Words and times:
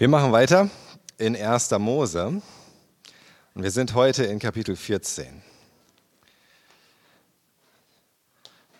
Wir 0.00 0.08
machen 0.08 0.32
weiter 0.32 0.70
in 1.18 1.36
1. 1.36 1.72
Mose 1.72 2.40
und 3.54 3.62
wir 3.62 3.70
sind 3.70 3.92
heute 3.92 4.24
in 4.24 4.38
Kapitel 4.38 4.74
14. 4.74 5.42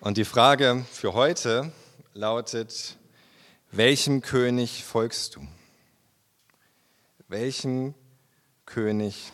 Und 0.01 0.17
die 0.17 0.25
Frage 0.25 0.87
für 0.91 1.13
heute 1.13 1.73
lautet, 2.15 2.97
welchem 3.71 4.23
König 4.23 4.83
folgst 4.83 5.37
du? 5.37 5.47
Welchem 7.29 7.95
König 8.65 9.31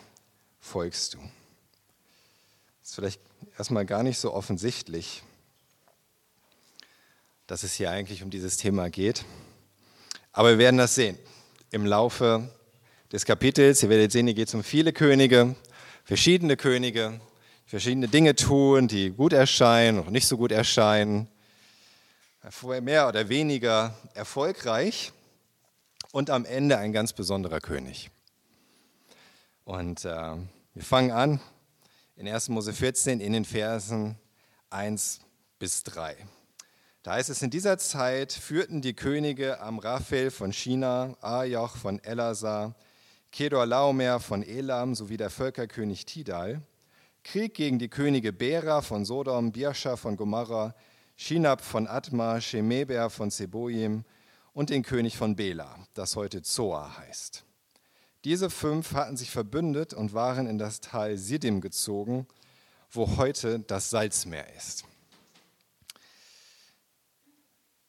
folgst 0.59 1.13
du? 1.13 1.19
Das 1.19 2.89
ist 2.89 2.95
vielleicht 2.95 3.21
erstmal 3.57 3.85
gar 3.85 4.03
nicht 4.03 4.19
so 4.19 4.33
offensichtlich, 4.33 5.23
dass 7.47 7.63
es 7.63 7.75
hier 7.75 7.91
eigentlich 7.91 8.23
um 8.23 8.29
dieses 8.29 8.57
Thema 8.57 8.89
geht. 8.89 9.23
Aber 10.33 10.49
wir 10.49 10.57
werden 10.57 10.75
das 10.75 10.93
sehen 10.93 11.17
im 11.77 11.85
Laufe 11.85 12.49
des 13.11 13.23
Kapitels. 13.23 13.83
Ihr 13.83 13.89
werdet 13.89 14.11
sehen, 14.11 14.25
hier 14.25 14.33
geht 14.33 14.47
es 14.47 14.55
um 14.55 14.63
viele 14.63 14.93
Könige, 14.93 15.55
verschiedene 16.03 16.57
Könige, 16.57 17.21
verschiedene 17.67 18.07
Dinge 18.07 18.35
tun, 18.35 18.87
die 18.87 19.11
gut 19.11 19.31
erscheinen 19.31 19.99
und 19.99 20.11
nicht 20.11 20.25
so 20.25 20.37
gut 20.37 20.51
erscheinen, 20.51 21.29
mehr 22.81 23.07
oder 23.07 23.29
weniger 23.29 23.93
erfolgreich 24.15 25.11
und 26.11 26.31
am 26.31 26.45
Ende 26.45 26.79
ein 26.79 26.93
ganz 26.93 27.13
besonderer 27.13 27.59
König. 27.59 28.09
Und 29.63 30.03
äh, 30.03 30.35
wir 30.73 30.83
fangen 30.83 31.11
an 31.11 31.39
in 32.15 32.27
1. 32.27 32.49
Mose 32.49 32.73
14 32.73 33.19
in 33.19 33.33
den 33.33 33.45
Versen 33.45 34.17
1 34.71 35.19
bis 35.59 35.83
3. 35.83 36.17
Da 37.07 37.13
heißt 37.13 37.29
es, 37.29 37.41
in 37.41 37.49
dieser 37.49 37.77
Zeit 37.77 38.33
führten 38.33 38.81
die 38.81 38.93
Könige 38.93 39.61
Amraphel 39.61 40.29
von 40.29 40.51
China, 40.51 41.15
Ajoch 41.21 41.77
von 41.77 42.03
Elazar, 42.03 42.75
Kedorlaomer 43.31 44.19
von 44.19 44.43
Elam 44.43 44.93
sowie 44.93 45.15
der 45.15 45.29
Völkerkönig 45.29 46.05
Tidal 46.05 46.61
Krieg 47.23 47.53
gegen 47.53 47.79
die 47.79 47.87
Könige 47.87 48.33
Bera 48.33 48.81
von 48.81 49.05
Sodom, 49.05 49.53
Birscha 49.53 49.95
von 49.95 50.17
Gomorra, 50.17 50.75
Shinab 51.15 51.61
von 51.61 51.87
Atma, 51.87 52.41
Shemeber 52.41 53.09
von 53.09 53.31
Zeboim 53.31 54.03
und 54.51 54.69
den 54.69 54.83
König 54.83 55.15
von 55.15 55.37
Bela, 55.37 55.77
das 55.93 56.17
heute 56.17 56.41
Zoa 56.41 56.97
heißt. 56.97 57.45
Diese 58.25 58.49
fünf 58.49 58.91
hatten 58.91 59.15
sich 59.15 59.31
verbündet 59.31 59.93
und 59.93 60.13
waren 60.13 60.45
in 60.45 60.57
das 60.57 60.81
Tal 60.81 61.15
Sidim 61.15 61.61
gezogen, 61.61 62.27
wo 62.91 63.15
heute 63.15 63.61
das 63.61 63.91
Salzmeer 63.91 64.53
ist. 64.57 64.83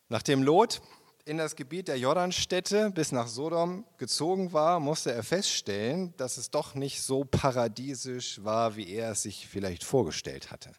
Nachdem 0.09 0.43
Lot 0.43 0.81
in 1.27 1.37
das 1.37 1.55
Gebiet 1.55 1.89
der 1.89 1.99
Jordanstädte 1.99 2.91
bis 2.91 3.13
nach 3.13 3.29
Sodom 3.29 3.85
gezogen 3.99 4.55
war, 4.55 4.81
musste 4.81 5.13
er 5.13 5.23
feststellen, 5.23 6.15
dass 6.17 6.39
es 6.39 6.51
doch 6.51 6.75
nicht 6.75 7.03
so 7.03 7.25
paradiesisch 7.25 8.43
war, 8.43 8.77
wie 8.77 8.91
er 8.91 9.11
es 9.11 9.25
sich 9.25 9.47
vielleicht 9.47 9.85
vorgestellt 9.85 10.51
hatte. 10.51 10.73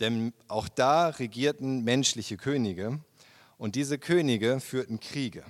Denn 0.00 0.32
auch 0.46 0.68
da 0.68 1.08
regierten 1.08 1.84
menschliche 1.84 2.38
Könige 2.38 3.00
und 3.58 3.74
diese 3.74 3.98
Könige 3.98 4.60
führten 4.60 5.00
Kriege. 5.00 5.44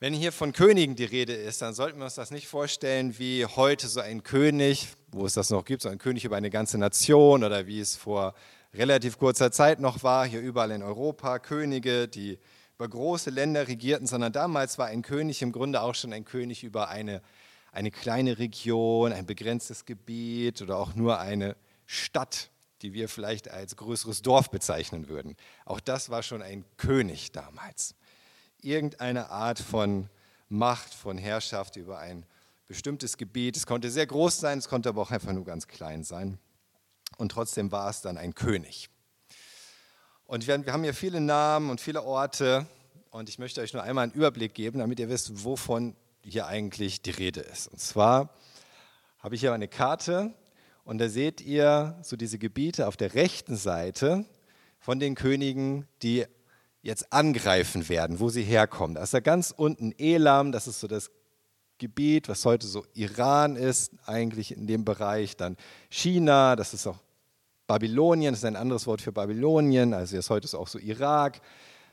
Wenn 0.00 0.14
hier 0.14 0.32
von 0.32 0.52
Königen 0.52 0.96
die 0.96 1.04
Rede 1.04 1.34
ist, 1.34 1.62
dann 1.62 1.74
sollten 1.74 1.98
wir 1.98 2.06
uns 2.06 2.14
das 2.14 2.32
nicht 2.32 2.48
vorstellen 2.48 3.18
wie 3.18 3.46
heute 3.46 3.86
so 3.86 4.00
ein 4.00 4.24
König, 4.24 4.88
wo 5.12 5.26
es 5.26 5.34
das 5.34 5.50
noch 5.50 5.64
gibt, 5.64 5.82
so 5.82 5.90
ein 5.90 5.98
König 5.98 6.24
über 6.24 6.36
eine 6.36 6.50
ganze 6.50 6.78
Nation 6.78 7.44
oder 7.44 7.68
wie 7.68 7.78
es 7.78 7.96
vor 7.96 8.34
relativ 8.74 9.18
kurzer 9.18 9.50
Zeit 9.50 9.80
noch 9.80 10.02
war, 10.02 10.26
hier 10.26 10.40
überall 10.40 10.70
in 10.70 10.82
Europa, 10.82 11.38
Könige, 11.38 12.08
die 12.08 12.38
über 12.76 12.88
große 12.88 13.30
Länder 13.30 13.68
regierten, 13.68 14.06
sondern 14.06 14.32
damals 14.32 14.78
war 14.78 14.86
ein 14.86 15.02
König 15.02 15.42
im 15.42 15.52
Grunde 15.52 15.82
auch 15.82 15.94
schon 15.94 16.12
ein 16.12 16.24
König 16.24 16.64
über 16.64 16.88
eine, 16.88 17.20
eine 17.72 17.90
kleine 17.90 18.38
Region, 18.38 19.12
ein 19.12 19.26
begrenztes 19.26 19.84
Gebiet 19.84 20.62
oder 20.62 20.78
auch 20.78 20.94
nur 20.94 21.20
eine 21.20 21.56
Stadt, 21.84 22.50
die 22.82 22.94
wir 22.94 23.08
vielleicht 23.08 23.50
als 23.50 23.76
größeres 23.76 24.22
Dorf 24.22 24.50
bezeichnen 24.50 25.08
würden. 25.08 25.36
Auch 25.66 25.80
das 25.80 26.08
war 26.08 26.22
schon 26.22 26.40
ein 26.40 26.64
König 26.78 27.32
damals. 27.32 27.94
Irgendeine 28.62 29.30
Art 29.30 29.58
von 29.58 30.08
Macht, 30.48 30.94
von 30.94 31.18
Herrschaft 31.18 31.76
über 31.76 31.98
ein 31.98 32.24
bestimmtes 32.66 33.18
Gebiet. 33.18 33.56
Es 33.56 33.66
konnte 33.66 33.90
sehr 33.90 34.06
groß 34.06 34.40
sein, 34.40 34.58
es 34.58 34.68
konnte 34.68 34.88
aber 34.88 35.02
auch 35.02 35.10
einfach 35.10 35.32
nur 35.32 35.44
ganz 35.44 35.66
klein 35.66 36.02
sein 36.02 36.38
und 37.20 37.30
trotzdem 37.30 37.70
war 37.70 37.90
es 37.90 38.00
dann 38.00 38.16
ein 38.16 38.34
König. 38.34 38.88
Und 40.26 40.46
wir, 40.46 40.54
haben 40.54 40.84
hier 40.84 40.94
viele 40.94 41.20
Namen 41.20 41.70
und 41.70 41.80
viele 41.80 42.02
Orte 42.02 42.66
und 43.10 43.28
ich 43.28 43.38
möchte 43.38 43.60
euch 43.60 43.72
nur 43.72 43.82
einmal 43.82 44.04
einen 44.04 44.12
Überblick 44.12 44.54
geben, 44.54 44.78
damit 44.78 44.98
ihr 45.00 45.08
wisst, 45.08 45.44
wovon 45.44 45.96
hier 46.24 46.46
eigentlich 46.46 47.02
die 47.02 47.10
Rede 47.10 47.40
ist. 47.40 47.68
Und 47.68 47.80
zwar 47.80 48.30
habe 49.18 49.34
ich 49.34 49.40
hier 49.40 49.52
eine 49.52 49.68
Karte 49.68 50.32
und 50.84 50.98
da 50.98 51.08
seht 51.08 51.40
ihr 51.40 51.98
so 52.02 52.16
diese 52.16 52.38
Gebiete 52.38 52.86
auf 52.86 52.96
der 52.96 53.14
rechten 53.14 53.56
Seite 53.56 54.24
von 54.78 54.98
den 54.98 55.14
Königen, 55.14 55.86
die 56.02 56.24
jetzt 56.82 57.12
angreifen 57.12 57.88
werden, 57.88 58.20
wo 58.20 58.30
sie 58.30 58.42
herkommen. 58.42 58.94
Da 58.94 59.02
ist 59.02 59.12
da 59.12 59.20
ganz 59.20 59.52
unten 59.54 59.92
Elam, 59.98 60.52
das 60.52 60.66
ist 60.66 60.80
so 60.80 60.86
das 60.86 61.10
Gebiet, 61.76 62.28
was 62.28 62.44
heute 62.44 62.66
so 62.66 62.86
Iran 62.94 63.56
ist, 63.56 63.92
eigentlich 64.06 64.52
in 64.52 64.66
dem 64.66 64.84
Bereich, 64.84 65.36
dann 65.36 65.56
China, 65.88 66.54
das 66.54 66.72
ist 66.72 66.86
auch 66.86 66.98
Babylonien, 67.70 68.32
das 68.32 68.40
ist 68.40 68.46
ein 68.46 68.56
anderes 68.56 68.88
Wort 68.88 69.00
für 69.00 69.12
Babylonien, 69.12 69.94
also 69.94 70.16
jetzt 70.16 70.28
heute 70.28 70.44
ist 70.44 70.56
auch 70.56 70.66
so 70.66 70.80
Irak. 70.80 71.40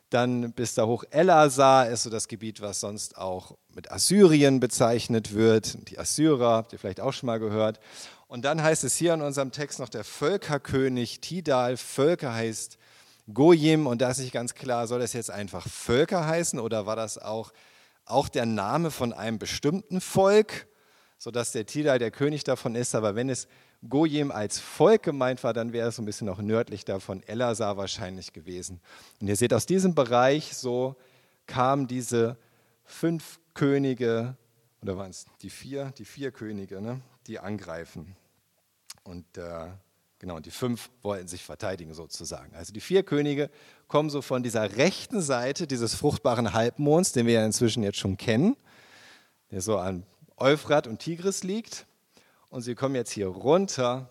Dann 0.10 0.52
bis 0.54 0.74
da 0.74 0.88
hoch 0.88 1.04
Elazar 1.12 1.88
ist 1.88 2.02
so 2.02 2.10
das 2.10 2.28
Gebiet, 2.28 2.62
was 2.62 2.80
sonst 2.80 3.16
auch 3.16 3.56
mit 3.76 3.92
Assyrien 3.92 4.60
bezeichnet 4.60 5.36
wird. 5.36 5.88
Die 5.92 6.00
Assyrer, 6.00 6.54
habt 6.54 6.74
ihr 6.74 6.80
vielleicht 6.80 7.00
auch 7.00 7.14
schon 7.14 7.28
mal 7.28 7.38
gehört. 7.38 7.80
Und 8.28 8.44
dann 8.44 8.64
heißt 8.64 8.84
es 8.86 8.96
hier 8.96 9.14
in 9.14 9.22
unserem 9.22 9.52
Text 9.52 9.78
noch 9.78 9.90
der 9.90 10.04
Völkerkönig 10.04 11.22
Tidal. 11.22 11.78
Völker 11.78 12.34
heißt 12.34 12.80
Gojim 13.32 13.86
und 13.86 14.02
da 14.02 14.10
ist 14.10 14.18
nicht 14.18 14.34
ganz 14.34 14.56
klar, 14.56 14.88
soll 14.88 15.00
das 15.00 15.14
jetzt 15.14 15.30
einfach 15.30 15.68
Völker 15.68 16.26
heißen 16.26 16.60
oder 16.60 16.88
war 16.88 16.96
das 16.96 17.20
auch 17.20 17.52
auch 18.06 18.30
der 18.30 18.48
Name 18.48 18.90
von 18.90 19.14
einem 19.14 19.38
bestimmten 19.38 20.02
Volk, 20.02 20.66
sodass 21.20 21.52
der 21.52 21.68
Tidal 21.68 22.00
der 22.00 22.10
König 22.10 22.44
davon 22.44 22.74
ist. 22.74 22.96
Aber 22.96 23.14
wenn 23.14 23.30
es 23.30 23.48
Goyim 23.88 24.32
als 24.32 24.60
Volk 24.60 25.04
gemeint 25.04 25.44
war, 25.44 25.54
dann 25.54 25.74
wäre 25.74 25.90
es 25.90 26.00
ein 26.00 26.06
bisschen 26.06 26.28
noch 26.28 26.40
nördlich 26.40 26.86
davon 26.86 27.22
Elazar 27.24 27.78
wahrscheinlich 27.78 28.34
gewesen. 28.34 28.82
Und 29.22 29.28
ihr 29.28 29.36
seht, 29.36 29.54
aus 29.54 29.66
diesem 29.66 29.96
Bereich 29.96 30.56
so 30.56 30.96
kamen 31.46 31.88
diese 31.88 32.38
fünf 32.84 33.40
Könige, 33.54 34.36
oder 34.82 34.98
waren 34.98 35.12
es 35.12 35.26
die 35.42 35.50
vier, 35.50 35.92
die 35.98 36.06
vier 36.06 36.32
Könige, 36.32 36.82
ne, 36.82 37.02
die 37.28 37.40
angreifen. 37.40 38.16
Und 39.04 39.38
äh, 39.38 39.70
Genau, 40.20 40.40
die 40.40 40.52
fünf 40.52 40.90
wollten 41.04 41.28
sich 41.28 41.44
verteidigen 41.44 41.94
sozusagen. 41.94 42.56
Also 42.56 42.74
die 42.74 42.80
vier 42.80 43.04
Könige 43.04 43.52
kommen 43.88 44.10
so 44.10 44.24
von 44.24 44.42
dieser 44.42 44.78
rechten 44.78 45.22
Seite 45.22 45.68
dieses 45.68 45.94
fruchtbaren 45.94 46.54
Halbmonds, 46.54 47.12
den 47.12 47.28
wir 47.28 47.36
ja 47.36 47.46
inzwischen 47.46 47.84
jetzt 47.84 48.00
schon 48.00 48.18
kennen, 48.18 48.58
der 49.52 49.62
so 49.62 49.78
an 49.78 50.04
Euphrat 50.38 50.88
und 50.88 51.00
Tigris 51.00 51.44
liegt. 51.44 51.86
Und 52.50 52.62
sie 52.62 52.76
kommen 52.76 52.96
jetzt 52.96 53.12
hier 53.12 53.28
runter 53.28 54.10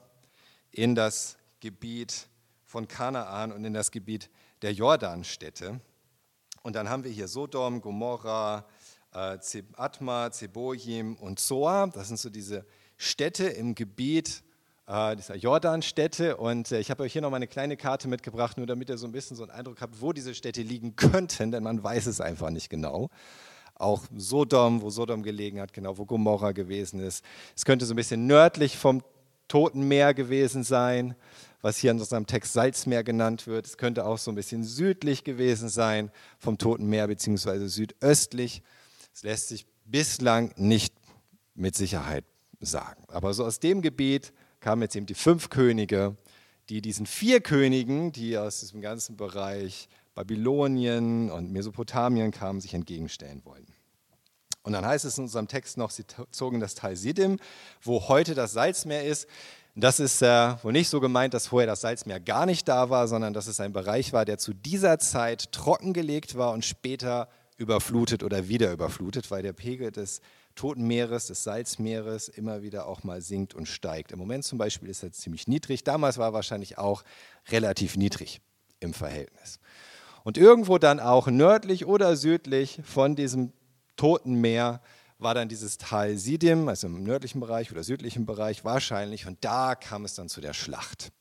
in 0.71 0.95
das 0.95 1.39
Gebiet 1.61 2.29
von 2.65 2.87
Kanaan 2.87 3.51
und 3.51 3.65
in 3.65 3.73
das 3.73 3.91
Gebiet 3.91 4.29
der 4.63 4.73
Jordanstädte. 4.73 5.81
Und 6.63 6.77
dann 6.77 6.89
haben 6.89 7.05
wir 7.05 7.11
hier 7.11 7.29
Sodom, 7.29 7.81
Gomorra, 7.81 8.67
äh, 9.15 9.39
Atma, 9.77 10.31
Zeboim 10.31 11.17
und 11.17 11.41
Zoar. 11.41 11.89
Das 11.89 12.09
sind 12.09 12.19
so 12.19 12.29
diese 12.29 12.67
Städte 12.99 13.47
im 13.47 13.75
Gebiet 13.75 14.43
äh, 14.87 15.17
dieser 15.17 15.37
Jordanstädte. 15.37 16.37
Und 16.37 16.73
äh, 16.73 16.81
ich 16.81 16.91
habe 16.91 17.05
euch 17.05 17.13
hier 17.13 17.23
noch 17.23 17.31
mal 17.31 17.37
eine 17.37 17.47
kleine 17.47 17.77
Karte 17.77 18.09
mitgebracht, 18.09 18.59
nur 18.59 18.67
damit 18.67 18.91
ihr 18.91 18.99
so 18.99 19.07
ein 19.07 19.13
bisschen 19.13 19.37
so 19.37 19.45
einen 19.45 19.53
Eindruck 19.53 19.81
habt, 19.81 20.01
wo 20.01 20.13
diese 20.13 20.35
Städte 20.35 20.61
liegen 20.61 20.97
könnten, 20.97 21.53
denn 21.53 21.63
man 21.63 21.83
weiß 21.83 22.07
es 22.07 22.21
einfach 22.21 22.51
nicht 22.51 22.69
genau. 22.69 23.09
Auch 23.78 24.04
Sodom, 24.16 24.82
wo 24.82 24.90
Sodom 24.90 25.23
gelegen 25.23 25.61
hat, 25.61 25.73
genau, 25.73 25.99
wo 25.99 26.05
Gomorra 26.05 26.52
gewesen 26.52 27.00
ist. 27.00 27.25
Es 27.55 27.64
könnte 27.64 27.84
so 27.84 27.93
ein 27.93 27.96
bisschen 27.96 28.26
nördlich 28.26 28.76
vom 28.78 29.02
Toten 29.49 29.87
Meer 29.87 30.14
gewesen 30.14 30.64
sein, 30.64 31.14
was 31.62 31.76
hier 31.76 31.90
in 31.90 32.00
unserem 32.00 32.26
Text 32.26 32.52
Salzmeer 32.52 33.05
genannt 33.05 33.46
wird. 33.46 33.67
Es 33.67 33.76
könnte 33.76 34.06
auch 34.06 34.19
so 34.19 34.31
ein 34.31 34.34
bisschen 34.34 34.64
südlich 34.64 35.25
gewesen 35.25 35.69
sein 35.69 36.11
vom 36.38 36.58
Toten 36.58 36.87
Meer, 36.87 37.06
beziehungsweise 37.06 37.69
südöstlich. 37.69 38.62
Es 39.14 39.23
lässt 39.23 39.49
sich 39.49 39.67
bislang 39.84 40.52
nicht 40.56 40.94
mit 41.55 41.75
Sicherheit 41.75 42.25
sagen. 42.61 43.05
Aber 43.08 43.34
so 43.34 43.44
aus 43.44 43.61
dem 43.61 43.82
Gebiet 43.82 44.32
kamen 44.61 44.82
jetzt 44.82 44.96
eben 44.96 45.06
die 45.06 45.14
fünf 45.14 45.50
Könige, 45.50 46.17
die 46.69 46.81
diesen 46.81 47.07
vier 47.07 47.41
Königen, 47.41 48.13
die 48.13 48.37
aus 48.37 48.61
diesem 48.61 48.81
ganzen 48.81 49.17
Bereich 49.17 49.89
Babylonien 50.15 51.31
und 51.31 51.53
Mesopotamien 51.53 52.31
kamen, 52.31 52.61
sich 52.61 52.75
entgegenstellen 52.75 53.45
wollten. 53.45 53.73
Und 54.63 54.73
dann 54.73 54.85
heißt 54.85 55.05
es 55.05 55.17
in 55.17 55.25
unserem 55.25 55.47
Text 55.47 55.77
noch, 55.77 55.91
sie 55.91 56.05
zogen 56.33 56.59
das 56.59 56.75
Tal 56.75 56.97
Sidim, 56.97 57.39
wo 57.83 58.09
heute 58.09 58.35
das 58.35 58.53
Salzmeer 58.53 59.05
ist. 59.05 59.29
Das 59.77 60.01
ist 60.01 60.23
äh, 60.23 60.55
wohl 60.63 60.73
nicht 60.73 60.89
so 60.89 61.01
gemeint, 61.01 61.35
dass 61.35 61.49
vorher 61.49 61.67
das 61.69 61.83
Salzmeer 61.83 62.19
gar 62.19 62.47
nicht 62.47 62.67
da 62.67 62.91
war, 62.91 63.07
sondern 63.07 63.33
dass 63.33 63.47
es 63.47 63.61
ein 63.61 63.73
Bereich 63.73 64.13
war, 64.13 64.25
der 64.25 64.39
zu 64.39 64.55
dieser 64.55 64.99
Zeit 64.99 65.53
trockengelegt 65.53 66.37
war 66.37 66.53
und 66.53 66.65
später 66.65 67.29
überflutet 67.59 68.25
oder 68.25 68.49
wieder 68.49 68.73
überflutet, 68.73 69.31
weil 69.31 69.43
der 69.43 69.53
Pegel 69.53 69.93
des 69.93 70.21
Toten 70.56 70.87
Meeres, 70.87 71.26
des 71.26 71.44
Salzmeeres 71.44 72.29
immer 72.29 72.62
wieder 72.62 72.87
auch 72.87 73.05
mal 73.05 73.20
sinkt 73.20 73.55
und 73.55 73.67
steigt. 73.67 74.11
Im 74.11 74.19
Moment 74.19 74.44
zum 74.44 74.58
Beispiel 74.58 74.88
ist 74.88 75.03
er 75.03 75.12
ziemlich 75.12 75.47
niedrig. 75.47 75.85
Damals 75.85 76.19
war 76.19 76.31
er 76.31 76.32
wahrscheinlich 76.32 76.79
auch 76.79 77.05
relativ 77.49 77.97
niedrig 77.97 78.41
im 78.81 78.93
Verhältnis. 78.93 79.61
Und 80.25 80.38
irgendwo 80.38 80.79
dann 80.79 80.99
auch 80.99 81.29
nördlich 81.29 81.87
oder 81.87 82.17
südlich 82.17 82.81
von 82.82 83.14
diesem 83.14 83.53
Toten 83.97 84.35
Meer 84.41 84.81
war 85.19 85.35
dann 85.35 85.49
dieses 85.49 85.79
Tal 85.79 86.17
Sidim, 86.17 86.69
also 86.69 86.88
im 86.88 87.05
nördlichen 87.05 87.41
Bereich 87.41 87.70
oder 87.70 87.85
südlichen 87.85 88.26
Bereich 88.26 88.64
wahrscheinlich. 88.64 89.26
Und 89.26 89.44
da 89.44 89.75
kam 89.75 90.05
es 90.05 90.14
dann 90.14 90.29
zu 90.29 90.41
der 90.41 90.53
Schlacht. 90.53 91.12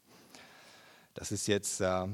Das 1.14 1.32
ist 1.32 1.48
jetzt 1.48 1.82
äh, 1.82 2.08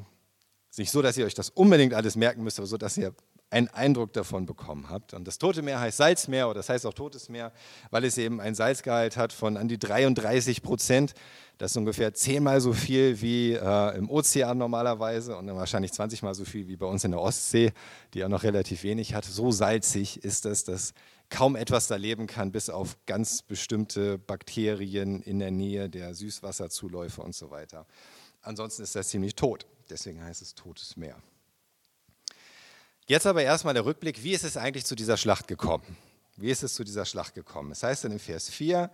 nicht 0.78 0.92
so, 0.92 1.02
dass 1.02 1.18
ihr 1.18 1.26
euch 1.26 1.34
das 1.34 1.50
unbedingt 1.50 1.94
alles 1.94 2.16
merken 2.16 2.44
müsst, 2.44 2.60
aber 2.60 2.68
so, 2.68 2.78
dass 2.78 2.98
ihr 2.98 3.14
einen 3.52 3.68
Eindruck 3.68 4.14
davon 4.14 4.46
bekommen 4.46 4.90
habt. 4.90 5.14
Und 5.14 5.28
das 5.28 5.38
Tote 5.38 5.62
Meer 5.62 5.80
heißt 5.80 5.98
Salzmeer 5.98 6.48
oder 6.48 6.60
das 6.60 6.70
heißt 6.70 6.86
auch 6.86 6.94
Totes 6.94 7.30
Meer, 7.30 7.52
weil 7.92 8.06
es 8.06 8.18
eben 8.18 8.40
ein 8.40 8.56
Salzgehalt 8.56 9.18
hat 9.18 9.34
von 9.34 9.58
an 9.58 9.68
die 9.68 9.78
33 9.78 10.64
Prozent. 10.64 11.14
Das 11.58 11.72
ist 11.72 11.78
ungefähr 11.78 12.14
zehnmal 12.14 12.62
so 12.62 12.72
viel 12.74 13.22
wie 13.22 13.52
äh, 13.54 13.98
im 13.98 14.10
Ozean 14.10 14.58
normalerweise 14.58 15.38
und 15.38 15.54
wahrscheinlich 15.54 15.92
20 15.92 16.24
mal 16.24 16.34
so 16.34 16.46
viel 16.46 16.68
wie 16.70 16.78
bei 16.78 16.86
uns 16.86 17.04
in 17.04 17.12
der 17.12 17.20
Ostsee, 17.20 17.74
die 18.14 18.20
ja 18.20 18.30
noch 18.30 18.44
relativ 18.44 18.84
wenig 18.84 19.14
hat. 19.14 19.26
So 19.26 19.52
salzig 19.52 20.24
ist 20.24 20.46
es, 20.46 20.64
dass 20.64 20.94
kaum 21.30 21.58
etwas 21.58 21.88
da 21.88 21.98
leben 21.98 22.28
kann, 22.28 22.52
bis 22.54 22.70
auf 22.70 22.98
ganz 23.06 23.42
bestimmte 23.42 24.18
Bakterien 24.18 25.22
in 25.22 25.40
der 25.40 25.52
Nähe 25.52 25.90
der 25.90 26.14
Süßwasserzuläufe 26.16 27.22
und 27.22 27.36
so 27.36 27.52
weiter. 27.52 27.86
Ansonsten 28.42 28.82
ist 28.84 28.96
das 28.96 29.10
ziemlich 29.10 29.36
tot. 29.36 29.68
Deswegen 29.90 30.24
heißt 30.24 30.42
es 30.42 30.56
Totes 30.56 30.96
Meer. 30.96 31.22
Jetzt 33.12 33.28
aber 33.28 33.44
erstmal 33.44 33.74
der 33.74 33.84
Rückblick, 33.84 34.24
wie 34.24 34.32
ist 34.32 34.46
es 34.46 34.56
eigentlich 34.56 34.86
zu 34.86 34.96
dieser 34.96 35.18
Schlacht 35.18 35.50
gekommen? 35.50 35.98
Wie 36.38 36.50
ist 36.50 36.64
es 36.64 36.76
zu 36.76 36.86
dieser 36.86 37.04
Schlacht 37.04 37.36
gekommen? 37.36 37.74
Es 37.74 37.84
heißt 37.84 38.06
dann 38.06 38.14
in 38.14 38.20
Vers 38.20 38.50
4, 38.50 38.90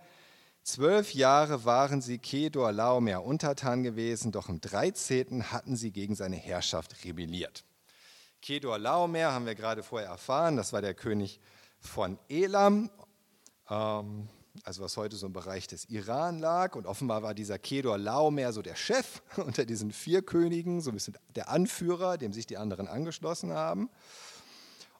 zwölf 0.64 1.14
Jahre 1.14 1.64
waren 1.64 2.02
sie 2.02 2.18
Kedor 2.18 2.72
Laomer 2.72 3.22
untertan 3.22 3.84
gewesen, 3.84 4.32
doch 4.32 4.48
im 4.48 4.60
13. 4.60 5.52
hatten 5.52 5.76
sie 5.76 5.92
gegen 5.92 6.16
seine 6.16 6.34
Herrschaft 6.34 7.04
rebelliert. 7.04 7.64
Kedor 8.42 8.80
Laomer 8.80 9.30
haben 9.30 9.46
wir 9.46 9.54
gerade 9.54 9.84
vorher 9.84 10.08
erfahren, 10.08 10.56
das 10.56 10.72
war 10.72 10.82
der 10.82 10.94
König 10.94 11.38
von 11.78 12.18
Elam. 12.28 12.90
Ähm, 13.70 14.28
also 14.64 14.82
was 14.82 14.96
heute 14.96 15.16
so 15.16 15.26
im 15.26 15.32
Bereich 15.32 15.66
des 15.66 15.84
Iran 15.86 16.38
lag. 16.38 16.74
Und 16.74 16.86
offenbar 16.86 17.22
war 17.22 17.34
dieser 17.34 17.58
Kedor 17.58 17.98
Laomer 17.98 18.52
so 18.52 18.62
der 18.62 18.76
Chef 18.76 19.22
unter 19.36 19.64
diesen 19.64 19.92
vier 19.92 20.22
Königen, 20.22 20.80
so 20.80 20.90
ein 20.90 20.94
bisschen 20.94 21.16
der 21.34 21.48
Anführer, 21.48 22.18
dem 22.18 22.32
sich 22.32 22.46
die 22.46 22.56
anderen 22.56 22.88
angeschlossen 22.88 23.52
haben. 23.52 23.90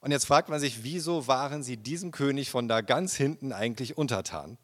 Und 0.01 0.13
jetzt 0.13 0.27
fragt 0.27 0.49
man 0.49 0.61
sich, 0.61 0.85
wieso 0.85 1.27
waren 1.27 1.63
sie 1.63 1.77
diesem 1.77 2.13
König 2.13 2.51
von 2.51 2.69
da 2.69 2.81
ganz 2.81 3.17
hinten 3.17 3.53
eigentlich 3.53 3.99
untertan? 3.99 4.59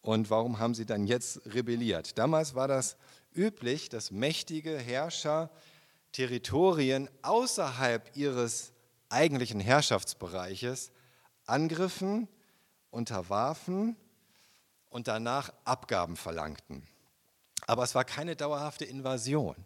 Und 0.00 0.30
warum 0.30 0.58
haben 0.58 0.74
sie 0.74 0.86
dann 0.86 1.06
jetzt 1.06 1.40
rebelliert? 1.54 2.18
Damals 2.18 2.54
war 2.54 2.68
das 2.68 2.96
üblich, 3.34 3.88
dass 3.88 4.10
mächtige 4.10 4.78
Herrscher 4.78 5.50
Territorien 6.12 7.10
außerhalb 7.22 8.16
ihres 8.16 8.72
eigentlichen 9.08 9.60
Herrschaftsbereiches 9.60 10.92
angriffen 11.46 12.28
unterwarfen 12.90 13.96
und 14.90 15.08
danach 15.08 15.52
Abgaben 15.64 16.16
verlangten. 16.16 16.82
Aber 17.66 17.82
es 17.82 17.94
war 17.94 18.04
keine 18.04 18.36
dauerhafte 18.36 18.84
Invasion. 18.84 19.56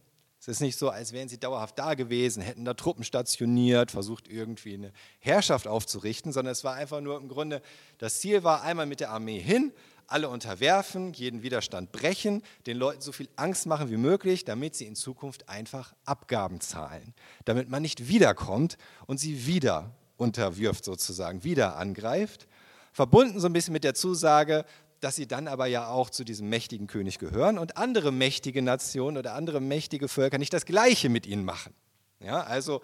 Es 0.41 0.49
ist 0.49 0.61
nicht 0.61 0.77
so, 0.77 0.91
als 0.91 1.13
wären 1.13 1.29
sie 1.29 1.39
dauerhaft 1.39 1.79
da 1.79 1.95
gewesen, 1.95 2.43
hätten 2.43 2.65
da 2.65 2.75
Truppen 2.75 3.05
stationiert, 3.05 3.93
versucht 3.93 4.27
irgendwie 4.27 4.75
eine 4.75 4.93
Herrschaft 5.21 5.69
aufzurichten, 5.69 6.33
sondern 6.33 6.51
es 6.51 6.65
war 6.65 6.75
einfach 6.75 7.01
nur 7.01 7.17
im 7.17 7.29
Grunde, 7.29 7.63
das 7.99 8.19
Ziel 8.19 8.43
war 8.43 8.63
einmal 8.63 8.87
mit 8.87 8.99
der 8.99 9.11
Armee 9.11 9.39
hin, 9.39 9.73
alle 10.09 10.29
unterwerfen, 10.29 11.13
jeden 11.13 11.45
Widerstand 11.45 11.93
brechen, 11.93 12.43
den 12.67 12.77
Leuten 12.77 13.01
so 13.01 13.13
viel 13.13 13.29
Angst 13.37 13.67
machen 13.67 13.89
wie 13.89 13.97
möglich, 13.97 14.45
damit 14.45 14.75
sie 14.75 14.87
in 14.87 14.97
Zukunft 14.97 15.49
einfach 15.49 15.95
Abgaben 16.05 16.61
zahlen, 16.61 17.15
damit 17.45 17.69
man 17.69 17.81
nicht 17.81 18.09
wiederkommt 18.09 18.79
und 19.07 19.19
sie 19.19 19.47
wieder 19.47 19.93
unterwirft 20.17 20.85
sozusagen, 20.85 21.45
wieder 21.45 21.77
angreift 21.77 22.49
Verbunden 22.93 23.41
so 23.41 23.47
ein 23.47 23.53
bisschen 23.53 23.73
mit 23.73 23.85
der 23.85 23.95
Zusage, 23.95 24.65
dass 25.01 25.17
sie 25.17 25.27
dann 25.27 25.49
aber 25.49 25.67
ja 25.67 25.89
auch 25.89 26.11
zu 26.11 26.25
diesem 26.25 26.49
mächtigen 26.49 26.87
König 26.87 27.19
gehören 27.19 27.59
und 27.59 27.77
andere 27.77 28.13
mächtige 28.13 28.63
Nationen 28.63 29.17
oder 29.17 29.35
andere 29.35 29.61
mächtige 29.61 30.07
Völker 30.07 30.39
nicht 30.39 30.53
das 30.53 30.65
Gleiche 30.65 31.09
mit 31.09 31.27
ihnen 31.27 31.45
machen. 31.45 31.75
Ja, 32.21 32.43
also, 32.43 32.83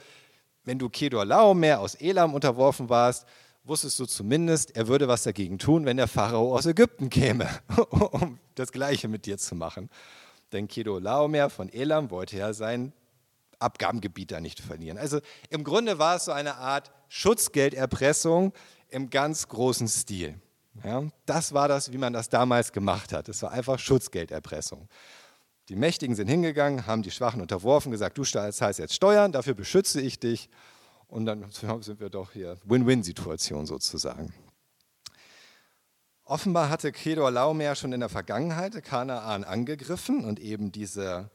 wenn 0.64 0.78
du 0.78 0.88
Kedor 0.88 1.24
Laomer 1.24 1.78
aus 1.78 1.94
Elam 1.94 2.34
unterworfen 2.34 2.88
warst, 2.88 3.26
wusstest 3.62 4.00
du 4.00 4.06
zumindest, 4.06 4.74
er 4.74 4.88
würde 4.88 5.06
was 5.06 5.22
dagegen 5.22 5.58
tun, 5.58 5.84
wenn 5.84 5.96
der 5.96 6.08
Pharao 6.08 6.56
aus 6.56 6.66
Ägypten 6.66 7.08
käme, 7.08 7.48
um 7.90 8.40
das 8.56 8.72
Gleiche 8.72 9.06
mit 9.06 9.26
dir 9.26 9.38
zu 9.38 9.54
machen. 9.54 9.88
Denn 10.52 10.66
Kedor 10.66 11.00
Laomer 11.00 11.50
von 11.50 11.68
Elam 11.68 12.10
wollte 12.10 12.36
ja 12.38 12.52
sein 12.52 12.92
Abgabengebiet 13.58 14.32
da 14.32 14.40
nicht 14.40 14.60
verlieren. 14.60 14.98
Also 14.98 15.20
im 15.50 15.64
Grunde 15.64 15.98
war 15.98 16.16
es 16.16 16.24
so 16.24 16.32
eine 16.32 16.56
Art 16.56 16.90
Schutzgelderpressung, 17.08 18.52
im 18.90 19.10
ganz 19.10 19.48
großen 19.48 19.88
Stil. 19.88 20.40
Ja, 20.84 21.04
das 21.26 21.52
war 21.52 21.68
das, 21.68 21.92
wie 21.92 21.98
man 21.98 22.12
das 22.12 22.28
damals 22.28 22.72
gemacht 22.72 23.12
hat. 23.12 23.28
Es 23.28 23.42
war 23.42 23.50
einfach 23.50 23.78
Schutzgelderpressung. 23.78 24.88
Die 25.68 25.76
Mächtigen 25.76 26.14
sind 26.14 26.28
hingegangen, 26.28 26.86
haben 26.86 27.02
die 27.02 27.10
Schwachen 27.10 27.40
unterworfen, 27.40 27.92
gesagt, 27.92 28.16
du 28.16 28.24
zahlst 28.24 28.78
jetzt 28.78 28.94
Steuern, 28.94 29.32
dafür 29.32 29.54
beschütze 29.54 30.00
ich 30.00 30.18
dich. 30.18 30.48
Und 31.08 31.26
dann 31.26 31.50
sind 31.80 32.00
wir 32.00 32.10
doch 32.10 32.32
hier, 32.32 32.56
Win-Win-Situation 32.64 33.66
sozusagen. 33.66 34.32
Offenbar 36.24 36.68
hatte 36.68 36.92
Kedor 36.92 37.30
Laomer 37.30 37.74
schon 37.74 37.92
in 37.92 38.00
der 38.00 38.10
Vergangenheit 38.10 38.82
Kanaan 38.84 39.44
angegriffen 39.44 40.24
und 40.24 40.38
eben 40.38 40.72
diese, 40.72 41.30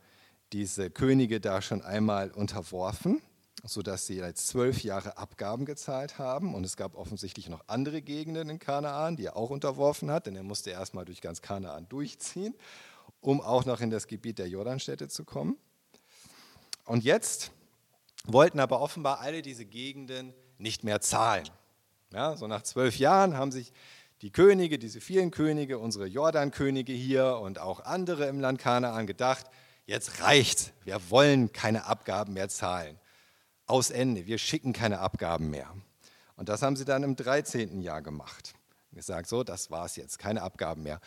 diese 0.51 0.91
Könige 0.91 1.39
da 1.39 1.63
schon 1.63 1.81
einmal 1.81 2.29
unterworfen 2.29 3.21
sodass 3.65 4.05
sie 4.05 4.17
jetzt 4.17 4.47
zwölf 4.47 4.83
Jahre 4.83 5.17
Abgaben 5.17 5.65
gezahlt 5.65 6.19
haben. 6.19 6.53
Und 6.53 6.65
es 6.65 6.75
gab 6.75 6.95
offensichtlich 6.95 7.47
noch 7.47 7.63
andere 7.67 8.01
Gegenden 8.01 8.49
in 8.49 8.59
Kanaan, 8.59 9.15
die 9.15 9.25
er 9.25 9.37
auch 9.37 9.49
unterworfen 9.49 10.11
hat, 10.11 10.27
denn 10.27 10.35
er 10.35 10.43
musste 10.43 10.71
erstmal 10.71 11.05
durch 11.05 11.21
ganz 11.21 11.41
Kanaan 11.41 11.87
durchziehen, 11.87 12.55
um 13.21 13.39
auch 13.39 13.65
noch 13.65 13.79
in 13.79 13.89
das 13.89 14.07
Gebiet 14.07 14.37
der 14.37 14.49
Jordanstädte 14.49 15.07
zu 15.07 15.23
kommen. 15.23 15.57
Und 16.85 17.05
jetzt 17.05 17.51
wollten 18.25 18.59
aber 18.59 18.81
offenbar 18.81 19.21
alle 19.21 19.41
diese 19.41 19.65
Gegenden 19.65 20.33
nicht 20.57 20.83
mehr 20.83 20.99
zahlen. 20.99 21.47
Ja, 22.11 22.35
so 22.35 22.47
nach 22.47 22.63
zwölf 22.63 22.97
Jahren 22.97 23.37
haben 23.37 23.51
sich 23.51 23.71
die 24.21 24.31
Könige, 24.31 24.77
diese 24.77 25.01
vielen 25.01 25.31
Könige, 25.31 25.79
unsere 25.79 26.05
Jordankönige 26.05 26.93
hier 26.93 27.39
und 27.41 27.59
auch 27.59 27.79
andere 27.79 28.27
im 28.27 28.39
Land 28.39 28.59
Kanaan 28.59 29.07
gedacht, 29.07 29.45
jetzt 29.85 30.21
reicht's, 30.21 30.71
wir 30.83 31.09
wollen 31.09 31.51
keine 31.53 31.85
Abgaben 31.85 32.33
mehr 32.33 32.49
zahlen 32.49 32.99
aus 33.73 33.89
Ende, 33.89 34.27
wir 34.27 34.37
schicken 34.37 34.71
keine 34.71 34.99
Abgaben 34.99 35.49
mehr. 35.49 35.67
Und 36.35 36.47
das 36.47 36.61
haben 36.61 36.75
sie 36.75 36.85
dann 36.85 37.01
im 37.01 37.15
13. 37.15 37.81
Jahr 37.81 38.03
gemacht. 38.03 38.53
Gesagt, 38.91 39.27
so, 39.27 39.43
das 39.43 39.71
war 39.71 39.87
es 39.87 39.95
jetzt, 39.95 40.19
keine 40.19 40.43
Abgaben 40.43 40.83
mehr. 40.83 40.99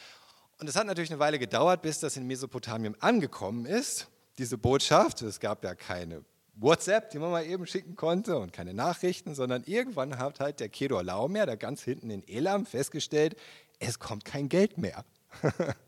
Und 0.58 0.68
es 0.68 0.74
hat 0.74 0.88
natürlich 0.88 1.12
eine 1.12 1.20
Weile 1.20 1.38
gedauert, 1.38 1.82
bis 1.82 2.00
das 2.00 2.16
in 2.16 2.26
Mesopotamien 2.26 3.00
angekommen 3.00 3.66
ist, 3.66 4.08
diese 4.38 4.58
Botschaft. 4.58 5.22
Es 5.22 5.38
gab 5.38 5.62
ja 5.62 5.76
keine 5.76 6.24
WhatsApp, 6.56 7.10
die 7.10 7.20
man 7.20 7.30
mal 7.30 7.46
eben 7.46 7.68
schicken 7.68 7.94
konnte 7.94 8.36
und 8.36 8.52
keine 8.52 8.74
Nachrichten, 8.74 9.36
sondern 9.36 9.62
irgendwann 9.62 10.18
hat 10.18 10.40
halt 10.40 10.58
der 10.58 10.68
Kedor 10.68 11.04
Laomer, 11.04 11.46
der 11.46 11.56
ganz 11.56 11.84
hinten 11.84 12.10
in 12.10 12.26
Elam, 12.26 12.66
festgestellt, 12.66 13.36
es 13.78 14.00
kommt 14.00 14.24
kein 14.24 14.48
Geld 14.48 14.76
mehr. 14.76 15.04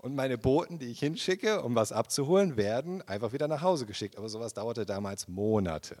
Und 0.00 0.14
meine 0.14 0.38
Boten, 0.38 0.78
die 0.78 0.86
ich 0.86 0.98
hinschicke, 0.98 1.60
um 1.60 1.74
was 1.74 1.92
abzuholen, 1.92 2.56
werden 2.56 3.02
einfach 3.02 3.34
wieder 3.34 3.48
nach 3.48 3.60
Hause 3.60 3.84
geschickt. 3.84 4.16
Aber 4.16 4.30
sowas 4.30 4.54
dauerte 4.54 4.86
damals 4.86 5.28
Monate. 5.28 5.98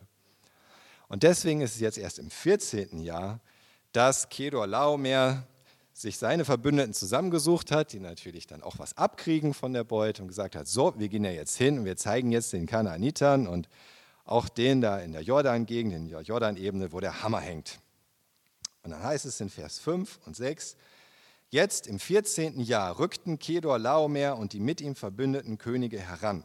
Und 1.08 1.22
deswegen 1.22 1.60
ist 1.60 1.74
es 1.74 1.80
jetzt 1.80 1.98
erst 1.98 2.18
im 2.18 2.30
14. 2.30 3.00
Jahr, 3.00 3.40
dass 3.92 4.30
Kedor 4.30 4.66
Laomer 4.66 5.46
sich 5.92 6.16
seine 6.16 6.46
Verbündeten 6.46 6.94
zusammengesucht 6.94 7.72
hat, 7.72 7.92
die 7.92 8.00
natürlich 8.00 8.46
dann 8.46 8.62
auch 8.62 8.78
was 8.78 8.96
abkriegen 8.96 9.52
von 9.52 9.74
der 9.74 9.84
Beute 9.84 10.22
und 10.22 10.28
gesagt 10.28 10.56
hat, 10.56 10.66
so, 10.66 10.94
wir 10.98 11.10
gehen 11.10 11.24
ja 11.24 11.32
jetzt 11.32 11.58
hin 11.58 11.80
und 11.80 11.84
wir 11.84 11.98
zeigen 11.98 12.32
jetzt 12.32 12.54
den 12.54 12.64
Kanaanitern 12.64 13.46
und 13.46 13.68
auch 14.24 14.48
denen 14.48 14.80
da 14.80 14.98
in 14.98 15.12
der 15.12 15.22
Jordan-Gegend, 15.22 15.92
in 15.92 16.08
der 16.08 16.22
Jordan-Ebene, 16.22 16.92
wo 16.92 17.00
der 17.00 17.22
Hammer 17.22 17.40
hängt. 17.40 17.80
Und 18.82 18.92
dann 18.92 19.02
heißt 19.02 19.26
es 19.26 19.42
in 19.42 19.50
Vers 19.50 19.78
5 19.78 20.20
und 20.24 20.36
6, 20.36 20.76
Jetzt 21.52 21.88
im 21.88 21.98
14. 21.98 22.60
Jahr 22.60 23.00
rückten 23.00 23.40
Kedor 23.40 23.76
Laomer 23.76 24.38
und 24.38 24.52
die 24.52 24.60
mit 24.60 24.80
ihm 24.80 24.94
verbündeten 24.94 25.58
Könige 25.58 25.98
heran. 25.98 26.44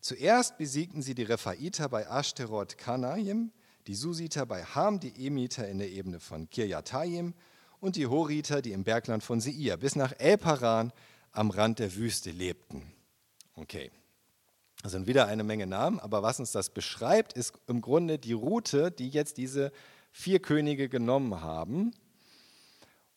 Zuerst 0.00 0.58
besiegten 0.58 1.02
sie 1.02 1.16
die 1.16 1.24
Rephaiter 1.24 1.88
bei 1.88 2.04
Ashterot 2.04 2.78
Kanaim, 2.78 3.50
die 3.88 3.96
Susiter 3.96 4.46
bei 4.46 4.62
Ham, 4.62 5.00
die 5.00 5.26
Emiter 5.26 5.66
in 5.66 5.78
der 5.78 5.90
Ebene 5.90 6.20
von 6.20 6.48
Kirjatayim 6.48 7.34
und 7.80 7.96
die 7.96 8.06
Horiter, 8.06 8.62
die 8.62 8.70
im 8.70 8.84
Bergland 8.84 9.24
von 9.24 9.40
Seir 9.40 9.76
bis 9.76 9.96
nach 9.96 10.12
El-Paran 10.18 10.92
am 11.32 11.50
Rand 11.50 11.80
der 11.80 11.96
Wüste 11.96 12.30
lebten. 12.30 12.92
Okay, 13.56 13.90
das 14.84 14.92
sind 14.92 15.08
wieder 15.08 15.26
eine 15.26 15.42
Menge 15.42 15.66
Namen, 15.66 15.98
aber 15.98 16.22
was 16.22 16.38
uns 16.38 16.52
das 16.52 16.70
beschreibt, 16.70 17.32
ist 17.32 17.54
im 17.66 17.80
Grunde 17.80 18.20
die 18.20 18.34
Route, 18.34 18.92
die 18.92 19.08
jetzt 19.08 19.36
diese 19.36 19.72
vier 20.12 20.38
Könige 20.38 20.88
genommen 20.88 21.40
haben. 21.40 21.90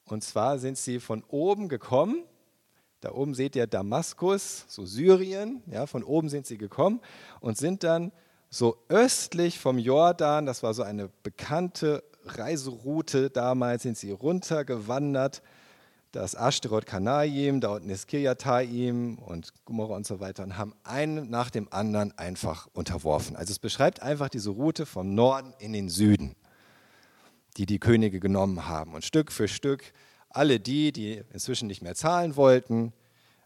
Und 0.06 0.24
zwar 0.24 0.60
sind 0.60 0.78
sie 0.78 1.00
von 1.00 1.24
oben 1.28 1.70
gekommen. 1.70 2.24
Da 3.00 3.12
oben 3.12 3.34
seht 3.34 3.56
ihr 3.56 3.68
Damaskus, 3.68 4.66
so 4.68 4.86
Syrien. 4.86 5.64
Ja, 5.68 5.88
von 5.88 6.04
oben 6.04 6.30
sind 6.30 6.46
sie 6.46 6.58
gekommen 6.58 7.02
und 7.40 7.58
sind 7.58 7.84
dann 7.84 8.12
so 8.52 8.78
östlich 8.90 9.58
vom 9.60 9.80
Jordan, 9.80 10.46
das 10.46 10.62
war 10.62 10.74
so 10.74 10.84
eine 10.84 11.10
bekannte 11.24 12.04
Reiseroute 12.26 13.30
damals, 13.30 13.84
sind 13.84 13.98
sie 13.98 14.12
runtergewandert. 14.12 15.42
Das 16.12 16.34
Ashterot 16.34 16.86
Kanayim, 16.86 17.62
da 17.62 17.76
unten 17.76 17.90
ist 17.90 18.10
Kiryataim 18.10 19.18
und 19.20 19.54
Gomorra 19.64 19.96
und 19.96 20.06
so 20.06 20.20
weiter 20.20 20.44
und 20.44 20.58
haben 20.58 20.76
einen 20.84 21.30
nach 21.30 21.50
dem 21.50 21.72
anderen 21.72 22.12
einfach 22.18 22.68
unterworfen. 22.74 23.38
Also 23.38 23.52
es 23.52 23.60
beschreibt 23.60 24.02
einfach 24.02 24.28
diese 24.28 24.50
Route 24.50 24.86
vom 24.86 25.16
Norden 25.16 25.54
in 25.60 25.72
den 25.72 25.88
Süden, 25.88 26.36
die 27.58 27.66
die 27.66 27.80
Könige 27.80 28.20
genommen 28.20 28.68
haben. 28.68 28.94
Und 28.94 29.06
Stück 29.06 29.32
für 29.32 29.48
Stück 29.48 29.94
alle 30.30 30.60
die, 30.60 30.92
die 30.92 31.24
inzwischen 31.34 31.68
nicht 31.68 31.82
mehr 31.82 31.96
zahlen 31.96 32.36
wollten, 32.36 32.94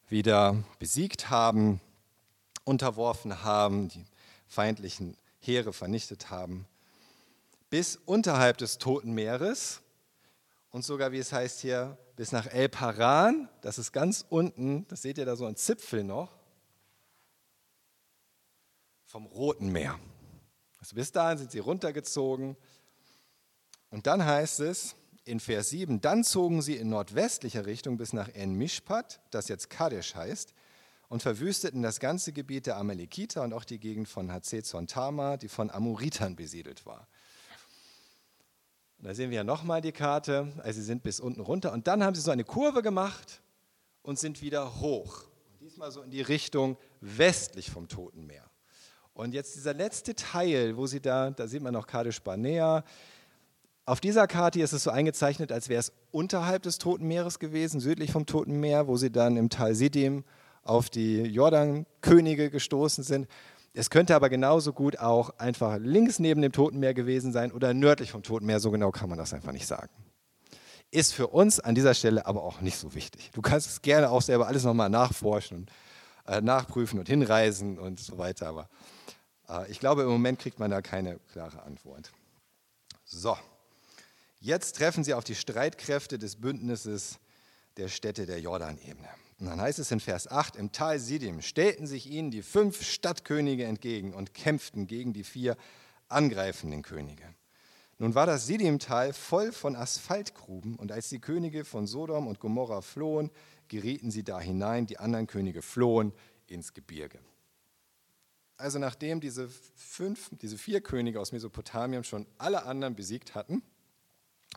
wieder 0.07 0.63
besiegt 0.79 1.29
haben, 1.29 1.81
unterworfen 2.63 3.43
haben, 3.43 3.89
die 3.89 4.05
feindlichen 4.47 5.17
Heere 5.39 5.73
vernichtet 5.73 6.29
haben, 6.29 6.67
bis 7.69 7.97
unterhalb 8.05 8.57
des 8.57 8.77
Toten 8.77 9.13
Meeres 9.13 9.81
und 10.69 10.83
sogar, 10.83 11.11
wie 11.11 11.19
es 11.19 11.33
heißt 11.33 11.61
hier, 11.61 11.97
bis 12.15 12.31
nach 12.31 12.47
El 12.47 12.69
Paran, 12.69 13.49
das 13.61 13.77
ist 13.77 13.91
ganz 13.91 14.25
unten, 14.29 14.87
das 14.87 15.01
seht 15.01 15.17
ihr 15.17 15.25
da 15.25 15.35
so 15.35 15.45
ein 15.45 15.55
Zipfel 15.55 16.03
noch, 16.03 16.31
vom 19.05 19.25
Roten 19.25 19.71
Meer. 19.71 19.99
Also 20.79 20.95
bis 20.95 21.11
dahin 21.11 21.37
sind 21.37 21.51
sie 21.51 21.59
runtergezogen. 21.59 22.55
Und 23.95 24.07
dann 24.07 24.25
heißt 24.25 24.59
es 24.59 24.93
in 25.23 25.39
Vers 25.39 25.69
7, 25.69 26.01
dann 26.01 26.25
zogen 26.25 26.61
sie 26.61 26.75
in 26.75 26.89
nordwestlicher 26.89 27.65
Richtung 27.65 27.95
bis 27.95 28.11
nach 28.11 28.27
En-Mishpat, 28.27 29.21
das 29.31 29.47
jetzt 29.47 29.69
Kadesh 29.69 30.15
heißt, 30.15 30.53
und 31.07 31.21
verwüsteten 31.21 31.81
das 31.81 32.01
ganze 32.01 32.33
Gebiet 32.33 32.65
der 32.65 32.75
Amalekiter 32.75 33.41
und 33.41 33.53
auch 33.53 33.63
die 33.63 33.79
Gegend 33.79 34.09
von 34.09 34.33
Hazezon 34.33 34.87
Tama, 34.87 35.37
die 35.37 35.47
von 35.47 35.71
Amoritern 35.71 36.35
besiedelt 36.35 36.85
war. 36.85 37.07
Und 38.97 39.05
da 39.07 39.13
sehen 39.13 39.29
wir 39.29 39.37
ja 39.37 39.43
nochmal 39.45 39.79
die 39.79 39.93
Karte. 39.93 40.51
Also 40.57 40.81
sie 40.81 40.85
sind 40.87 41.01
bis 41.01 41.21
unten 41.21 41.39
runter 41.39 41.71
und 41.71 41.87
dann 41.87 42.03
haben 42.03 42.15
sie 42.15 42.21
so 42.21 42.31
eine 42.31 42.43
Kurve 42.43 42.81
gemacht 42.81 43.41
und 44.01 44.19
sind 44.19 44.41
wieder 44.41 44.81
hoch. 44.81 45.23
Diesmal 45.61 45.89
so 45.91 46.01
in 46.01 46.11
die 46.11 46.21
Richtung 46.21 46.75
westlich 46.99 47.71
vom 47.71 47.87
Toten 47.87 48.25
Meer. 48.25 48.43
Und 49.13 49.33
jetzt 49.33 49.55
dieser 49.55 49.73
letzte 49.73 50.13
Teil, 50.15 50.75
wo 50.75 50.85
sie 50.85 50.99
da, 50.99 51.31
da 51.31 51.47
sieht 51.47 51.61
man 51.61 51.71
noch 51.71 51.87
Kadesh 51.87 52.21
Barnea. 52.21 52.83
Auf 53.87 53.99
dieser 53.99 54.25
Karte 54.25 54.59
ist 54.61 54.73
es 54.73 54.83
so 54.83 54.89
eingezeichnet, 54.89 55.51
als 55.51 55.69
wäre 55.69 55.79
es 55.79 55.91
unterhalb 56.09 56.63
des 56.63 56.79
Toten 56.79 57.07
Meeres 57.07 57.37
gewesen, 57.37 57.79
südlich 57.79 58.11
vom 58.11 58.25
Toten 58.25 58.59
Meer, 58.59 58.87
wo 58.87 58.97
sie 58.97 59.11
dann 59.11 59.37
im 59.37 59.49
Tal 59.49 59.75
Sidim 59.75 60.23
auf 60.63 60.89
die 60.89 61.21
Jordan-Könige 61.21 62.49
gestoßen 62.49 63.03
sind. 63.03 63.27
Es 63.73 63.91
könnte 63.91 64.15
aber 64.15 64.29
genauso 64.29 64.73
gut 64.73 64.97
auch 64.97 65.37
einfach 65.37 65.77
links 65.77 66.17
neben 66.17 66.41
dem 66.41 66.51
Toten 66.51 66.79
Meer 66.79 66.95
gewesen 66.95 67.31
sein 67.31 67.51
oder 67.51 67.75
nördlich 67.75 68.11
vom 68.11 68.23
Toten 68.23 68.47
Meer. 68.47 68.59
So 68.59 68.71
genau 68.71 68.89
kann 68.89 69.07
man 69.07 69.19
das 69.19 69.33
einfach 69.35 69.51
nicht 69.51 69.67
sagen. 69.67 69.91
Ist 70.89 71.13
für 71.13 71.27
uns 71.27 71.59
an 71.59 71.75
dieser 71.75 71.93
Stelle 71.93 72.25
aber 72.25 72.43
auch 72.43 72.61
nicht 72.61 72.79
so 72.79 72.95
wichtig. 72.95 73.29
Du 73.33 73.43
kannst 73.43 73.69
es 73.69 73.81
gerne 73.83 74.09
auch 74.09 74.23
selber 74.23 74.47
alles 74.47 74.63
nochmal 74.63 74.89
nachforschen 74.89 75.67
und 76.25 76.33
äh, 76.33 76.41
nachprüfen 76.41 76.97
und 76.97 77.07
hinreisen 77.07 77.77
und 77.77 77.99
so 77.99 78.17
weiter. 78.17 78.47
Aber 78.47 78.67
äh, 79.47 79.69
ich 79.69 79.79
glaube, 79.79 80.01
im 80.01 80.09
Moment 80.09 80.39
kriegt 80.39 80.57
man 80.57 80.71
da 80.71 80.81
keine 80.81 81.19
klare 81.31 81.61
Antwort. 81.61 82.11
So, 83.03 83.37
jetzt 84.45 84.75
treffen 84.75 85.03
sie 85.03 85.13
auf 85.13 85.23
die 85.23 85.35
Streitkräfte 85.35 86.19
des 86.19 86.35
Bündnisses 86.35 87.19
der 87.77 87.87
Städte 87.87 88.25
der 88.25 88.39
Jordanebene. 88.39 89.09
Und 89.39 89.47
dann 89.47 89.59
heißt 89.59 89.79
es 89.79 89.91
in 89.91 89.99
Vers 89.99 90.29
8, 90.29 90.55
im 90.55 90.71
Tal 90.71 90.99
Sidim 90.99 91.41
stellten 91.41 91.87
sich 91.87 92.09
ihnen 92.09 92.31
die 92.31 92.43
fünf 92.43 92.83
Stadtkönige 92.83 93.65
entgegen 93.65 94.13
und 94.13 94.33
kämpften 94.33 94.87
gegen 94.87 95.13
die 95.13 95.23
vier 95.23 95.57
angreifenden 96.07 96.83
Könige. 96.83 97.23
Nun 97.97 98.13
war 98.13 98.25
das 98.25 98.45
Sidim-Tal 98.45 99.13
voll 99.13 99.51
von 99.51 99.75
Asphaltgruben 99.75 100.75
und 100.75 100.91
als 100.91 101.09
die 101.09 101.19
Könige 101.19 101.65
von 101.65 101.87
Sodom 101.87 102.27
und 102.27 102.39
Gomorra 102.39 102.81
flohen, 102.81 103.31
gerieten 103.67 104.11
sie 104.11 104.23
da 104.23 104.39
hinein, 104.39 104.85
die 104.85 104.99
anderen 104.99 105.27
Könige 105.27 105.61
flohen 105.61 106.13
ins 106.47 106.73
Gebirge. 106.73 107.19
Also 108.57 108.79
nachdem 108.79 109.21
diese 109.21 109.49
fünf, 109.75 110.29
diese 110.41 110.57
vier 110.57 110.81
Könige 110.81 111.19
aus 111.19 111.31
Mesopotamien 111.31 112.03
schon 112.03 112.27
alle 112.37 112.63
anderen 112.63 112.95
besiegt 112.95 113.33
hatten, 113.33 113.63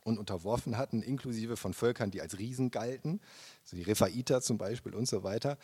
und 0.05 0.19
unterworfen 0.19 0.77
hatten, 0.77 1.03
inklusive 1.03 1.57
von 1.57 1.75
Völkern, 1.75 2.11
die 2.11 2.21
als 2.21 2.39
Riesen 2.39 2.71
galten, 2.71 3.21
so 3.65 3.77
die 3.77 3.83
Rephaiter 3.83 4.41
zum 4.41 4.59
Beispiel 4.59 4.95
und 4.95 5.09
so 5.09 5.23
weiter, 5.23 5.59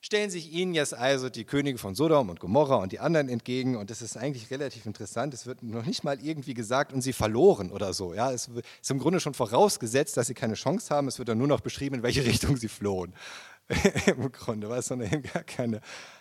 stellen 0.00 0.30
sich 0.30 0.52
ihnen 0.52 0.74
jetzt 0.74 0.94
also 0.94 1.28
die 1.28 1.44
Könige 1.44 1.78
von 1.78 1.94
Sodom 1.94 2.30
und 2.30 2.38
Gomorra 2.38 2.76
und 2.76 2.92
die 2.92 3.00
anderen 3.00 3.28
entgegen. 3.28 3.76
Und 3.76 3.90
das 3.90 4.02
ist 4.02 4.16
eigentlich 4.16 4.50
relativ 4.50 4.86
interessant. 4.86 5.34
Es 5.34 5.46
wird 5.46 5.62
noch 5.62 5.84
nicht 5.84 6.04
mal 6.04 6.20
irgendwie 6.20 6.54
gesagt 6.54 6.92
und 6.92 7.02
sie 7.02 7.12
verloren 7.12 7.72
oder 7.72 7.92
so. 7.92 8.14
Ja, 8.14 8.30
es 8.30 8.48
ist 8.80 8.90
im 8.90 8.98
Grunde 8.98 9.20
schon 9.20 9.34
vorausgesetzt, 9.34 10.16
dass 10.16 10.28
sie 10.28 10.34
keine 10.34 10.54
Chance 10.54 10.94
haben. 10.94 11.08
Es 11.08 11.18
wird 11.18 11.28
dann 11.28 11.38
nur 11.38 11.48
noch 11.48 11.60
beschrieben, 11.60 11.96
in 11.96 12.02
welche 12.02 12.24
Richtung 12.24 12.56
sie 12.56 12.68
flohen. 12.68 13.14
Im 14.06 14.30
Grunde, 14.30 14.68
weil 14.68 14.78
es 14.78 14.86
dann 14.86 15.00
gar 15.22 15.42
keine 15.42 15.80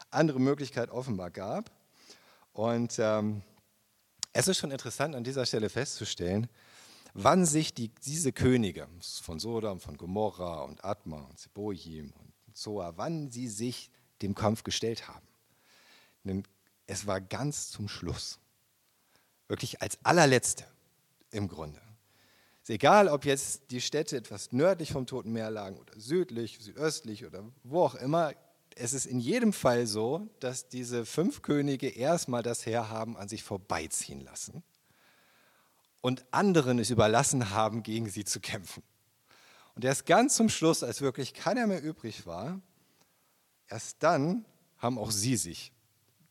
andere 0.09 0.39
Möglichkeit 0.39 0.89
offenbar 0.89 1.29
gab. 1.29 1.69
Und 2.53 2.95
ähm, 2.99 3.43
es 4.33 4.47
ist 4.47 4.57
schon 4.57 4.71
interessant 4.71 5.15
an 5.15 5.23
dieser 5.23 5.45
Stelle 5.45 5.69
festzustellen, 5.69 6.47
wann 7.15 7.45
sich 7.45 7.73
die, 7.73 7.89
diese 8.05 8.33
Könige 8.33 8.87
von 9.21 9.39
Sodom, 9.39 9.79
von 9.79 9.97
Gomorra 9.97 10.63
und 10.63 10.83
Adma 10.83 11.21
und 11.21 11.39
Zeboim 11.39 12.11
und 12.11 12.33
Zoa, 12.53 12.93
wann 12.97 13.31
sie 13.31 13.47
sich 13.47 13.89
dem 14.21 14.35
Kampf 14.35 14.63
gestellt 14.63 15.07
haben. 15.07 15.25
Denn 16.25 16.43
es 16.87 17.07
war 17.07 17.21
ganz 17.21 17.69
zum 17.69 17.87
Schluss, 17.87 18.37
wirklich 19.47 19.81
als 19.81 19.97
allerletzte 20.03 20.65
im 21.31 21.47
Grunde. 21.47 21.79
Es 22.61 22.69
ist 22.69 22.75
egal, 22.75 23.07
ob 23.07 23.25
jetzt 23.25 23.71
die 23.71 23.81
Städte 23.81 24.17
etwas 24.17 24.51
nördlich 24.51 24.91
vom 24.91 25.07
Toten 25.07 25.31
Meer 25.31 25.51
lagen 25.51 25.77
oder 25.77 25.93
südlich, 25.97 26.57
südöstlich 26.59 27.25
oder 27.25 27.45
wo 27.63 27.83
auch 27.83 27.95
immer, 27.95 28.33
es 28.75 28.91
ist 28.91 29.05
in 29.05 29.21
jedem 29.21 29.53
Fall 29.53 29.87
so, 29.87 30.27
dass 30.41 30.67
diese 30.67 31.05
fünf 31.05 31.41
Könige 31.41 31.87
erstmal 31.87 32.43
das 32.43 32.65
Heer 32.65 32.89
haben 32.89 33.15
an 33.15 33.29
sich 33.29 33.43
vorbeiziehen 33.43 34.19
lassen 34.19 34.63
und 36.05 36.23
anderen 36.29 36.77
es 36.77 36.91
überlassen 36.91 37.49
haben, 37.49 37.81
gegen 37.81 38.07
sie 38.11 38.25
zu 38.25 38.39
kämpfen. 38.39 38.83
Und 39.73 39.83
erst 39.83 40.05
ganz 40.05 40.35
zum 40.35 40.49
Schluss, 40.49 40.83
als 40.83 41.01
wirklich 41.01 41.33
keiner 41.33 41.65
mehr 41.65 41.81
übrig 41.81 42.27
war, 42.27 42.61
erst 43.67 44.03
dann 44.03 44.45
haben 44.77 44.99
auch 44.99 45.09
sie 45.09 45.35
sich 45.35 45.73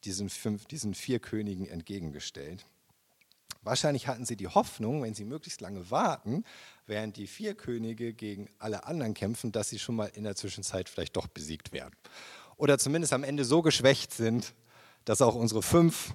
diesen, 0.04 0.31
fünf, 0.31 0.66
diesen 0.66 0.95
vier 0.95 1.19
Königen 1.19 1.66
entgegengestellt. 1.66 2.64
Wahrscheinlich 3.62 4.07
hatten 4.07 4.25
sie 4.25 4.37
die 4.37 4.47
Hoffnung, 4.47 5.02
wenn 5.02 5.14
sie 5.14 5.25
möglichst 5.25 5.61
lange 5.61 5.90
warten, 5.90 6.45
während 6.87 7.16
die 7.16 7.26
vier 7.26 7.57
Könige 7.57 8.14
gegen 8.14 8.49
alle 8.61 8.87
anderen 8.87 9.12
kämpfen, 9.12 9.50
dass 9.50 9.71
sie 9.71 9.81
schon 9.81 9.97
mal 9.97 10.07
in 10.14 10.23
der 10.23 10.37
Zwischenzeit 10.37 10.88
vielleicht 10.88 11.16
doch 11.16 11.26
besiegt 11.26 11.73
werden. 11.73 11.97
Oder 12.57 12.78
zumindest 12.78 13.12
am 13.12 13.25
Ende 13.25 13.45
so 13.45 13.61
geschwächt 13.61 14.12
sind, 14.12 14.54
dass 15.04 15.21
auch 15.21 15.35
unsere 15.35 15.64
fünf 15.64 16.14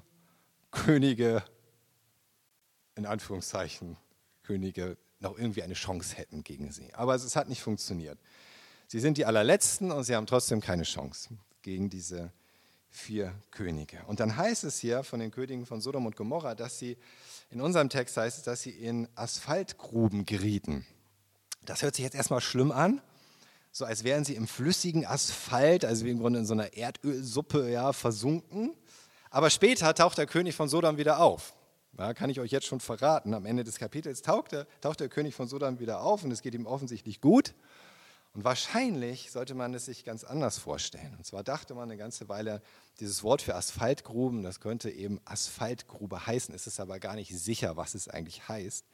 Könige 0.72 1.44
in 3.00 3.06
Anführungszeichen, 3.06 3.98
Könige 4.44 4.98
noch 5.20 5.38
irgendwie 5.38 5.64
eine 5.64 5.74
Chance 5.74 6.16
hätten 6.16 6.44
gegen 6.44 6.72
sie. 6.72 6.94
Aber 6.94 7.16
es 7.16 7.36
hat 7.36 7.50
nicht 7.50 7.62
funktioniert. 7.62 8.20
Sie 8.88 9.00
sind 9.00 9.18
die 9.18 9.26
allerletzten 9.26 9.92
und 9.92 10.04
sie 10.04 10.16
haben 10.16 10.26
trotzdem 10.26 10.62
keine 10.62 10.84
Chance 10.84 11.38
gegen 11.62 11.90
diese 11.90 12.32
vier 12.90 13.34
Könige. 13.52 14.00
Und 14.08 14.20
dann 14.20 14.36
heißt 14.36 14.64
es 14.64 14.80
hier 14.80 15.04
von 15.04 15.20
den 15.20 15.32
Königen 15.32 15.66
von 15.66 15.80
Sodom 15.80 16.06
und 16.06 16.16
Gomorra, 16.16 16.56
dass 16.56 16.80
sie, 16.80 16.98
in 17.52 17.62
unserem 17.62 17.90
Text 17.90 18.18
heißt 18.18 18.40
es, 18.40 18.44
dass 18.44 18.62
sie 18.62 18.72
in 18.72 19.08
Asphaltgruben 19.16 20.26
gerieten. 20.26 20.86
Das 21.66 21.84
hört 21.84 21.96
sich 21.96 22.04
jetzt 22.04 22.16
erstmal 22.16 22.42
schlimm 22.42 22.72
an, 22.72 23.02
so 23.72 23.86
als 23.86 24.04
wären 24.04 24.26
sie 24.26 24.36
im 24.36 24.48
flüssigen 24.48 25.06
Asphalt, 25.06 25.86
also 25.86 26.06
wie 26.06 26.10
im 26.10 26.20
Grunde 26.20 26.40
in 26.40 26.46
so 26.46 26.54
einer 26.54 26.74
Erdölsuppe 26.74 27.70
ja, 27.70 27.94
versunken. 27.94 28.74
Aber 29.30 29.52
später 29.52 29.94
taucht 29.94 30.18
der 30.18 30.26
König 30.26 30.56
von 30.56 30.68
Sodom 30.68 30.98
wieder 30.98 31.20
auf. 31.20 31.54
Ja, 32.00 32.14
kann 32.14 32.30
ich 32.30 32.40
euch 32.40 32.50
jetzt 32.52 32.66
schon 32.66 32.80
verraten. 32.80 33.34
Am 33.34 33.46
Ende 33.46 33.66
des 33.66 33.78
Kapitels 33.78 34.22
taucht 34.22 34.54
der, 34.54 34.68
taucht 34.80 35.02
der 35.02 35.10
König 35.10 35.36
von 35.36 35.50
Sodom 35.50 35.80
wieder 35.80 36.00
auf 36.00 36.24
und 36.24 36.32
es 36.32 36.42
geht 36.42 36.54
ihm 36.54 36.66
offensichtlich 36.66 37.20
gut. 37.20 37.54
Und 38.34 38.46
wahrscheinlich 38.46 39.32
sollte 39.32 39.54
man 39.54 39.74
es 39.74 39.84
sich 39.86 40.06
ganz 40.06 40.24
anders 40.24 40.58
vorstellen. 40.58 41.14
Und 41.18 41.26
zwar 41.26 41.44
dachte 41.44 41.76
man 41.76 41.90
eine 41.90 41.98
ganze 41.98 42.30
Weile, 42.30 42.62
dieses 43.02 43.22
Wort 43.22 43.42
für 43.42 43.54
Asphaltgruben, 43.56 44.44
das 44.44 44.62
könnte 44.62 44.90
eben 44.90 45.20
Asphaltgrube 45.26 46.26
heißen. 46.26 46.56
Es 46.56 46.68
ist 46.68 46.80
aber 46.80 47.00
gar 47.00 47.16
nicht 47.16 47.38
sicher, 47.38 47.76
was 47.76 47.96
es 47.96 48.08
eigentlich 48.08 48.48
heißt. 48.48 48.86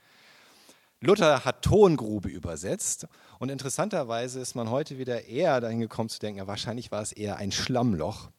Luther 1.00 1.46
hat 1.46 1.62
Tongrube 1.62 2.30
übersetzt 2.30 3.06
und 3.38 3.50
interessanterweise 3.50 4.40
ist 4.40 4.56
man 4.56 4.72
heute 4.72 4.98
wieder 4.98 5.26
eher 5.26 5.62
dahin 5.62 5.80
gekommen 5.80 6.10
zu 6.10 6.18
denken, 6.18 6.40
ja, 6.40 6.48
wahrscheinlich 6.48 6.92
war 6.92 7.04
es 7.04 7.12
eher 7.12 7.36
ein 7.38 7.52
Schlammloch 7.52 8.32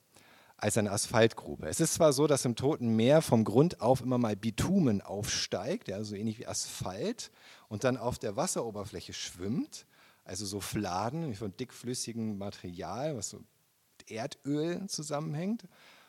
als 0.56 0.78
eine 0.78 0.90
Asphaltgrube. 0.90 1.68
Es 1.68 1.80
ist 1.80 1.94
zwar 1.94 2.12
so, 2.12 2.26
dass 2.26 2.44
im 2.44 2.56
Toten 2.56 2.96
Meer 2.96 3.20
vom 3.20 3.44
Grund 3.44 3.80
auf 3.80 4.00
immer 4.00 4.18
mal 4.18 4.36
Bitumen 4.36 5.02
aufsteigt, 5.02 5.88
ja, 5.88 6.02
so 6.02 6.14
ähnlich 6.14 6.38
wie 6.38 6.46
Asphalt, 6.46 7.30
und 7.68 7.84
dann 7.84 7.96
auf 7.96 8.18
der 8.18 8.36
Wasseroberfläche 8.36 9.12
schwimmt, 9.12 9.86
also 10.24 10.46
so 10.46 10.60
Fladen 10.60 11.34
von 11.34 11.56
dickflüssigem 11.56 12.38
Material, 12.38 13.16
was 13.16 13.30
so 13.30 13.38
mit 13.38 14.10
Erdöl 14.10 14.86
zusammenhängt. 14.88 15.64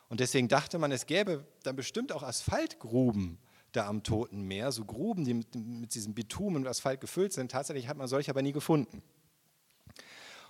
Und 0.09 0.21
deswegen 0.21 0.47
dachte 0.47 0.79
man, 0.79 0.91
es 0.91 1.05
gäbe 1.05 1.45
dann 1.63 1.75
bestimmt 1.75 2.11
auch 2.13 2.23
Asphaltgruben 2.23 3.37
da 3.73 3.87
am 3.87 4.01
Toten 4.03 4.41
Meer, 4.43 4.71
so 4.71 4.85
Gruben, 4.85 5.25
die 5.25 5.33
mit, 5.33 5.53
mit 5.55 5.93
diesem 5.93 6.13
Bitumen 6.13 6.63
und 6.63 6.67
Asphalt 6.67 7.01
gefüllt 7.01 7.33
sind. 7.33 7.51
Tatsächlich 7.51 7.87
hat 7.87 7.97
man 7.97 8.07
solche 8.07 8.31
aber 8.31 8.41
nie 8.41 8.53
gefunden. 8.53 9.03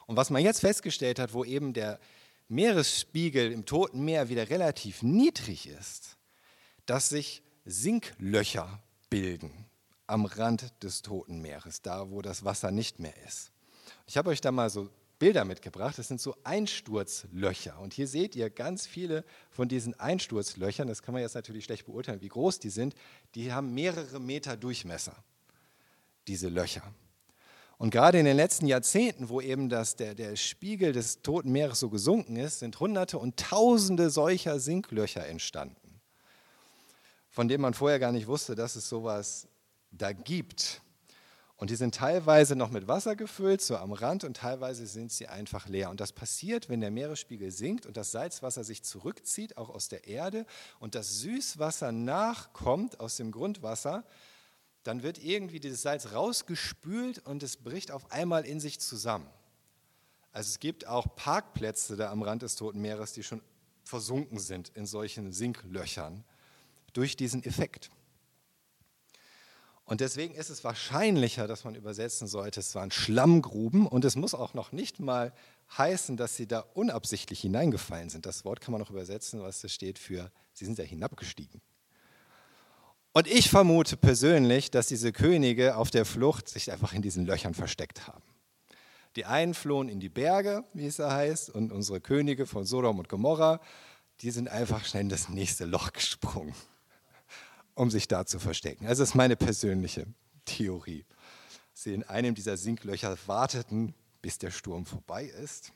Und 0.05 0.15
was 0.15 0.29
man 0.29 0.41
jetzt 0.41 0.61
festgestellt 0.61 1.19
hat, 1.19 1.33
wo 1.33 1.43
eben 1.43 1.73
der 1.73 1.99
Meeresspiegel 2.49 3.51
im 3.51 3.65
Toten 3.65 4.03
Meer 4.05 4.29
wieder 4.29 4.49
relativ 4.49 5.03
niedrig 5.03 5.67
ist, 5.67 6.17
dass 6.85 7.09
sich 7.09 7.43
Sinklöcher 7.65 8.81
bilden 9.09 9.51
am 10.07 10.25
Rand 10.25 10.71
des 10.83 11.01
Toten 11.01 11.41
Meeres, 11.41 11.81
da 11.81 12.09
wo 12.09 12.21
das 12.21 12.45
Wasser 12.45 12.71
nicht 12.71 12.99
mehr 12.99 13.15
ist. 13.25 13.51
Ich 14.05 14.17
habe 14.17 14.29
euch 14.29 14.39
da 14.39 14.51
mal 14.51 14.69
so 14.69 14.89
Bilder 15.19 15.45
mitgebracht. 15.45 15.97
Das 15.97 16.07
sind 16.07 16.21
so 16.21 16.35
Einsturzlöcher. 16.43 17.79
Und 17.79 17.93
hier 17.93 18.07
seht 18.07 18.35
ihr 18.35 18.49
ganz 18.49 18.85
viele 18.85 19.25
von 19.49 19.67
diesen 19.67 19.99
Einsturzlöchern. 19.99 20.87
Das 20.87 21.01
kann 21.01 21.13
man 21.13 21.21
jetzt 21.21 21.35
natürlich 21.35 21.65
schlecht 21.65 21.85
beurteilen, 21.85 22.21
wie 22.21 22.27
groß 22.27 22.59
die 22.59 22.69
sind. 22.69 22.95
Die 23.35 23.51
haben 23.51 23.73
mehrere 23.73 24.19
Meter 24.19 24.55
Durchmesser, 24.57 25.15
diese 26.27 26.49
Löcher. 26.49 26.83
Und 27.77 27.91
gerade 27.91 28.17
in 28.17 28.25
den 28.25 28.37
letzten 28.37 28.65
Jahrzehnten, 28.65 29.29
wo 29.29 29.39
eben 29.39 29.69
das, 29.69 29.95
der, 29.95 30.15
der 30.15 30.35
Spiegel 30.35 30.93
des 30.93 31.21
Toten 31.21 31.51
Meeres 31.51 31.79
so 31.79 31.89
gesunken 31.89 32.35
ist, 32.35 32.59
sind 32.59 32.79
Hunderte 32.79 33.19
und 33.19 33.37
Tausende 33.37 34.09
solcher 34.09 34.59
Sinklöcher 34.59 35.27
entstanden, 35.27 36.01
von 37.29 37.47
denen 37.47 37.61
man 37.61 37.75
vorher 37.75 37.99
gar 37.99 38.11
nicht 38.11 38.27
wusste, 38.27 38.55
dass 38.55 38.75
es 38.75 38.89
sowas 38.89 39.47
da 39.91 40.11
gibt. 40.11 40.81
Und 41.55 41.71
die 41.71 41.75
sind 41.75 41.95
teilweise 41.95 42.55
noch 42.55 42.69
mit 42.69 42.87
Wasser 42.87 43.15
gefüllt, 43.15 43.61
so 43.61 43.77
am 43.77 43.91
Rand, 43.91 44.23
und 44.23 44.37
teilweise 44.37 44.85
sind 44.85 45.11
sie 45.11 45.27
einfach 45.27 45.67
leer. 45.67 45.89
Und 45.89 45.99
das 45.99 46.13
passiert, 46.13 46.69
wenn 46.69 46.81
der 46.81 46.91
Meeresspiegel 46.91 47.49
sinkt 47.49 47.87
und 47.87 47.97
das 47.97 48.11
Salzwasser 48.11 48.63
sich 48.63 48.83
zurückzieht, 48.83 49.57
auch 49.57 49.69
aus 49.69 49.87
der 49.87 50.07
Erde, 50.07 50.45
und 50.79 50.93
das 50.93 51.19
Süßwasser 51.19 51.91
nachkommt 51.91 52.99
aus 52.99 53.17
dem 53.17 53.31
Grundwasser, 53.31 54.03
dann 54.87 55.03
wird 55.03 55.21
irgendwie 55.21 55.59
dieses 55.59 55.81
Salz 55.81 56.13
rausgespült 56.13 57.19
und 57.19 57.43
es 57.43 57.57
bricht 57.57 57.91
auf 57.91 58.11
einmal 58.11 58.45
in 58.45 58.59
sich 58.59 58.79
zusammen. 58.79 59.29
Also 60.31 60.49
es 60.49 60.59
gibt 60.59 60.87
auch 60.87 61.15
Parkplätze 61.15 61.97
da 61.97 62.09
am 62.11 62.21
Rand 62.21 62.41
des 62.41 62.55
Toten 62.55 62.79
Meeres, 62.79 63.11
die 63.11 63.23
schon 63.23 63.41
versunken 63.83 64.39
sind 64.39 64.69
in 64.75 64.85
solchen 64.85 65.33
Sinklöchern 65.33 66.23
durch 66.93 67.17
diesen 67.17 67.43
Effekt. 67.43 67.89
Und 69.83 70.01
deswegen 70.01 70.35
ist 70.35 70.49
es 70.49 70.63
wahrscheinlicher, 70.63 71.47
dass 71.47 71.63
man 71.63 71.75
übersetzen 71.75 72.27
sollte, 72.27 72.59
es 72.59 72.75
waren 72.75 72.91
Schlammgruben 72.91 73.87
und 73.87 74.03
es 74.05 74.15
muss 74.15 74.33
auch 74.33 74.53
noch 74.53 74.71
nicht 74.71 74.99
mal 74.99 75.33
heißen, 75.77 76.17
dass 76.17 76.35
sie 76.35 76.47
da 76.47 76.59
unabsichtlich 76.59 77.39
hineingefallen 77.41 78.09
sind. 78.09 78.25
Das 78.25 78.45
Wort 78.45 78.61
kann 78.61 78.73
man 78.73 78.81
noch 78.81 78.89
übersetzen, 78.89 79.41
was 79.41 79.61
da 79.61 79.69
steht 79.69 79.97
für, 79.97 80.31
sie 80.53 80.65
sind 80.65 80.77
da 80.77 80.83
hinabgestiegen. 80.83 81.61
Und 83.17 83.25
ich 83.25 83.49
vermute 83.49 83.97
persönlich, 83.97 84.69
dass 84.69 84.89
diese 84.89 85.11
Könige 85.11 85.75
auf 85.75 85.89
der 85.89 86.05
Flucht 86.05 86.47
sich 86.47 86.71
einfach 86.71 86.93
in 86.93 87.01
diesen 87.01 87.25
Löchern 87.25 87.55
versteckt 87.55 88.05
haben. 88.05 88.21
Die 89.15 89.25
einen 89.25 89.55
flohen 89.55 89.89
in 89.89 89.99
die 89.99 90.07
Berge, 90.07 90.63
wie 90.73 90.85
es 90.85 90.97
da 90.97 91.11
heißt, 91.11 91.49
und 91.49 91.71
unsere 91.71 91.99
Könige 91.99 92.45
von 92.45 92.63
Sodom 92.63 92.99
und 92.99 93.09
Gomorra, 93.09 93.59
die 94.21 94.29
sind 94.29 94.49
einfach 94.49 94.85
schnell 94.85 95.01
in 95.01 95.09
das 95.09 95.29
nächste 95.29 95.65
Loch 95.65 95.93
gesprungen, 95.93 96.53
um 97.73 97.89
sich 97.89 98.07
da 98.07 98.27
zu 98.27 98.37
verstecken. 98.37 98.85
Also 98.85 99.01
das 99.01 99.09
ist 99.09 99.15
meine 99.15 99.35
persönliche 99.35 100.05
Theorie. 100.45 101.03
Sie 101.73 101.95
in 101.95 102.03
einem 102.03 102.35
dieser 102.35 102.55
Sinklöcher 102.55 103.17
warteten, 103.25 103.95
bis 104.21 104.37
der 104.37 104.51
Sturm 104.51 104.85
vorbei 104.85 105.23
ist 105.23 105.73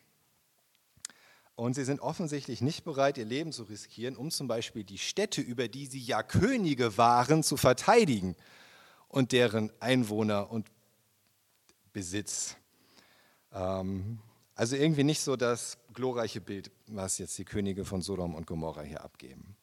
und 1.55 1.75
sie 1.75 1.83
sind 1.83 1.99
offensichtlich 1.99 2.61
nicht 2.61 2.83
bereit, 2.83 3.17
ihr 3.17 3.25
Leben 3.25 3.51
zu 3.51 3.63
riskieren, 3.63 4.15
um 4.15 4.31
zum 4.31 4.47
Beispiel 4.47 4.83
die 4.83 4.97
Städte, 4.97 5.41
über 5.41 5.67
die 5.67 5.85
sie 5.85 5.99
ja 5.99 6.23
Könige 6.23 6.97
waren, 6.97 7.43
zu 7.43 7.57
verteidigen 7.57 8.35
und 9.07 9.31
deren 9.31 9.71
Einwohner 9.79 10.51
und 10.51 10.67
Besitz. 11.93 12.55
Ähm, 13.53 14.19
also 14.55 14.75
irgendwie 14.75 15.03
nicht 15.03 15.21
so 15.21 15.35
das 15.35 15.77
glorreiche 15.93 16.41
Bild, 16.41 16.71
was 16.87 17.17
jetzt 17.17 17.37
die 17.37 17.45
Könige 17.45 17.85
von 17.85 18.01
Sodom 18.01 18.35
und 18.35 18.47
Gomorra 18.47 18.81
hier 18.81 19.03
abgeben. 19.03 19.55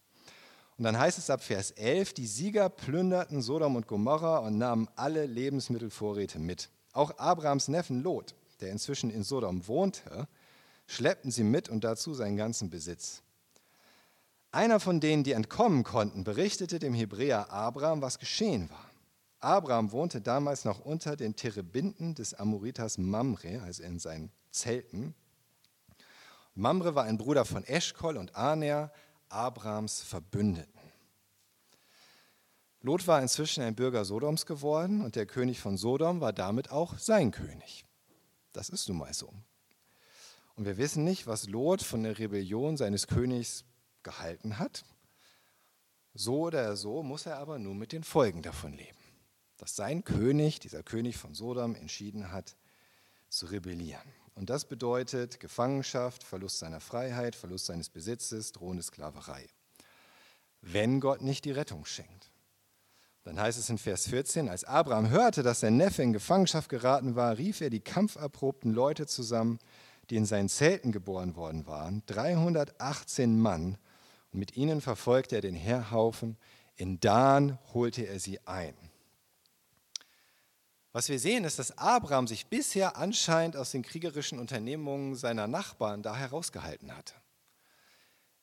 Und 0.76 0.84
dann 0.84 0.98
heißt 0.98 1.18
es 1.18 1.30
ab 1.30 1.42
Vers 1.42 1.72
11, 1.72 2.12
die 2.12 2.26
Sieger 2.26 2.68
plünderten 2.68 3.42
Sodom 3.42 3.76
und 3.76 3.88
Gomorra 3.88 4.38
und 4.38 4.58
nahmen 4.58 4.88
alle 4.94 5.26
Lebensmittelvorräte 5.26 6.38
mit. 6.38 6.70
Auch 6.92 7.18
Abrahams 7.18 7.68
Neffen 7.68 8.02
Lot, 8.02 8.34
der 8.60 8.70
inzwischen 8.70 9.10
in 9.10 9.24
Sodom 9.24 9.66
wohnte, 9.66 10.28
schleppten 10.88 11.30
sie 11.30 11.44
mit 11.44 11.68
und 11.68 11.84
dazu 11.84 12.14
seinen 12.14 12.36
ganzen 12.36 12.70
Besitz. 12.70 13.22
Einer 14.50 14.80
von 14.80 14.98
denen, 14.98 15.22
die 15.22 15.32
entkommen 15.32 15.84
konnten, 15.84 16.24
berichtete 16.24 16.78
dem 16.78 16.94
Hebräer 16.94 17.52
Abraham, 17.52 18.02
was 18.02 18.18
geschehen 18.18 18.70
war. 18.70 18.90
Abraham 19.38 19.92
wohnte 19.92 20.20
damals 20.20 20.64
noch 20.64 20.80
unter 20.80 21.14
den 21.14 21.36
Terebinden 21.36 22.14
des 22.14 22.34
Amoritas 22.34 22.98
Mamre, 22.98 23.60
also 23.62 23.82
in 23.84 23.98
seinen 24.00 24.32
Zelten. 24.50 25.14
Mamre 26.54 26.94
war 26.94 27.04
ein 27.04 27.18
Bruder 27.18 27.44
von 27.44 27.62
Eschkol 27.62 28.16
und 28.16 28.34
Aner, 28.34 28.90
Abrahams 29.28 30.00
Verbündeten. 30.00 30.80
Lot 32.80 33.06
war 33.06 33.20
inzwischen 33.20 33.62
ein 33.62 33.74
Bürger 33.74 34.04
Sodoms 34.04 34.46
geworden 34.46 35.02
und 35.02 35.14
der 35.14 35.26
König 35.26 35.60
von 35.60 35.76
Sodom 35.76 36.20
war 36.20 36.32
damit 36.32 36.70
auch 36.70 36.98
sein 36.98 37.30
König. 37.30 37.84
Das 38.52 38.70
ist 38.70 38.88
nun 38.88 38.98
mal 38.98 39.12
so. 39.12 39.32
Und 40.58 40.64
wir 40.64 40.76
wissen 40.76 41.04
nicht, 41.04 41.28
was 41.28 41.46
Lot 41.46 41.82
von 41.82 42.02
der 42.02 42.18
Rebellion 42.18 42.76
seines 42.76 43.06
Königs 43.06 43.64
gehalten 44.02 44.58
hat. 44.58 44.84
So 46.14 46.46
oder 46.46 46.76
so 46.76 47.04
muss 47.04 47.26
er 47.26 47.38
aber 47.38 47.60
nur 47.60 47.76
mit 47.76 47.92
den 47.92 48.02
Folgen 48.02 48.42
davon 48.42 48.72
leben. 48.72 48.98
Dass 49.56 49.76
sein 49.76 50.02
König, 50.02 50.58
dieser 50.58 50.82
König 50.82 51.16
von 51.16 51.32
Sodom, 51.32 51.76
entschieden 51.76 52.32
hat, 52.32 52.56
zu 53.28 53.46
rebellieren. 53.46 54.02
Und 54.34 54.50
das 54.50 54.64
bedeutet 54.64 55.38
Gefangenschaft, 55.38 56.24
Verlust 56.24 56.58
seiner 56.58 56.80
Freiheit, 56.80 57.36
Verlust 57.36 57.66
seines 57.66 57.88
Besitzes, 57.88 58.50
drohende 58.50 58.82
Sklaverei. 58.82 59.46
Wenn 60.60 60.98
Gott 60.98 61.22
nicht 61.22 61.44
die 61.44 61.52
Rettung 61.52 61.84
schenkt. 61.84 62.32
Dann 63.22 63.38
heißt 63.38 63.60
es 63.60 63.70
in 63.70 63.78
Vers 63.78 64.08
14, 64.08 64.48
als 64.48 64.64
Abraham 64.64 65.08
hörte, 65.08 65.44
dass 65.44 65.60
sein 65.60 65.76
Neffe 65.76 66.02
in 66.02 66.12
Gefangenschaft 66.12 66.68
geraten 66.68 67.14
war, 67.14 67.38
rief 67.38 67.60
er 67.60 67.70
die 67.70 67.78
kampferprobten 67.78 68.72
Leute 68.72 69.06
zusammen, 69.06 69.60
die 70.10 70.16
in 70.16 70.26
seinen 70.26 70.48
Zelten 70.48 70.92
geboren 70.92 71.36
worden 71.36 71.66
waren, 71.66 72.02
318 72.06 73.38
Mann, 73.38 73.78
und 74.32 74.38
mit 74.38 74.56
ihnen 74.56 74.80
verfolgte 74.80 75.36
er 75.36 75.40
den 75.40 75.54
Heerhaufen. 75.54 76.36
In 76.76 77.00
Dan 77.00 77.58
holte 77.72 78.06
er 78.06 78.20
sie 78.20 78.38
ein. 78.46 78.74
Was 80.92 81.08
wir 81.08 81.18
sehen, 81.18 81.44
ist, 81.44 81.58
dass 81.58 81.76
Abraham 81.78 82.26
sich 82.26 82.46
bisher 82.46 82.96
anscheinend 82.96 83.56
aus 83.56 83.70
den 83.70 83.82
kriegerischen 83.82 84.38
Unternehmungen 84.38 85.14
seiner 85.14 85.46
Nachbarn 85.46 86.02
da 86.02 86.16
herausgehalten 86.16 86.96
hatte. 86.96 87.14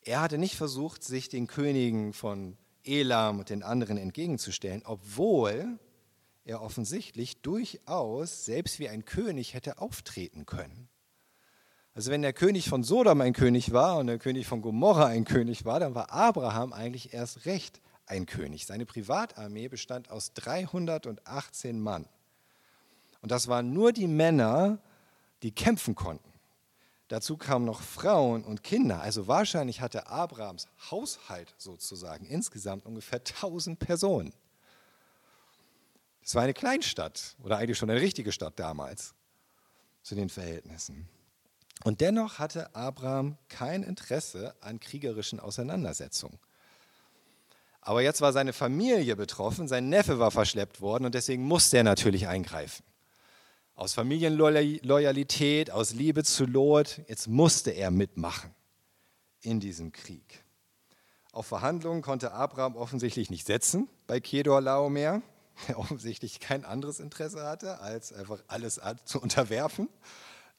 Er 0.02 0.22
hatte 0.22 0.38
nicht 0.38 0.56
versucht, 0.56 1.04
sich 1.04 1.30
den 1.30 1.48
Königen 1.48 2.14
von 2.14 2.58
Elam 2.84 3.40
und 3.40 3.50
den 3.50 3.64
anderen 3.64 3.98
entgegenzustellen, 3.98 4.84
obwohl 4.86 5.80
er 6.44 6.62
offensichtlich 6.62 7.42
durchaus 7.42 8.46
selbst 8.46 8.80
wie 8.80 8.88
ein 8.88 9.06
König 9.06 9.56
hätte 9.56 9.80
auftreten 9.80 10.46
können. 10.46 10.88
Also 11.96 12.12
wenn 12.12 12.22
der 12.22 12.34
König 12.34 12.68
von 12.68 12.84
Sodom 12.84 13.22
ein 13.22 13.32
König 13.32 13.72
war 13.72 13.98
und 13.98 14.08
der 14.08 14.20
König 14.20 14.48
von 14.48 14.62
Gomorra 14.62 15.06
ein 15.06 15.24
König 15.24 15.64
war, 15.64 15.80
dann 15.80 15.96
war 15.96 16.12
Abraham 16.12 16.74
eigentlich 16.74 17.14
erst 17.14 17.46
recht 17.46 17.80
ein 18.06 18.26
König. 18.26 18.66
Seine 18.66 18.86
Privatarmee 18.86 19.70
bestand 19.70 20.12
aus 20.12 20.34
318 20.34 21.80
Mann. 21.80 22.06
Und 23.22 23.32
das 23.32 23.48
waren 23.48 23.72
nur 23.72 23.94
die 23.94 24.08
Männer, 24.08 24.80
die 25.42 25.54
kämpfen 25.54 25.96
konnten. 25.96 26.34
Dazu 27.08 27.38
kamen 27.38 27.64
noch 27.64 27.82
Frauen 27.82 28.44
und 28.44 28.62
Kinder. 28.62 29.00
Also 29.00 29.28
wahrscheinlich 29.28 29.80
hatte 29.80 30.08
Abrahams 30.08 30.68
Haushalt 30.92 31.56
sozusagen 31.58 32.26
insgesamt 32.26 32.86
ungefähr 32.86 33.20
1000 33.20 33.80
Personen. 33.80 34.34
Das 36.22 36.36
war 36.36 36.44
eine 36.44 36.54
Kleinstadt 36.54 37.38
oder 37.42 37.58
eigentlich 37.58 37.78
schon 37.78 37.90
eine 37.90 38.02
richtige 38.02 38.34
Stadt 38.34 38.60
damals 38.60 39.14
zu 40.02 40.14
den 40.14 40.28
Verhältnissen. 40.28 41.08
Und 41.84 42.02
dennoch 42.02 42.40
hatte 42.40 42.76
Abraham 42.76 43.38
kein 43.50 43.84
Interesse 43.84 44.56
an 44.62 44.80
kriegerischen 44.80 45.40
Auseinandersetzungen. 45.40 46.40
Aber 47.82 48.02
jetzt 48.02 48.22
war 48.22 48.34
seine 48.34 48.54
Familie 48.54 49.16
betroffen, 49.16 49.68
sein 49.68 49.90
Neffe 49.90 50.18
war 50.18 50.32
verschleppt 50.32 50.82
worden 50.82 51.06
und 51.06 51.14
deswegen 51.14 51.44
musste 51.44 51.78
er 51.78 51.84
natürlich 51.84 52.28
eingreifen. 52.28 52.84
Aus 53.76 53.94
Familienloyalität, 53.94 55.70
aus 55.70 55.94
Liebe 55.94 56.24
zu 56.24 56.46
Lot, 56.46 57.02
jetzt 57.08 57.28
musste 57.28 57.72
er 57.72 57.92
mitmachen 57.92 58.56
in 59.42 59.60
diesem 59.60 59.92
Krieg. 59.92 60.44
Auf 61.32 61.48
Verhandlungen 61.48 62.02
konnte 62.02 62.32
Abraham 62.32 62.78
offensichtlich 62.78 63.30
nicht 63.30 63.46
setzen 63.46 63.90
bei 64.08 64.20
Kedor 64.20 64.62
Laomer, 64.62 65.22
der 65.68 65.78
offensichtlich 65.78 66.40
kein 66.40 66.66
anderes 66.66 67.00
Interesse 67.00 67.44
hatte, 67.44 67.82
als 67.82 68.14
einfach 68.14 68.42
alles 68.48 68.80
zu 69.04 69.22
unterwerfen, 69.22 69.90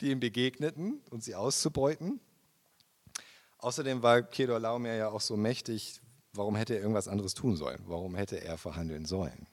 die 0.01 0.11
ihm 0.11 0.21
begegneten 0.21 1.01
und 1.11 1.25
sie 1.25 1.35
auszubeuten. 1.35 2.21
Außerdem 3.59 4.03
war 4.03 4.23
Kedor 4.23 4.61
Laomer 4.61 4.95
ja 4.95 5.09
auch 5.09 5.21
so 5.21 5.37
mächtig, 5.37 6.01
warum 6.33 6.57
hätte 6.57 6.75
er 6.75 6.81
irgendwas 6.81 7.09
anderes 7.09 7.35
tun 7.35 7.57
sollen? 7.57 7.83
Warum 7.87 8.15
hätte 8.15 8.43
er 8.43 8.59
verhandeln 8.59 9.07
sollen? 9.07 9.47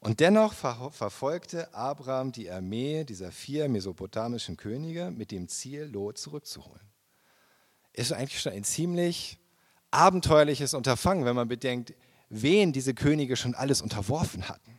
Und 0.00 0.20
dennoch 0.20 0.52
ver 0.52 0.90
verfolgte 0.92 1.72
Abraham 1.74 2.32
die 2.32 2.50
Armee 2.50 3.04
dieser 3.04 3.32
vier 3.32 3.68
mesopotamischen 3.68 4.56
Könige 4.56 5.10
mit 5.10 5.30
dem 5.30 5.48
Ziel, 5.48 5.84
Lot 5.84 6.18
zurückzuholen. 6.18 6.86
Ist 7.92 8.12
eigentlich 8.12 8.40
schon 8.40 8.52
ein 8.52 8.64
ziemlich 8.64 9.38
abenteuerliches 9.90 10.74
Unterfangen, 10.74 11.24
wenn 11.24 11.36
man 11.36 11.48
bedenkt, 11.48 11.94
wen 12.28 12.72
diese 12.72 12.94
Könige 12.94 13.36
schon 13.36 13.54
alles 13.54 13.80
unterworfen 13.80 14.48
hatten 14.48 14.78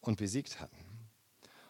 und 0.00 0.18
besiegt 0.18 0.60
hatten. 0.60 0.81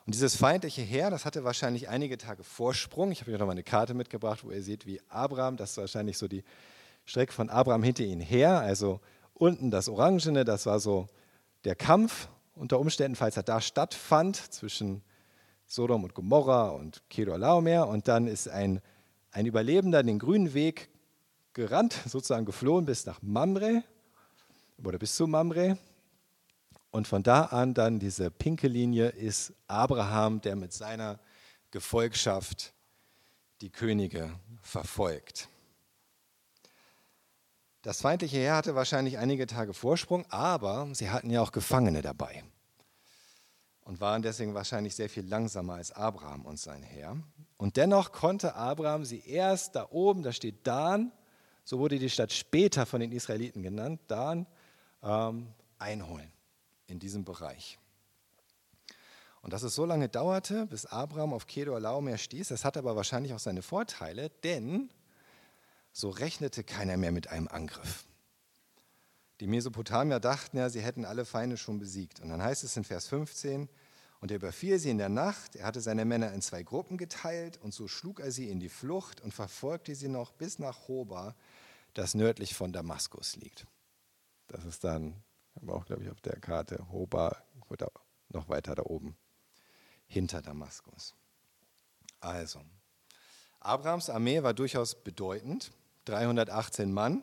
Und 0.05 0.15
dieses 0.15 0.37
feindliche 0.37 0.83
Heer, 0.83 1.11
das 1.11 1.25
hatte 1.25 1.45
wahrscheinlich 1.45 1.89
einige 1.89 2.19
Tage 2.19 2.43
Vorsprung. 2.43 3.13
Ich 3.13 3.21
habe 3.21 3.31
hier 3.31 3.39
nochmal 3.39 3.55
eine 3.55 3.63
Karte 3.63 3.95
mitgebracht, 3.95 4.43
wo 4.43 4.51
ihr 4.51 4.63
seht, 4.63 4.85
wie 4.85 5.01
Abraham, 5.09 5.57
das 5.57 5.73
ist 5.73 5.77
wahrscheinlich 5.77 6.19
so 6.19 6.27
die 6.27 6.43
Strecke 7.05 7.33
von 7.33 7.49
Abraham 7.49 7.85
hinter 7.85 8.03
ihnen 8.03 8.21
her. 8.21 8.59
Also 8.59 9.01
unten 9.35 9.71
das 9.71 9.89
Orangene, 9.89 10.45
das 10.45 10.67
war 10.67 10.81
so 10.81 11.07
der 11.65 11.77
Kampf 11.77 12.29
unter 12.57 12.81
Umständen, 12.81 13.15
falls 13.15 13.37
er 13.37 13.45
da 13.45 13.61
stattfand, 13.61 14.37
zwischen 14.37 15.03
Sodom 15.67 16.03
und 16.03 16.15
Gomorra 16.15 16.71
und 16.71 17.03
Kedor 17.09 17.39
Laomer. 17.39 17.87
Und 17.87 18.09
dann 18.09 18.27
ist 18.27 18.49
ein, 18.49 18.81
ein 19.31 19.47
Überlebender 19.47 20.03
den 20.03 20.19
grünen 20.19 20.53
Weg 20.53 20.89
gerannt, 21.53 21.95
sozusagen 22.07 22.45
geflohen 22.45 22.87
bis 22.87 23.07
nach 23.07 23.23
Mamre 23.23 23.85
oder 24.83 24.99
bis 24.99 25.15
zu 25.15 25.29
Mamre. 25.29 25.79
Und 26.93 27.09
von 27.09 27.23
da 27.23 27.47
an 27.47 27.73
dann 27.73 27.99
diese 27.99 28.31
pinke 28.31 28.69
Linie 28.69 29.09
ist 29.09 29.55
Abraham, 29.67 30.43
der 30.43 30.57
mit 30.57 30.75
seiner 30.75 31.19
Gefolgschaft 31.71 32.75
die 33.63 33.71
Könige 33.71 34.39
verfolgt. 34.61 35.49
Das 37.81 38.03
feindliche 38.03 38.37
Heer 38.37 38.57
hatte 38.57 38.75
wahrscheinlich 38.75 39.17
einige 39.17 39.47
Tage 39.47 39.73
Vorsprung, 39.73 40.27
aber 40.29 40.87
sie 40.93 41.09
hatten 41.09 41.31
ja 41.31 41.41
auch 41.41 41.51
Gefangene 41.51 42.03
dabei 42.03 42.45
und 43.85 44.03
waren 44.03 44.21
deswegen 44.21 44.53
wahrscheinlich 44.53 44.95
sehr 44.95 45.09
viel 45.09 45.27
langsamer 45.27 45.77
als 45.77 45.93
Abraham 45.93 46.45
und 46.45 46.61
sein 46.61 46.83
Heer. 46.83 47.17
Und 47.57 47.79
dennoch 47.79 48.13
konnte 48.13 48.55
Abraham 48.55 49.07
sie 49.07 49.27
erst 49.27 49.77
da 49.77 49.89
oben, 49.91 50.23
da 50.23 50.31
steht 50.31 50.67
Dan, 50.67 51.11
so 51.65 51.79
wurde 51.79 51.99
die 51.99 52.11
Stadt 52.11 52.35
später 52.35 52.85
von 52.85 53.01
den 53.01 53.13
Israeliten 53.13 53.63
genannt, 53.63 53.99
Dan, 54.09 54.47
ähm, 55.03 55.49
einholen 55.79 56.31
in 56.93 57.01
diesem 57.01 57.25
Bereich. 57.25 57.79
Und 59.41 59.53
dass 59.53 59.65
es 59.65 59.75
so 59.75 59.85
lange 59.85 60.09
dauerte, 60.09 60.67
bis 60.67 60.87
Abraham 60.87 61.33
auf 61.33 61.49
Kedor 61.49 61.81
Laomer 61.81 62.17
stieß, 62.17 62.49
das 62.49 62.65
hat 62.65 62.77
aber 62.77 62.95
wahrscheinlich 62.95 63.35
auch 63.35 63.41
seine 63.41 63.63
Vorteile, 63.63 64.31
denn 64.45 64.89
so 65.93 66.11
rechnete 66.11 66.63
keiner 66.63 66.97
mehr 66.97 67.11
mit 67.11 67.27
einem 67.29 67.49
Angriff. 67.49 68.05
Die 69.41 69.49
Mesopotamier 69.49 70.21
dachten 70.21 70.59
ja, 70.59 70.71
sie 70.71 70.81
hätten 70.81 71.05
alle 71.05 71.25
Feinde 71.25 71.57
schon 71.57 71.81
besiegt. 71.81 72.21
Und 72.21 72.29
dann 72.29 72.41
heißt 72.41 72.63
es 72.63 72.77
in 72.77 72.85
Vers 72.85 73.09
15, 73.09 73.69
und 74.21 74.31
er 74.31 74.37
überfiel 74.37 74.79
sie 74.79 74.91
in 74.91 74.99
der 74.99 75.09
Nacht, 75.09 75.57
er 75.57 75.67
hatte 75.67 75.81
seine 75.81 76.05
Männer 76.05 76.33
in 76.33 76.43
zwei 76.43 76.63
Gruppen 76.63 76.97
geteilt, 76.97 77.59
und 77.61 77.75
so 77.75 77.89
schlug 77.89 78.21
er 78.21 78.31
sie 78.31 78.49
in 78.49 78.61
die 78.61 78.69
Flucht 78.69 79.21
und 79.21 79.35
verfolgte 79.35 79.97
sie 79.97 80.07
noch 80.07 80.31
bis 80.31 80.61
nach 80.61 80.87
Hoba, 80.87 81.35
das 81.95 82.15
nördlich 82.15 82.55
von 82.55 82.73
Damaskus 82.73 83.35
liegt. 83.35 83.67
Das 84.47 84.65
ist 84.65 84.85
dann, 84.85 85.17
haben 85.55 85.67
wir 85.67 85.75
auch, 85.75 85.85
glaube 85.85 86.03
ich, 86.03 86.11
auf 86.11 86.21
der 86.21 86.39
Karte, 86.41 86.87
Hoba 86.91 87.37
oder 87.69 87.91
noch 88.29 88.49
weiter 88.49 88.75
da 88.75 88.83
oben, 88.83 89.17
hinter 90.07 90.43
Damaskus. 90.43 91.15
Also, 92.21 92.61
Abrahams 93.61 94.11
Armee 94.11 94.43
war 94.43 94.55
durchaus 94.55 94.95
bedeutend. 94.95 95.73
318 96.07 96.93
Mann. 96.93 97.23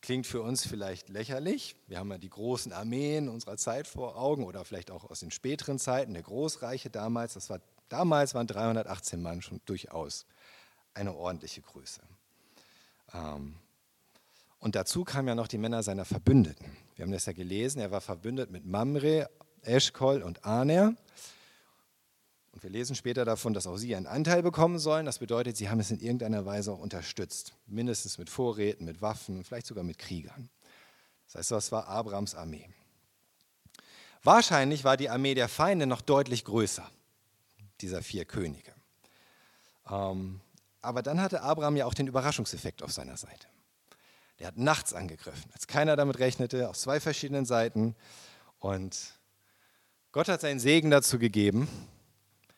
Klingt 0.00 0.26
für 0.26 0.42
uns 0.42 0.66
vielleicht 0.66 1.08
lächerlich. 1.08 1.76
Wir 1.86 1.98
haben 1.98 2.10
ja 2.10 2.18
die 2.18 2.28
großen 2.28 2.72
Armeen 2.72 3.28
unserer 3.28 3.56
Zeit 3.56 3.86
vor 3.86 4.16
Augen 4.16 4.44
oder 4.44 4.64
vielleicht 4.64 4.90
auch 4.90 5.08
aus 5.10 5.20
den 5.20 5.30
späteren 5.30 5.78
Zeiten, 5.78 6.12
der 6.12 6.22
Großreiche 6.22 6.90
damals. 6.90 7.34
Das 7.34 7.48
war, 7.48 7.60
damals 7.88 8.34
waren 8.34 8.46
318 8.46 9.22
Mann 9.22 9.40
schon 9.40 9.60
durchaus 9.64 10.26
eine 10.92 11.14
ordentliche 11.14 11.62
Größe. 11.62 12.02
Ähm, 13.14 13.56
und 14.64 14.76
dazu 14.76 15.04
kamen 15.04 15.28
ja 15.28 15.34
noch 15.34 15.46
die 15.46 15.58
Männer 15.58 15.82
seiner 15.82 16.06
Verbündeten. 16.06 16.74
Wir 16.96 17.02
haben 17.02 17.12
das 17.12 17.26
ja 17.26 17.34
gelesen, 17.34 17.80
er 17.80 17.90
war 17.90 18.00
verbündet 18.00 18.50
mit 18.50 18.64
Mamre, 18.64 19.28
Eschkol 19.60 20.22
und 20.22 20.46
Aner. 20.46 20.96
Und 22.52 22.62
wir 22.62 22.70
lesen 22.70 22.96
später 22.96 23.26
davon, 23.26 23.52
dass 23.52 23.66
auch 23.66 23.76
sie 23.76 23.94
einen 23.94 24.06
Anteil 24.06 24.42
bekommen 24.42 24.78
sollen. 24.78 25.04
Das 25.04 25.18
bedeutet, 25.18 25.58
sie 25.58 25.68
haben 25.68 25.80
es 25.80 25.90
in 25.90 26.00
irgendeiner 26.00 26.46
Weise 26.46 26.72
auch 26.72 26.78
unterstützt. 26.78 27.52
Mindestens 27.66 28.16
mit 28.16 28.30
Vorräten, 28.30 28.86
mit 28.86 29.02
Waffen, 29.02 29.44
vielleicht 29.44 29.66
sogar 29.66 29.84
mit 29.84 29.98
Kriegern. 29.98 30.48
Das 31.26 31.34
heißt, 31.34 31.50
das 31.50 31.70
war 31.70 31.86
Abrams 31.86 32.34
Armee. 32.34 32.66
Wahrscheinlich 34.22 34.82
war 34.82 34.96
die 34.96 35.10
Armee 35.10 35.34
der 35.34 35.50
Feinde 35.50 35.86
noch 35.86 36.00
deutlich 36.00 36.42
größer, 36.42 36.90
dieser 37.82 38.00
vier 38.00 38.24
Könige. 38.24 38.72
Ähm, 39.90 40.40
aber 40.80 41.02
dann 41.02 41.20
hatte 41.20 41.42
Abraham 41.42 41.76
ja 41.76 41.84
auch 41.84 41.92
den 41.92 42.06
Überraschungseffekt 42.06 42.82
auf 42.82 42.92
seiner 42.92 43.18
Seite. 43.18 43.46
Der 44.38 44.48
hat 44.48 44.56
nachts 44.56 44.92
angegriffen, 44.92 45.50
als 45.52 45.66
keiner 45.66 45.96
damit 45.96 46.18
rechnete, 46.18 46.68
auf 46.68 46.76
zwei 46.76 47.00
verschiedenen 47.00 47.44
Seiten. 47.44 47.94
Und 48.58 49.18
Gott 50.12 50.28
hat 50.28 50.40
seinen 50.40 50.60
Segen 50.60 50.90
dazu 50.90 51.18
gegeben, 51.18 51.68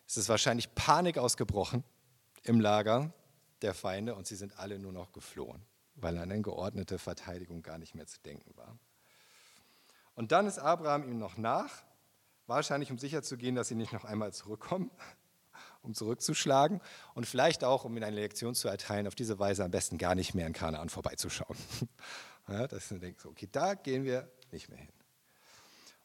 es 0.06 0.16
ist 0.16 0.28
wahrscheinlich 0.28 0.74
Panik 0.74 1.18
ausgebrochen 1.18 1.82
im 2.44 2.60
Lager 2.60 3.12
der 3.62 3.74
Feinde 3.74 4.14
und 4.14 4.26
sie 4.26 4.36
sind 4.36 4.58
alle 4.58 4.78
nur 4.78 4.92
noch 4.92 5.12
geflohen, 5.12 5.64
weil 5.94 6.16
an 6.16 6.30
eine 6.30 6.42
geordnete 6.42 6.98
Verteidigung 6.98 7.62
gar 7.62 7.78
nicht 7.78 7.94
mehr 7.94 8.06
zu 8.06 8.20
denken 8.20 8.56
war. 8.56 8.78
Und 10.14 10.32
dann 10.32 10.46
ist 10.46 10.58
Abraham 10.58 11.04
ihm 11.04 11.18
noch 11.18 11.36
nach, 11.36 11.82
wahrscheinlich 12.46 12.90
um 12.90 12.98
sicherzugehen, 12.98 13.54
dass 13.54 13.68
sie 13.68 13.74
nicht 13.74 13.92
noch 13.92 14.04
einmal 14.04 14.32
zurückkommen, 14.32 14.90
um 15.86 15.94
zurückzuschlagen 15.94 16.80
und 17.14 17.26
vielleicht 17.26 17.64
auch, 17.64 17.84
um 17.84 17.96
ihnen 17.96 18.04
eine 18.04 18.16
Lektion 18.16 18.54
zu 18.54 18.68
erteilen, 18.68 19.06
auf 19.06 19.14
diese 19.14 19.38
Weise 19.38 19.64
am 19.64 19.70
besten 19.70 19.98
gar 19.98 20.14
nicht 20.14 20.34
mehr 20.34 20.46
in 20.46 20.52
Kanaan 20.52 20.88
vorbeizuschauen. 20.88 21.56
Ja, 22.48 22.68
dass 22.68 22.90
du 22.90 22.98
denkst, 23.00 23.26
okay, 23.26 23.48
da 23.50 23.74
gehen 23.74 24.04
wir 24.04 24.30
nicht 24.52 24.68
mehr 24.68 24.78
hin. 24.78 24.92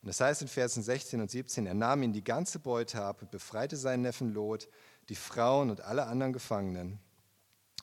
Und 0.01 0.07
das 0.07 0.19
heißt 0.19 0.41
in 0.41 0.47
Versen 0.47 0.81
16 0.81 1.21
und 1.21 1.29
17, 1.29 1.67
er 1.67 1.75
nahm 1.75 2.01
ihn 2.01 2.13
die 2.13 2.23
ganze 2.23 2.57
Beute 2.57 3.03
ab 3.03 3.21
und 3.21 3.29
befreite 3.29 3.77
seinen 3.77 4.01
Neffen 4.01 4.33
Lot, 4.33 4.67
die 5.09 5.15
Frauen 5.15 5.69
und 5.69 5.81
alle 5.81 6.07
anderen 6.07 6.33
Gefangenen. 6.33 6.99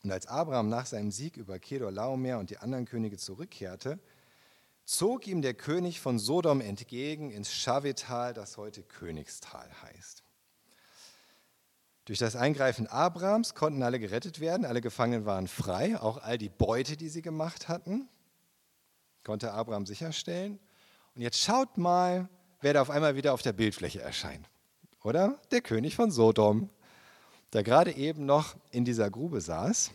Und 0.02 0.10
als 0.10 0.26
Abraham 0.26 0.68
nach 0.68 0.86
seinem 0.86 1.12
Sieg 1.12 1.36
über 1.36 1.60
Kedor 1.60 1.92
Laomer 1.92 2.38
und 2.38 2.50
die 2.50 2.58
anderen 2.58 2.84
Könige 2.84 3.16
zurückkehrte, 3.16 4.00
zog 4.84 5.26
ihm 5.26 5.42
der 5.42 5.54
König 5.54 6.00
von 6.00 6.18
Sodom 6.18 6.60
entgegen 6.60 7.30
ins 7.30 7.52
Schavetal, 7.52 8.34
das 8.34 8.56
heute 8.56 8.82
Königstal 8.82 9.70
heißt. 9.82 10.24
Durch 12.08 12.18
das 12.18 12.36
Eingreifen 12.36 12.86
Abrahams 12.86 13.54
konnten 13.54 13.82
alle 13.82 14.00
gerettet 14.00 14.40
werden, 14.40 14.64
alle 14.64 14.80
Gefangenen 14.80 15.26
waren 15.26 15.46
frei, 15.46 16.00
auch 16.00 16.16
all 16.16 16.38
die 16.38 16.48
Beute, 16.48 16.96
die 16.96 17.10
sie 17.10 17.20
gemacht 17.20 17.68
hatten, 17.68 18.08
konnte 19.24 19.52
Abraham 19.52 19.84
sicherstellen. 19.84 20.58
Und 21.14 21.20
jetzt 21.20 21.38
schaut 21.38 21.76
mal, 21.76 22.30
wer 22.62 22.72
da 22.72 22.80
auf 22.80 22.88
einmal 22.88 23.14
wieder 23.14 23.34
auf 23.34 23.42
der 23.42 23.52
Bildfläche 23.52 24.00
erscheint. 24.00 24.48
Oder? 25.04 25.38
Der 25.50 25.60
König 25.60 25.96
von 25.96 26.10
Sodom, 26.10 26.70
der 27.52 27.62
gerade 27.62 27.92
eben 27.92 28.24
noch 28.24 28.56
in 28.70 28.86
dieser 28.86 29.10
Grube 29.10 29.42
saß. 29.42 29.90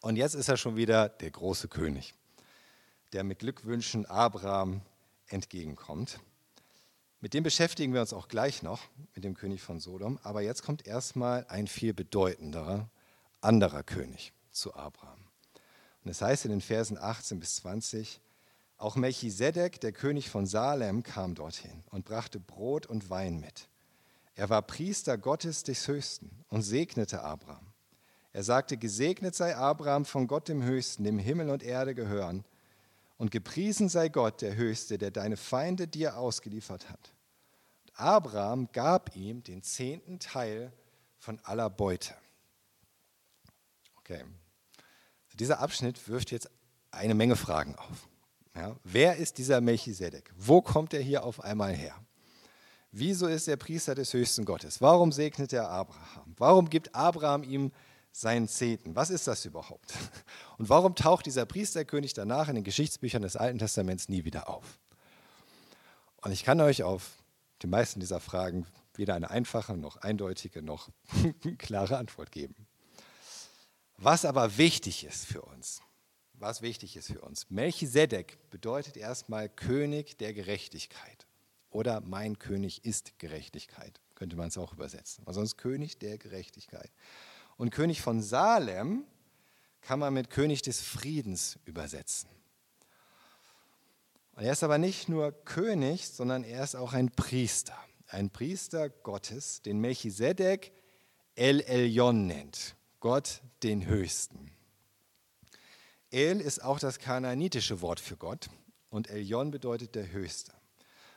Und 0.00 0.16
jetzt 0.16 0.32
ist 0.32 0.48
er 0.48 0.56
schon 0.56 0.76
wieder 0.76 1.10
der 1.10 1.30
große 1.30 1.68
König, 1.68 2.14
der 3.12 3.22
mit 3.22 3.40
Glückwünschen 3.40 4.06
Abraham 4.06 4.80
entgegenkommt. 5.26 6.20
Mit 7.22 7.34
dem 7.34 7.44
beschäftigen 7.44 7.94
wir 7.94 8.00
uns 8.00 8.12
auch 8.12 8.26
gleich 8.26 8.64
noch, 8.64 8.80
mit 9.14 9.22
dem 9.22 9.34
König 9.34 9.62
von 9.62 9.78
Sodom. 9.78 10.18
Aber 10.24 10.42
jetzt 10.42 10.64
kommt 10.64 10.88
erstmal 10.88 11.46
ein 11.46 11.68
viel 11.68 11.94
bedeutenderer, 11.94 12.90
anderer 13.40 13.84
König 13.84 14.32
zu 14.50 14.74
Abraham. 14.74 15.20
Und 16.02 16.10
es 16.10 16.18
das 16.18 16.28
heißt 16.28 16.44
in 16.46 16.50
den 16.50 16.60
Versen 16.60 16.98
18 16.98 17.38
bis 17.38 17.54
20, 17.56 18.20
auch 18.76 18.96
Melchisedek, 18.96 19.80
der 19.80 19.92
König 19.92 20.30
von 20.30 20.46
Salem, 20.46 21.04
kam 21.04 21.36
dorthin 21.36 21.84
und 21.90 22.04
brachte 22.04 22.40
Brot 22.40 22.86
und 22.86 23.08
Wein 23.08 23.38
mit. 23.38 23.68
Er 24.34 24.50
war 24.50 24.62
Priester 24.62 25.16
Gottes 25.16 25.62
des 25.62 25.86
Höchsten 25.86 26.44
und 26.48 26.62
segnete 26.62 27.22
Abraham. 27.22 27.68
Er 28.32 28.42
sagte, 28.42 28.76
gesegnet 28.76 29.36
sei 29.36 29.54
Abraham 29.56 30.06
von 30.06 30.26
Gott 30.26 30.48
dem 30.48 30.64
Höchsten, 30.64 31.04
dem 31.04 31.20
Himmel 31.20 31.50
und 31.50 31.62
Erde 31.62 31.94
gehören, 31.94 32.44
und 33.16 33.30
gepriesen 33.30 33.88
sei 33.88 34.08
Gott, 34.08 34.42
der 34.42 34.56
Höchste, 34.56 34.98
der 34.98 35.12
deine 35.12 35.36
Feinde 35.36 35.86
dir 35.86 36.16
ausgeliefert 36.16 36.90
hat. 36.90 37.11
Abraham 37.94 38.68
gab 38.72 39.14
ihm 39.16 39.42
den 39.42 39.62
zehnten 39.62 40.18
Teil 40.18 40.72
von 41.18 41.38
aller 41.44 41.70
Beute. 41.70 42.14
Okay. 43.98 44.24
Dieser 45.34 45.60
Abschnitt 45.60 46.08
wirft 46.08 46.30
jetzt 46.30 46.50
eine 46.90 47.14
Menge 47.14 47.36
Fragen 47.36 47.74
auf. 47.76 48.08
Ja, 48.54 48.76
wer 48.84 49.16
ist 49.16 49.38
dieser 49.38 49.60
Melchisedek? 49.60 50.30
Wo 50.36 50.60
kommt 50.60 50.92
er 50.92 51.00
hier 51.00 51.24
auf 51.24 51.42
einmal 51.42 51.72
her? 51.72 51.94
Wieso 52.90 53.26
ist 53.26 53.48
er 53.48 53.56
Priester 53.56 53.94
des 53.94 54.12
höchsten 54.12 54.44
Gottes? 54.44 54.82
Warum 54.82 55.12
segnet 55.12 55.52
er 55.54 55.70
Abraham? 55.70 56.34
Warum 56.36 56.68
gibt 56.68 56.94
Abraham 56.94 57.42
ihm 57.42 57.72
seinen 58.12 58.46
Zehnten? 58.46 58.94
Was 58.94 59.08
ist 59.08 59.26
das 59.26 59.46
überhaupt? 59.46 59.94
Und 60.58 60.68
warum 60.68 60.94
taucht 60.94 61.24
dieser 61.24 61.46
Priesterkönig 61.46 62.12
danach 62.12 62.48
in 62.48 62.56
den 62.56 62.64
Geschichtsbüchern 62.64 63.22
des 63.22 63.36
Alten 63.36 63.58
Testaments 63.58 64.10
nie 64.10 64.24
wieder 64.24 64.50
auf? 64.50 64.78
Und 66.20 66.32
ich 66.32 66.44
kann 66.44 66.60
euch 66.60 66.82
auf 66.82 67.21
die 67.62 67.68
meisten 67.68 68.00
dieser 68.00 68.20
Fragen 68.20 68.66
weder 68.94 69.14
eine 69.14 69.30
einfache 69.30 69.76
noch 69.76 69.96
eindeutige 69.96 70.62
noch 70.62 70.90
klare 71.58 71.96
Antwort 71.96 72.32
geben. 72.32 72.66
Was 73.96 74.24
aber 74.24 74.58
wichtig 74.58 75.04
ist 75.04 75.26
für 75.26 75.42
uns, 75.42 75.80
was 76.34 76.60
wichtig 76.60 76.96
ist 76.96 77.06
für 77.06 77.20
uns. 77.20 77.48
Melchisedek 77.50 78.50
bedeutet 78.50 78.96
erstmal 78.96 79.48
König 79.48 80.18
der 80.18 80.34
Gerechtigkeit 80.34 81.26
oder 81.70 82.00
mein 82.00 82.38
König 82.38 82.84
ist 82.84 83.18
Gerechtigkeit, 83.18 84.00
könnte 84.14 84.36
man 84.36 84.48
es 84.48 84.58
auch 84.58 84.72
übersetzen. 84.72 85.22
Aber 85.24 85.34
sonst 85.34 85.56
König 85.56 85.98
der 85.98 86.18
Gerechtigkeit. 86.18 86.90
Und 87.56 87.70
König 87.70 88.02
von 88.02 88.20
Salem 88.22 89.04
kann 89.80 89.98
man 89.98 90.14
mit 90.14 90.30
König 90.30 90.62
des 90.62 90.80
Friedens 90.80 91.58
übersetzen. 91.64 92.28
Und 94.34 94.44
er 94.44 94.52
ist 94.52 94.62
aber 94.62 94.78
nicht 94.78 95.08
nur 95.08 95.32
König, 95.44 96.08
sondern 96.08 96.44
er 96.44 96.64
ist 96.64 96.74
auch 96.74 96.92
ein 96.92 97.10
Priester. 97.10 97.76
Ein 98.08 98.30
Priester 98.30 98.88
Gottes, 98.88 99.62
den 99.62 99.78
Melchisedek 99.78 100.72
El 101.34 101.60
Elyon 101.60 102.26
nennt. 102.26 102.76
Gott 103.00 103.42
den 103.62 103.86
Höchsten. 103.86 104.52
El 106.10 106.40
ist 106.40 106.62
auch 106.62 106.78
das 106.78 106.98
kanaanitische 106.98 107.80
Wort 107.80 108.00
für 108.00 108.16
Gott 108.16 108.50
und 108.90 109.08
Elyon 109.08 109.50
bedeutet 109.50 109.94
der 109.94 110.12
Höchste. 110.12 110.52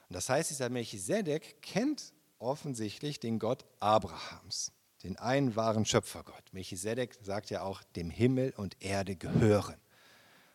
Und 0.07 0.15
das 0.15 0.29
heißt, 0.29 0.49
dieser 0.49 0.69
Melchisedek 0.69 1.61
kennt 1.61 2.13
offensichtlich 2.39 3.19
den 3.19 3.39
Gott 3.39 3.65
Abrahams, 3.79 4.71
den 5.03 5.17
einen 5.17 5.55
wahren 5.55 5.85
Schöpfergott. 5.85 6.53
Melchisedek 6.53 7.17
sagt 7.21 7.49
ja 7.49 7.63
auch, 7.63 7.83
dem 7.95 8.09
Himmel 8.09 8.53
und 8.55 8.81
Erde 8.81 9.15
gehören. 9.15 9.75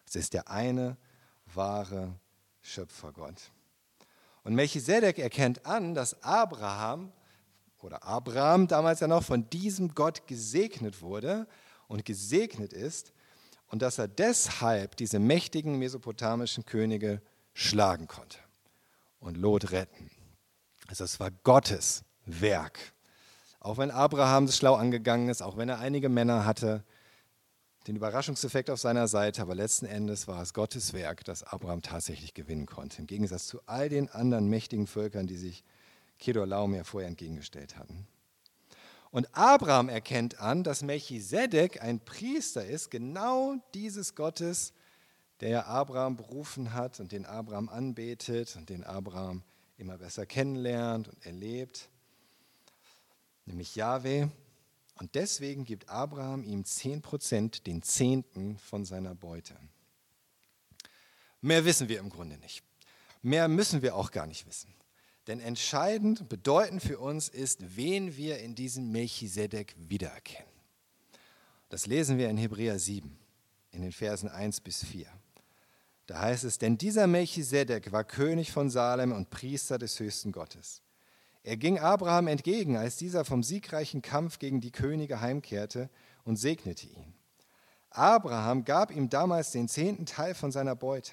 Es 0.06 0.16
ist 0.16 0.32
der 0.32 0.48
eine 0.48 0.96
wahre 1.54 2.18
Schöpfergott. 2.70 3.50
Und 4.44 4.54
Melchisedek 4.54 5.18
erkennt 5.18 5.66
an, 5.66 5.94
dass 5.94 6.22
Abraham 6.22 7.12
oder 7.82 8.04
Abraham 8.04 8.68
damals 8.68 9.00
ja 9.00 9.08
noch 9.08 9.24
von 9.24 9.48
diesem 9.50 9.94
Gott 9.94 10.26
gesegnet 10.26 11.02
wurde 11.02 11.46
und 11.88 12.04
gesegnet 12.04 12.72
ist 12.72 13.12
und 13.66 13.82
dass 13.82 13.98
er 13.98 14.08
deshalb 14.08 14.96
diese 14.96 15.18
mächtigen 15.18 15.78
mesopotamischen 15.78 16.64
Könige 16.64 17.20
schlagen 17.54 18.06
konnte 18.06 18.38
und 19.18 19.36
Lot 19.36 19.72
retten. 19.72 20.10
Also 20.88 21.04
es 21.04 21.20
war 21.20 21.30
Gottes 21.30 22.04
Werk. 22.24 22.78
Auch 23.58 23.78
wenn 23.78 23.90
Abraham 23.90 24.44
es 24.44 24.56
schlau 24.56 24.74
angegangen 24.74 25.28
ist, 25.28 25.42
auch 25.42 25.56
wenn 25.56 25.68
er 25.68 25.78
einige 25.78 26.08
Männer 26.08 26.46
hatte, 26.46 26.84
den 27.86 27.96
Überraschungseffekt 27.96 28.68
auf 28.70 28.80
seiner 28.80 29.08
Seite, 29.08 29.40
aber 29.40 29.54
letzten 29.54 29.86
Endes 29.86 30.28
war 30.28 30.42
es 30.42 30.52
Gottes 30.52 30.92
Werk, 30.92 31.24
dass 31.24 31.42
Abraham 31.42 31.82
tatsächlich 31.82 32.34
gewinnen 32.34 32.66
konnte, 32.66 32.98
im 32.98 33.06
Gegensatz 33.06 33.46
zu 33.46 33.60
all 33.66 33.88
den 33.88 34.10
anderen 34.10 34.48
mächtigen 34.48 34.86
Völkern, 34.86 35.26
die 35.26 35.36
sich 35.36 35.64
Kedorlaomer 36.18 36.84
vorher 36.84 37.08
entgegengestellt 37.08 37.76
hatten. 37.76 38.06
Und 39.10 39.34
Abraham 39.34 39.88
erkennt 39.88 40.38
an, 40.38 40.62
dass 40.62 40.82
Melchisedek 40.82 41.82
ein 41.82 42.00
Priester 42.00 42.64
ist, 42.64 42.90
genau 42.90 43.56
dieses 43.74 44.14
Gottes, 44.14 44.72
der 45.40 45.66
Abraham 45.66 46.16
berufen 46.16 46.74
hat 46.74 47.00
und 47.00 47.12
den 47.12 47.24
Abraham 47.24 47.68
anbetet 47.70 48.54
und 48.56 48.68
den 48.68 48.84
Abraham 48.84 49.42
immer 49.78 49.96
besser 49.96 50.26
kennenlernt 50.26 51.08
und 51.08 51.24
erlebt, 51.24 51.88
nämlich 53.46 53.74
Yahweh. 53.74 54.28
Und 55.00 55.14
deswegen 55.14 55.64
gibt 55.64 55.88
Abraham 55.88 56.44
ihm 56.44 56.62
10%, 56.62 57.62
den 57.62 57.82
Zehnten 57.82 58.58
von 58.58 58.84
seiner 58.84 59.14
Beute. 59.14 59.56
Mehr 61.40 61.64
wissen 61.64 61.88
wir 61.88 62.00
im 62.00 62.10
Grunde 62.10 62.36
nicht. 62.36 62.62
Mehr 63.22 63.48
müssen 63.48 63.80
wir 63.80 63.96
auch 63.96 64.10
gar 64.10 64.26
nicht 64.26 64.46
wissen. 64.46 64.74
Denn 65.26 65.40
entscheidend, 65.40 66.28
bedeutend 66.28 66.82
für 66.82 66.98
uns 66.98 67.30
ist, 67.30 67.76
wen 67.76 68.18
wir 68.18 68.40
in 68.40 68.54
diesem 68.54 68.92
Melchisedek 68.92 69.74
wiedererkennen. 69.78 70.52
Das 71.70 71.86
lesen 71.86 72.18
wir 72.18 72.28
in 72.28 72.36
Hebräer 72.36 72.78
7, 72.78 73.18
in 73.70 73.80
den 73.80 73.92
Versen 73.92 74.28
1 74.28 74.60
bis 74.60 74.84
4. 74.84 75.06
Da 76.08 76.20
heißt 76.20 76.44
es, 76.44 76.58
denn 76.58 76.76
dieser 76.76 77.06
Melchisedek 77.06 77.90
war 77.90 78.04
König 78.04 78.52
von 78.52 78.68
Salem 78.68 79.12
und 79.12 79.30
Priester 79.30 79.78
des 79.78 79.98
höchsten 79.98 80.30
Gottes. 80.30 80.82
Er 81.42 81.56
ging 81.56 81.78
Abraham 81.78 82.26
entgegen, 82.26 82.76
als 82.76 82.96
dieser 82.96 83.24
vom 83.24 83.42
siegreichen 83.42 84.02
Kampf 84.02 84.38
gegen 84.38 84.60
die 84.60 84.72
Könige 84.72 85.20
heimkehrte 85.20 85.88
und 86.24 86.36
segnete 86.36 86.86
ihn. 86.86 87.14
Abraham 87.90 88.64
gab 88.64 88.94
ihm 88.94 89.08
damals 89.08 89.50
den 89.50 89.68
zehnten 89.68 90.06
Teil 90.06 90.34
von 90.34 90.52
seiner 90.52 90.76
Beute. 90.76 91.12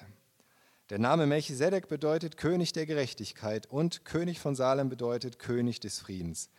Der 0.90 0.98
Name 0.98 1.26
Melchisedek 1.26 1.88
bedeutet 1.88 2.36
König 2.36 2.72
der 2.72 2.86
Gerechtigkeit 2.86 3.66
und 3.66 4.04
König 4.04 4.38
von 4.38 4.54
Salem 4.54 4.88
bedeutet 4.88 5.38
König 5.38 5.80
des 5.80 5.98
Friedens. 5.98 6.50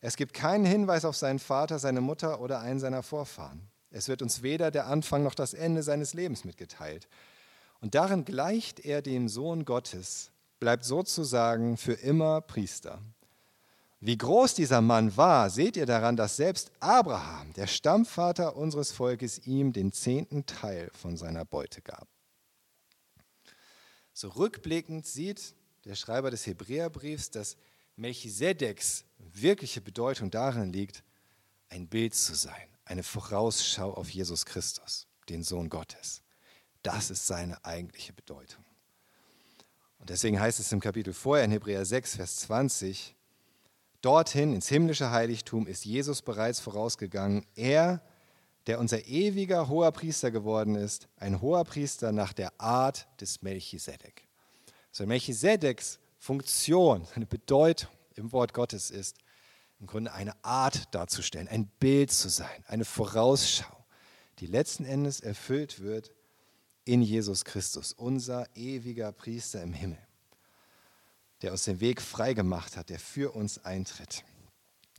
Es 0.00 0.16
gibt 0.16 0.32
keinen 0.32 0.64
Hinweis 0.64 1.04
auf 1.04 1.16
seinen 1.16 1.38
Vater, 1.38 1.78
seine 1.78 2.00
Mutter 2.00 2.40
oder 2.40 2.60
einen 2.60 2.80
seiner 2.80 3.02
Vorfahren. 3.02 3.68
Es 3.90 4.08
wird 4.08 4.22
uns 4.22 4.42
weder 4.42 4.70
der 4.70 4.86
Anfang 4.86 5.22
noch 5.22 5.34
das 5.34 5.54
Ende 5.54 5.82
seines 5.82 6.14
Lebens 6.14 6.44
mitgeteilt. 6.44 7.08
Und 7.80 7.94
darin 7.94 8.24
gleicht 8.24 8.80
er 8.80 9.02
dem 9.02 9.28
Sohn 9.28 9.64
Gottes, 9.64 10.30
bleibt 10.58 10.84
sozusagen 10.84 11.76
für 11.76 11.94
immer 11.94 12.40
Priester. 12.40 13.00
Wie 14.00 14.16
groß 14.16 14.54
dieser 14.54 14.80
Mann 14.80 15.16
war, 15.16 15.50
seht 15.50 15.76
ihr 15.76 15.86
daran, 15.86 16.16
dass 16.16 16.36
selbst 16.36 16.70
Abraham, 16.78 17.52
der 17.54 17.66
Stammvater 17.66 18.56
unseres 18.56 18.92
Volkes, 18.92 19.46
ihm 19.46 19.72
den 19.72 19.92
zehnten 19.92 20.46
Teil 20.46 20.90
von 20.92 21.16
seiner 21.16 21.44
Beute 21.44 21.82
gab. 21.82 22.06
So 24.12 24.28
rückblickend 24.28 25.04
sieht 25.06 25.54
der 25.84 25.96
Schreiber 25.96 26.30
des 26.30 26.46
Hebräerbriefs, 26.46 27.30
dass 27.30 27.56
Melchisedeks 27.96 29.04
wirkliche 29.18 29.80
Bedeutung 29.80 30.30
darin 30.30 30.72
liegt, 30.72 31.02
ein 31.68 31.88
Bild 31.88 32.14
zu 32.14 32.34
sein, 32.34 32.68
eine 32.84 33.02
Vorausschau 33.02 33.92
auf 33.94 34.08
Jesus 34.08 34.46
Christus, 34.46 35.06
den 35.28 35.42
Sohn 35.42 35.68
Gottes. 35.68 36.22
Das 36.82 37.10
ist 37.10 37.26
seine 37.26 37.64
eigentliche 37.64 38.12
Bedeutung. 38.12 38.64
Und 39.98 40.10
deswegen 40.10 40.40
heißt 40.40 40.60
es 40.60 40.72
im 40.72 40.80
Kapitel 40.80 41.12
vorher 41.12 41.44
in 41.44 41.50
Hebräer 41.50 41.84
6, 41.84 42.16
Vers 42.16 42.36
20, 42.40 43.14
dorthin 44.00 44.54
ins 44.54 44.68
himmlische 44.68 45.10
Heiligtum 45.10 45.66
ist 45.66 45.84
Jesus 45.84 46.22
bereits 46.22 46.60
vorausgegangen. 46.60 47.44
Er, 47.54 48.00
der 48.66 48.78
unser 48.78 49.06
ewiger 49.06 49.68
hoher 49.68 49.92
Priester 49.92 50.30
geworden 50.30 50.76
ist, 50.76 51.08
ein 51.16 51.40
hoher 51.40 51.64
Priester 51.64 52.12
nach 52.12 52.32
der 52.32 52.60
Art 52.60 53.08
des 53.20 53.42
Melchisedek. 53.42 54.28
So 54.92 55.06
Melchisedeks 55.06 55.98
Funktion, 56.18 57.04
seine 57.04 57.26
Bedeutung 57.26 57.90
im 58.14 58.32
Wort 58.32 58.52
Gottes 58.52 58.90
ist, 58.90 59.16
im 59.80 59.86
Grunde 59.86 60.12
eine 60.12 60.32
Art 60.44 60.92
darzustellen, 60.94 61.48
ein 61.48 61.66
Bild 61.78 62.10
zu 62.10 62.28
sein, 62.28 62.64
eine 62.66 62.84
Vorausschau, 62.84 63.84
die 64.40 64.46
letzten 64.46 64.84
Endes 64.84 65.20
erfüllt 65.20 65.80
wird 65.80 66.12
in 66.88 67.02
Jesus 67.02 67.44
Christus, 67.44 67.92
unser 67.92 68.46
ewiger 68.56 69.12
Priester 69.12 69.62
im 69.62 69.72
Himmel, 69.72 69.98
der 71.42 71.52
uns 71.52 71.64
den 71.64 71.80
Weg 71.80 72.00
freigemacht 72.00 72.76
hat, 72.76 72.88
der 72.88 72.98
für 72.98 73.32
uns 73.32 73.64
eintritt, 73.64 74.24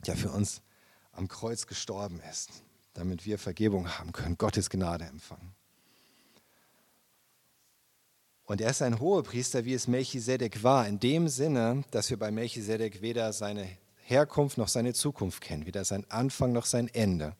der 0.06 0.16
für 0.16 0.30
uns 0.30 0.62
am 1.12 1.28
Kreuz 1.28 1.66
gestorben 1.66 2.20
ist 2.30 2.62
damit 2.94 3.26
wir 3.26 3.38
Vergebung 3.38 3.98
haben 3.98 4.12
können, 4.12 4.36
Gottes 4.36 4.70
Gnade 4.70 5.04
empfangen. 5.04 5.54
Und 8.44 8.60
er 8.60 8.70
ist 8.70 8.82
ein 8.82 8.98
Hohepriester, 8.98 9.64
wie 9.64 9.74
es 9.74 9.86
Melchisedek 9.86 10.62
war, 10.64 10.86
in 10.88 10.98
dem 10.98 11.28
Sinne, 11.28 11.84
dass 11.92 12.10
wir 12.10 12.18
bei 12.18 12.32
Melchisedek 12.32 13.00
weder 13.00 13.32
seine 13.32 13.68
Herkunft 14.02 14.58
noch 14.58 14.66
seine 14.66 14.92
Zukunft 14.92 15.40
kennen, 15.40 15.66
weder 15.66 15.84
sein 15.84 16.04
Anfang 16.10 16.52
noch 16.52 16.66
sein 16.66 16.88
Ende. 16.88 17.36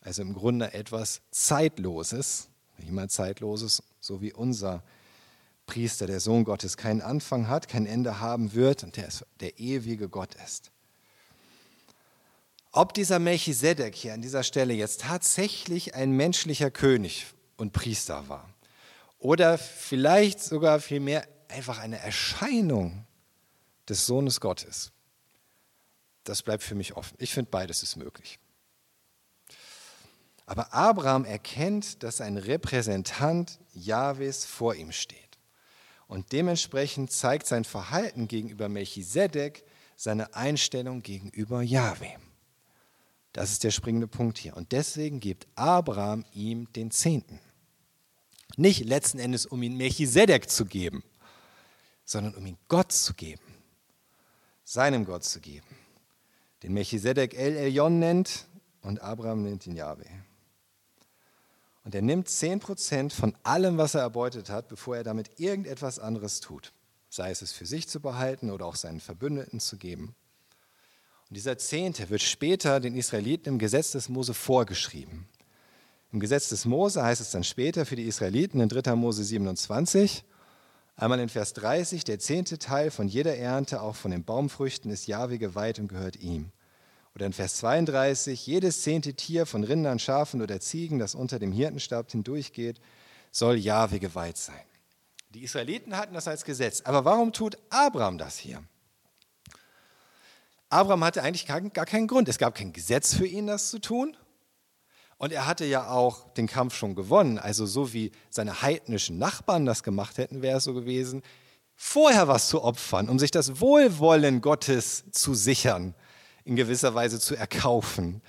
Also 0.00 0.22
im 0.22 0.32
Grunde 0.32 0.72
etwas 0.72 1.20
Zeitloses, 1.30 2.48
nicht 2.78 2.92
mal 2.92 3.08
Zeitloses, 3.08 3.82
so 4.00 4.20
wie 4.20 4.32
unser 4.32 4.82
Priester, 5.66 6.06
der 6.06 6.20
Sohn 6.20 6.44
Gottes, 6.44 6.76
keinen 6.76 7.02
Anfang 7.02 7.48
hat, 7.48 7.68
kein 7.68 7.86
Ende 7.86 8.20
haben 8.20 8.54
wird 8.54 8.82
und 8.84 8.96
der, 8.96 9.08
der 9.40 9.58
ewige 9.58 10.08
Gott 10.08 10.34
ist. 10.44 10.70
Ob 12.72 12.94
dieser 12.94 13.18
Melchisedek 13.18 13.94
hier 13.94 14.14
an 14.14 14.22
dieser 14.22 14.42
Stelle 14.42 14.74
jetzt 14.74 15.02
tatsächlich 15.02 15.94
ein 15.94 16.12
menschlicher 16.12 16.70
König 16.70 17.26
und 17.56 17.72
Priester 17.72 18.28
war 18.28 18.48
oder 19.18 19.58
vielleicht 19.58 20.40
sogar 20.40 20.80
vielmehr 20.80 21.26
einfach 21.48 21.78
eine 21.78 21.98
Erscheinung 21.98 23.04
des 23.88 24.06
Sohnes 24.06 24.40
Gottes, 24.40 24.92
das 26.24 26.42
bleibt 26.42 26.62
für 26.62 26.74
mich 26.74 26.94
offen. 26.94 27.16
Ich 27.18 27.32
finde, 27.32 27.50
beides 27.50 27.82
ist 27.82 27.96
möglich. 27.96 28.38
Aber 30.48 30.72
Abraham 30.72 31.26
erkennt, 31.26 32.02
dass 32.02 32.22
ein 32.22 32.38
Repräsentant 32.38 33.60
Jahwes 33.74 34.46
vor 34.46 34.74
ihm 34.74 34.92
steht. 34.92 35.38
Und 36.06 36.32
dementsprechend 36.32 37.12
zeigt 37.12 37.46
sein 37.46 37.64
Verhalten 37.64 38.28
gegenüber 38.28 38.70
Melchisedek 38.70 39.62
seine 39.94 40.34
Einstellung 40.34 41.02
gegenüber 41.02 41.60
Jahwe. 41.60 42.08
Das 43.34 43.52
ist 43.52 43.62
der 43.62 43.72
springende 43.72 44.08
Punkt 44.08 44.38
hier. 44.38 44.56
Und 44.56 44.72
deswegen 44.72 45.20
gibt 45.20 45.46
Abraham 45.54 46.24
ihm 46.32 46.72
den 46.72 46.90
Zehnten. 46.90 47.40
Nicht 48.56 48.86
letzten 48.86 49.18
Endes, 49.18 49.44
um 49.44 49.62
ihn 49.62 49.76
Melchisedek 49.76 50.48
zu 50.48 50.64
geben, 50.64 51.04
sondern 52.06 52.34
um 52.34 52.46
ihn 52.46 52.56
Gott 52.68 52.90
zu 52.90 53.12
geben. 53.12 53.44
Seinem 54.64 55.04
Gott 55.04 55.24
zu 55.24 55.40
geben. 55.40 55.66
Den 56.62 56.72
Melchisedek 56.72 57.34
El 57.34 57.54
Elyon 57.54 57.98
nennt 57.98 58.48
und 58.80 59.02
Abraham 59.02 59.42
nennt 59.42 59.66
ihn 59.66 59.76
Yahweh. 59.76 60.08
Und 61.84 61.94
er 61.94 62.02
nimmt 62.02 62.28
10% 62.28 63.12
von 63.12 63.34
allem, 63.42 63.78
was 63.78 63.94
er 63.94 64.02
erbeutet 64.02 64.50
hat, 64.50 64.68
bevor 64.68 64.96
er 64.96 65.04
damit 65.04 65.40
irgendetwas 65.40 65.98
anderes 65.98 66.40
tut. 66.40 66.72
Sei 67.08 67.30
es 67.30 67.40
es 67.40 67.52
für 67.52 67.66
sich 67.66 67.88
zu 67.88 68.00
behalten 68.00 68.50
oder 68.50 68.66
auch 68.66 68.76
seinen 68.76 69.00
Verbündeten 69.00 69.60
zu 69.60 69.76
geben. 69.76 70.14
Und 71.28 71.36
dieser 71.36 71.58
Zehnte 71.58 72.10
wird 72.10 72.22
später 72.22 72.80
den 72.80 72.94
Israeliten 72.94 73.48
im 73.48 73.58
Gesetz 73.58 73.92
des 73.92 74.08
Mose 74.08 74.34
vorgeschrieben. 74.34 75.28
Im 76.10 76.20
Gesetz 76.20 76.48
des 76.48 76.64
Mose 76.64 77.02
heißt 77.02 77.20
es 77.20 77.30
dann 77.30 77.44
später 77.44 77.84
für 77.84 77.96
die 77.96 78.06
Israeliten 78.06 78.60
in 78.60 78.70
3. 78.70 78.94
Mose 78.94 79.24
27, 79.24 80.24
einmal 80.96 81.20
in 81.20 81.28
Vers 81.28 81.52
30, 81.52 82.04
der 82.04 82.18
zehnte 82.18 82.58
Teil 82.58 82.90
von 82.90 83.08
jeder 83.08 83.36
Ernte, 83.36 83.82
auch 83.82 83.94
von 83.94 84.10
den 84.10 84.24
Baumfrüchten, 84.24 84.90
ist 84.90 85.06
Jahwe 85.06 85.38
geweiht 85.38 85.78
und 85.78 85.88
gehört 85.88 86.16
ihm. 86.16 86.50
Oder 87.18 87.26
in 87.26 87.32
Vers 87.32 87.56
32, 87.56 88.46
jedes 88.46 88.82
zehnte 88.82 89.12
Tier 89.12 89.44
von 89.44 89.64
Rindern, 89.64 89.98
Schafen 89.98 90.40
oder 90.40 90.60
Ziegen, 90.60 91.00
das 91.00 91.16
unter 91.16 91.40
dem 91.40 91.50
Hirtenstab 91.50 92.12
hindurchgeht, 92.12 92.80
soll 93.32 93.56
Jahwe 93.56 93.98
geweiht 93.98 94.36
sein. 94.36 94.62
Die 95.30 95.42
Israeliten 95.42 95.96
hatten 95.96 96.14
das 96.14 96.28
als 96.28 96.44
Gesetz. 96.44 96.82
Aber 96.82 97.04
warum 97.04 97.32
tut 97.32 97.58
Abraham 97.70 98.18
das 98.18 98.38
hier? 98.38 98.62
Abraham 100.68 101.02
hatte 101.02 101.24
eigentlich 101.24 101.46
gar, 101.46 101.60
keinen 101.86 102.06
Grund. 102.06 102.28
Es 102.28 102.38
gab 102.38 102.54
kein 102.54 102.72
Gesetz 102.72 103.14
für 103.14 103.26
ihn, 103.26 103.48
das 103.48 103.70
zu 103.70 103.80
tun. 103.80 104.16
Und 105.16 105.32
er 105.32 105.48
hatte 105.48 105.64
ja 105.64 105.88
auch 105.90 106.32
den 106.34 106.46
Kampf 106.46 106.76
schon 106.76 106.94
gewonnen. 106.94 107.40
Also 107.40 107.66
so 107.66 107.92
wie 107.92 108.12
seine 108.30 108.62
heidnischen 108.62 109.18
Nachbarn 109.18 109.66
das 109.66 109.82
gemacht 109.82 110.18
hätten, 110.18 110.40
wäre 110.40 110.58
es 110.58 110.64
so 110.64 110.72
gewesen, 110.72 111.24
vorher 111.74 112.28
was 112.28 112.48
zu 112.48 112.62
opfern, 112.62 113.08
um 113.08 113.18
sich 113.18 113.32
das 113.32 113.60
Wohlwollen 113.60 114.40
Gottes 114.40 115.02
zu 115.10 115.34
sichern 115.34 115.96
in 116.48 116.56
gewisser 116.56 116.94
Weise 116.94 117.20
zu 117.20 117.36
erkaufen. 117.36 118.22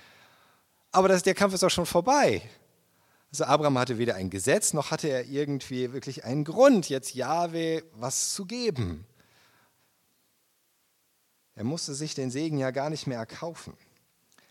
Aber 0.92 1.08
das, 1.08 1.22
der 1.22 1.34
Kampf 1.34 1.54
ist 1.54 1.64
auch 1.64 1.70
schon 1.70 1.86
vorbei. 1.86 2.42
Also 3.32 3.44
Abraham 3.44 3.78
hatte 3.78 3.96
weder 3.96 4.16
ein 4.16 4.28
Gesetz, 4.28 4.74
noch 4.74 4.90
hatte 4.90 5.08
er 5.08 5.24
irgendwie 5.24 5.94
wirklich 5.94 6.24
einen 6.24 6.44
Grund, 6.44 6.90
jetzt 6.90 7.14
Jahwe 7.14 7.82
was 7.94 8.34
zu 8.34 8.44
geben. 8.44 9.06
Er 11.54 11.64
musste 11.64 11.94
sich 11.94 12.14
den 12.14 12.30
Segen 12.30 12.58
ja 12.58 12.72
gar 12.72 12.90
nicht 12.90 13.06
mehr 13.06 13.18
erkaufen. 13.18 13.72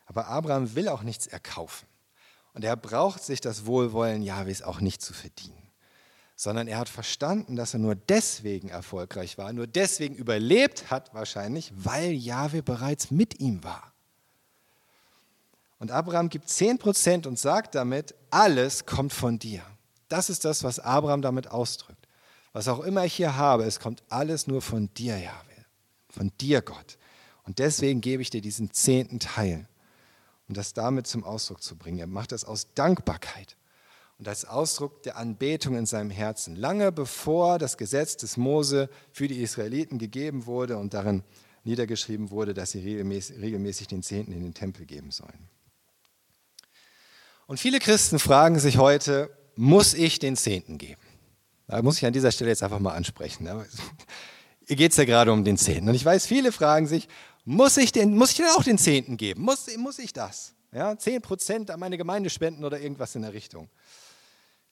Aber 0.08 0.28
Abraham 0.28 0.74
will 0.74 0.90
auch 0.90 1.04
nichts 1.04 1.28
erkaufen. 1.28 1.88
Und 2.54 2.64
er 2.64 2.76
braucht 2.76 3.24
sich 3.24 3.40
das 3.40 3.68
Wohlwollen 3.68 4.24
Jahwes 4.24 4.64
auch 4.64 4.80
nicht 4.82 5.04
zu 5.04 5.14
verdienen 5.14 5.59
sondern 6.40 6.70
er 6.70 6.78
hat 6.78 6.88
verstanden, 6.88 7.58
dass 7.58 7.74
er 7.74 7.82
nur 7.82 7.96
deswegen 7.96 8.70
erfolgreich 8.70 9.38
war, 9.38 9.52
nur 9.52 9.68
deswegen 9.68 10.16
überlebt 10.16 10.90
hat 10.90 11.14
wahrscheinlich, 11.14 11.74
weil 11.76 12.14
Jahwe 12.14 12.64
bereits 12.64 13.12
mit 13.12 13.42
ihm 13.42 13.62
war. 13.62 13.92
Und 15.80 15.92
Abraham 15.92 16.30
gibt 16.30 16.48
10% 16.48 17.28
und 17.28 17.38
sagt 17.38 17.76
damit, 17.76 18.16
alles 18.30 18.86
kommt 18.86 19.12
von 19.12 19.38
dir. 19.38 19.62
Das 20.08 20.30
ist 20.30 20.46
das, 20.46 20.64
was 20.64 20.80
Abraham 20.80 21.22
damit 21.22 21.52
ausdrückt. 21.52 22.08
Was 22.54 22.70
auch 22.70 22.80
immer 22.80 23.04
ich 23.04 23.16
hier 23.16 23.36
habe, 23.36 23.66
es 23.66 23.82
kommt 23.82 24.02
alles 24.08 24.48
nur 24.48 24.62
von 24.62 24.90
dir, 24.94 25.18
Jahwe, 25.18 25.66
von 26.10 26.32
dir, 26.40 26.62
Gott. 26.62 26.98
Und 27.44 27.60
deswegen 27.60 28.00
gebe 28.00 28.22
ich 28.22 28.30
dir 28.30 28.40
diesen 28.40 28.72
zehnten 28.72 29.20
Teil, 29.20 29.68
um 30.48 30.56
das 30.56 30.74
damit 30.74 31.06
zum 31.06 31.26
Ausdruck 31.26 31.62
zu 31.62 31.76
bringen. 31.76 32.00
Er 32.00 32.08
macht 32.08 32.32
das 32.32 32.46
aus 32.46 32.74
Dankbarkeit 32.76 33.58
und 34.20 34.28
als 34.28 34.44
Ausdruck 34.44 35.02
der 35.04 35.16
Anbetung 35.16 35.78
in 35.78 35.86
seinem 35.86 36.12
Herzen, 36.12 36.58
lange 36.58 36.92
bevor 36.92 37.58
das 37.58 37.78
Gesetz 37.78 38.18
des 38.18 38.36
Mose 38.36 38.90
für 39.14 39.30
die 39.30 39.42
Israeliten 39.42 39.98
gegeben 39.98 40.46
wurde 40.46 40.78
und 40.78 40.94
darin 40.94 41.24
niedergeschrieben 41.64 42.30
wurde, 42.30 42.54
dass 42.54 42.72
sie 42.72 42.80
regelmäßig, 42.80 43.40
regelmäßig 43.40 43.88
den 43.88 44.04
Zehnten 44.04 44.34
in 44.34 44.44
den 44.44 44.54
Tempel 44.54 44.86
geben 44.86 45.12
sollen. 45.12 45.50
Und 47.48 47.60
viele 47.60 47.80
Christen 47.80 48.20
fragen 48.20 48.60
sich 48.60 48.78
heute, 48.78 49.30
muss 49.56 49.94
ich 49.94 50.20
den 50.20 50.36
Zehnten 50.36 50.78
geben? 50.78 51.02
Da 51.68 51.82
muss 51.82 51.98
ich 51.98 52.06
an 52.06 52.14
dieser 52.14 52.32
Stelle 52.32 52.50
jetzt 52.50 52.62
einfach 52.62 52.80
mal 52.80 52.94
ansprechen. 52.94 53.50
Hier 54.68 54.76
geht 54.76 54.92
es 54.92 54.98
ja 54.98 55.06
gerade 55.06 55.32
um 55.32 55.46
den 55.46 55.58
Zehnten. 55.58 55.88
Und 55.88 55.96
ich 55.96 56.04
weiß, 56.04 56.26
viele 56.26 56.52
fragen 56.52 56.88
sich, 56.88 57.08
muss 57.46 57.78
ich, 57.78 57.92
den, 57.94 58.18
muss 58.18 58.32
ich 58.32 58.38
denn 58.38 58.48
auch 58.58 58.64
den 58.64 58.78
Zehnten 58.78 59.16
geben? 59.16 59.42
Muss, 59.42 59.66
muss 59.78 59.98
ich 59.98 60.12
das? 60.12 60.54
Ja, 60.72 60.96
10 60.96 61.22
Prozent 61.22 61.72
an 61.72 61.80
meine 61.80 61.98
Gemeinde 61.98 62.30
spenden 62.30 62.64
oder 62.64 62.80
irgendwas 62.80 63.16
in 63.16 63.24
der 63.24 63.34
Richtung 63.34 63.70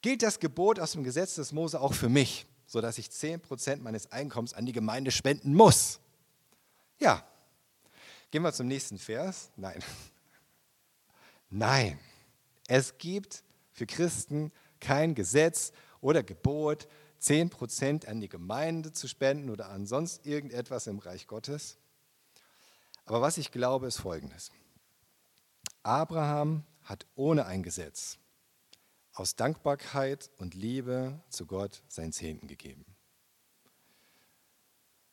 gilt 0.02 0.24
das 0.24 0.40
Gebot 0.40 0.80
aus 0.80 0.94
dem 0.94 1.04
Gesetz 1.04 1.36
des 1.36 1.52
Mose 1.52 1.80
auch 1.80 1.94
für 1.94 2.10
mich, 2.10 2.46
sodass 2.66 2.98
ich 2.98 3.08
10% 3.08 3.78
meines 3.78 4.12
Einkommens 4.12 4.54
an 4.54 4.66
die 4.66 4.74
Gemeinde 4.74 5.12
spenden 5.12 5.54
muss? 5.54 6.00
Ja. 7.00 7.26
Gehen 8.32 8.44
wir 8.44 8.54
zum 8.54 8.68
nächsten 8.68 8.98
Vers. 8.98 9.52
Nein. 9.56 9.80
Nein. 11.50 12.00
Es 12.68 12.98
gibt 12.98 13.44
für 13.72 13.86
Christen 13.86 14.52
kein 14.80 15.16
Gesetz 15.16 15.72
oder 16.02 16.24
Gebot, 16.24 16.88
10% 17.22 18.08
an 18.08 18.20
die 18.20 18.30
Gemeinde 18.30 18.92
zu 18.92 19.08
spenden 19.08 19.50
oder 19.50 19.70
an 19.70 19.88
sonst 19.88 20.26
irgendetwas 20.26 20.88
im 20.88 21.00
Reich 21.00 21.28
Gottes. 21.28 21.78
Aber 23.06 23.22
was 23.22 23.38
ich 23.38 23.52
glaube, 23.52 23.88
ist 23.88 23.98
Folgendes. 23.98 24.52
Abraham 25.84 26.64
hat 26.84 27.06
ohne 27.16 27.46
ein 27.46 27.64
Gesetz 27.64 28.20
aus 29.18 29.36
Dankbarkeit 29.36 30.30
und 30.38 30.54
Liebe 30.54 31.20
zu 31.30 31.48
Gott 31.48 31.82
sein 31.88 32.12
Zehnten 32.12 32.48
gegeben. 32.48 32.86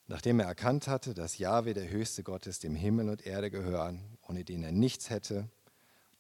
Nachdem 0.07 0.41
er 0.41 0.47
erkannt 0.47 0.89
hatte, 0.89 1.15
dass 1.15 1.39
Jahwe 1.39 1.73
der 1.73 1.89
höchste 1.89 2.23
Gott 2.23 2.47
ist, 2.47 2.63
dem 2.63 2.75
Himmel 2.75 3.09
und 3.09 3.25
Erde 3.25 3.51
gehören, 3.51 4.19
ohne 4.21 4.45
den 4.45 4.63
er 4.63 4.73
nichts 4.73 5.09
hätte, 5.09 5.49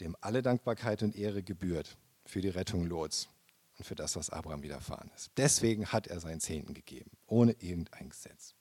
dem 0.00 0.16
alle 0.22 0.42
Dankbarkeit 0.42 1.02
und 1.02 1.14
Ehre 1.14 1.42
gebührt 1.42 1.98
für 2.24 2.40
die 2.40 2.48
Rettung 2.48 2.86
Lots 2.86 3.28
und 3.76 3.84
für 3.84 3.94
das, 3.94 4.16
was 4.16 4.30
Abraham 4.30 4.62
widerfahren 4.62 5.10
ist. 5.14 5.30
Deswegen 5.36 5.92
hat 5.92 6.06
er 6.06 6.20
seinen 6.20 6.40
Zehnten 6.40 6.72
gegeben, 6.72 7.10
ohne 7.26 7.52
irgendein 7.52 8.08
Gesetz. 8.08 8.54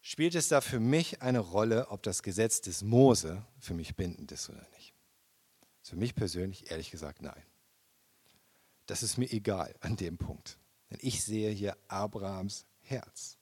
Spielt 0.00 0.34
es 0.34 0.48
da 0.48 0.60
für 0.60 0.80
mich 0.80 1.22
eine 1.22 1.38
Rolle, 1.38 1.88
ob 1.90 2.02
das 2.02 2.24
Gesetz 2.24 2.60
des 2.60 2.82
Mose 2.82 3.46
für 3.60 3.74
mich 3.74 3.94
bindend 3.94 4.32
ist 4.32 4.50
oder 4.50 4.66
nicht? 4.72 4.92
Für 5.82 5.96
mich 5.96 6.16
persönlich 6.16 6.72
ehrlich 6.72 6.90
gesagt 6.90 7.22
nein. 7.22 7.42
Das 8.86 9.02
ist 9.02 9.16
mir 9.16 9.30
egal 9.32 9.74
an 9.80 9.96
dem 9.96 10.18
Punkt. 10.18 10.58
Denn 10.90 10.98
ich 11.00 11.24
sehe 11.24 11.50
hier 11.50 11.76
Abrahams 11.88 12.66
Herz. 12.80 13.38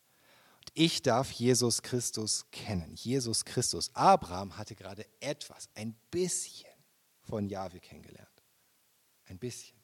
Und 0.59 0.71
ich 0.75 1.03
darf 1.03 1.31
Jesus 1.33 1.83
Christus 1.83 2.47
kennen. 2.53 2.95
Jesus 2.95 3.45
Christus. 3.45 3.91
Abraham 3.95 4.57
hatte 4.57 4.75
gerade 4.75 5.07
etwas, 5.21 5.69
ein 5.75 5.95
bisschen 6.11 6.71
von 7.23 7.49
Jahwe 7.49 7.81
kennengelernt. 7.81 8.29
Ein 9.27 9.39
bisschen. 9.39 9.77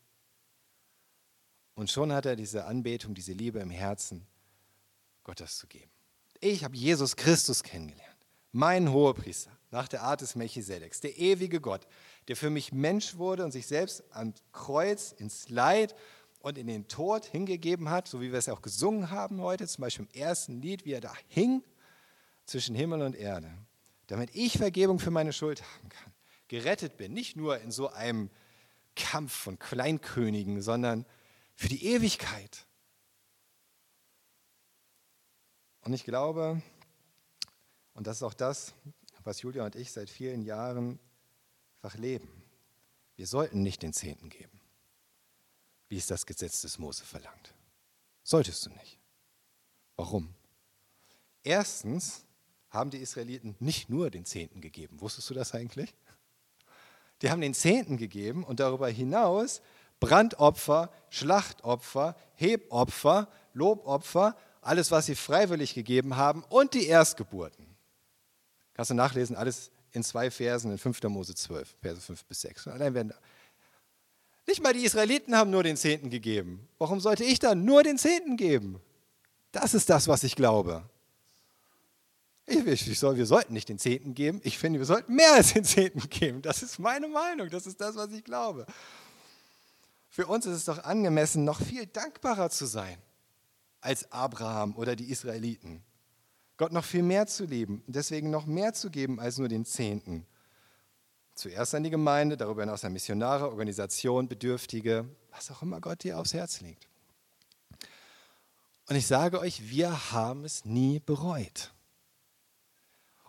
Und 1.75 1.91
schon 1.91 2.13
hat 2.13 2.27
er 2.27 2.37
diese 2.37 2.65
Anbetung, 2.65 3.15
diese 3.15 3.33
Liebe 3.33 3.61
im 3.61 3.71
Herzen, 3.71 4.27
Gott 5.25 5.41
das 5.41 5.59
zu 5.59 5.67
geben. 5.67 5.91
Ich 6.41 6.65
habe 6.65 6.77
Jesus 6.77 7.17
Christus 7.17 7.63
kennengelernt. 7.63 8.17
Mein 8.53 8.91
Hohepriester 8.91 9.57
nach 9.71 9.89
der 9.89 10.03
Art 10.03 10.21
des 10.21 10.35
Melchisedeks, 10.35 11.01
der 11.01 11.19
ewige 11.19 11.61
Gott, 11.61 11.87
der 12.29 12.37
für 12.37 12.51
mich 12.51 12.73
Mensch 12.73 13.17
wurde 13.17 13.45
und 13.45 13.53
sich 13.53 13.67
selbst 13.67 14.05
am 14.11 14.35
Kreuz 14.53 15.13
ins 15.13 15.49
Leid 15.49 15.97
und 16.41 16.59
in 16.59 16.67
den 16.67 16.87
Tod 16.87 17.25
hingegeben 17.25 17.89
hat, 17.89 18.07
so 18.07 18.21
wie 18.21 18.31
wir 18.31 18.39
es 18.39 18.49
auch 18.49 18.63
gesungen 18.63 19.11
haben 19.11 19.41
heute, 19.41 19.67
zum 19.67 19.83
Beispiel 19.83 20.07
im 20.11 20.21
ersten 20.21 20.61
Lied, 20.61 20.85
wie 20.85 20.93
er 20.93 21.01
da 21.01 21.13
hing 21.29 21.65
zwischen 22.45 22.75
Himmel 22.75 23.03
und 23.03 23.17
Erde, 23.17 23.51
damit 24.07 24.35
ich 24.35 24.59
Vergebung 24.59 24.99
für 24.99 25.11
meine 25.11 25.33
Schuld 25.33 25.63
haben 25.63 25.89
kann, 25.89 26.13
gerettet 26.49 26.99
bin, 26.99 27.15
nicht 27.15 27.35
nur 27.35 27.59
in 27.61 27.71
so 27.71 27.89
einem 27.89 28.31
Kampf 28.95 29.33
von 29.33 29.59
Kleinkönigen, 29.59 30.61
sondern 30.61 31.07
für 31.55 31.69
die 31.69 31.87
Ewigkeit. 31.87 32.67
Und 35.81 35.95
ich 35.95 36.05
glaube, 36.05 36.61
und 37.95 38.07
das 38.07 38.19
ist 38.19 38.23
auch 38.23 38.35
das, 38.35 38.75
was 39.25 39.41
Julia 39.41 39.65
und 39.65 39.77
ich 39.77 39.93
seit 39.93 40.11
vielen 40.11 40.43
Jahren 40.43 40.99
einfach 41.89 41.99
leben. 41.99 42.29
Wir 43.17 43.27
sollten 43.27 43.63
nicht 43.63 43.83
den 43.83 43.93
Zehnten 43.93 44.29
geben, 44.29 44.61
wie 45.89 45.97
es 45.97 46.07
das 46.07 46.27
Gesetz 46.27 46.61
des 46.61 46.79
Mose 46.79 47.05
verlangt. 47.05 47.55
Solltest 48.23 48.67
du 48.67 48.71
nicht. 48.71 48.99
Warum? 49.97 50.35
Erstens 51.43 52.27
haben 52.71 52.91
die 52.91 52.99
Israeliten 52.99 53.57
nicht 53.59 53.89
nur 53.89 54.11
den 54.11 54.27
Zehnten 54.27 54.61
gegeben. 54.61 55.01
Wusstest 55.01 55.31
du 55.31 55.35
das 55.35 55.55
eigentlich? 55.55 55.95
Die 57.23 57.31
haben 57.31 57.41
den 57.41 57.55
Zehnten 57.55 57.97
gegeben 57.97 58.45
und 58.45 58.61
darüber 58.61 58.89
hinaus 58.89 59.63
Brandopfer, 59.99 60.93
Schlachtopfer, 61.09 62.17
Hebopfer, 62.35 63.29
Lobopfer, 63.55 64.37
alles, 64.61 64.91
was 64.91 65.07
sie 65.07 65.17
freiwillig 65.17 65.75
gegeben 65.75 66.17
haben 66.17 66.45
und 66.51 66.75
die 66.75 66.87
Erstgeburten. 66.87 67.67
Kannst 68.75 68.91
du 68.91 68.95
nachlesen, 68.95 69.35
alles 69.35 69.73
in 69.93 70.03
zwei 70.03 70.31
Versen 70.31 70.71
in 70.71 70.79
5. 70.79 71.03
Mose 71.05 71.35
12, 71.35 71.77
Verse 71.81 72.01
5 72.01 72.25
bis 72.25 72.41
6. 72.43 72.69
Allein 72.69 72.95
werden 72.95 73.13
nicht 74.47 74.63
mal 74.63 74.73
die 74.73 74.85
Israeliten 74.85 75.37
haben 75.37 75.51
nur 75.51 75.63
den 75.63 75.77
Zehnten 75.77 76.09
gegeben. 76.09 76.67
Warum 76.79 77.01
sollte 77.01 77.23
ich 77.23 77.39
dann 77.39 77.65
nur 77.67 77.83
den 77.83 77.99
Zehnten 77.99 78.37
geben? 78.39 78.81
Das 79.53 79.75
ist 79.75 79.91
das, 79.91 80.09
was 80.09 80.25
ich 80.25 80.37
glaube. 80.37 80.89
Ich, 82.47 82.89
ich 82.89 82.99
soll, 82.99 83.17
wir 83.17 83.27
sollten 83.27 83.53
nicht 83.53 83.69
den 83.69 83.79
Zehnten 83.79 84.15
geben. 84.15 84.41
Ich 84.43 84.57
finde, 84.57 84.79
wir 84.79 84.87
sollten 84.87 85.15
mehr 85.15 85.35
als 85.35 85.53
den 85.53 85.65
Zehnten 85.65 86.09
geben. 86.09 86.41
Das 86.41 86.63
ist 86.63 86.79
meine 86.79 87.09
Meinung. 87.09 87.51
Das 87.51 87.67
ist 87.67 87.79
das, 87.79 87.95
was 87.97 88.11
ich 88.13 88.25
glaube. 88.25 88.65
Für 90.09 90.27
uns 90.27 90.47
ist 90.47 90.55
es 90.55 90.65
doch 90.65 90.83
angemessen, 90.83 91.45
noch 91.45 91.61
viel 91.61 91.87
dankbarer 91.87 92.49
zu 92.49 92.65
sein 92.65 92.97
als 93.81 94.11
Abraham 94.11 94.75
oder 94.77 94.97
die 94.97 95.11
Israeliten. 95.11 95.85
Gott 96.59 96.73
noch 96.73 96.85
viel 96.85 97.05
mehr 97.05 97.27
zu 97.29 97.45
lieben 97.45 97.83
und 97.87 97.95
deswegen 97.95 98.31
noch 98.31 98.45
mehr 98.45 98.75
zu 98.75 98.91
geben 98.91 99.21
als 99.21 99.39
nur 99.39 99.49
den 99.49 99.65
Zehnten. 99.65 100.27
Zuerst 101.35 101.73
an 101.77 101.85
die 101.85 101.91
Gemeinde, 101.91 102.37
darüber 102.37 102.63
hinaus 102.63 102.85
an 102.85 102.93
Missionare, 102.93 103.49
Organisationen, 103.49 104.29
Bedürftige, 104.29 105.09
was 105.31 105.53
auch 105.53 105.63
immer 105.63 105.81
Gott 105.81 106.03
dir 106.03 106.19
aufs 106.19 106.35
Herz 106.35 106.61
legt. 106.61 106.89
Und 108.89 108.97
ich 108.97 109.07
sage 109.07 109.39
euch, 109.39 109.71
wir 109.71 110.11
haben 110.11 110.45
es 110.45 110.65
nie 110.65 110.99
bereut. 110.99 111.73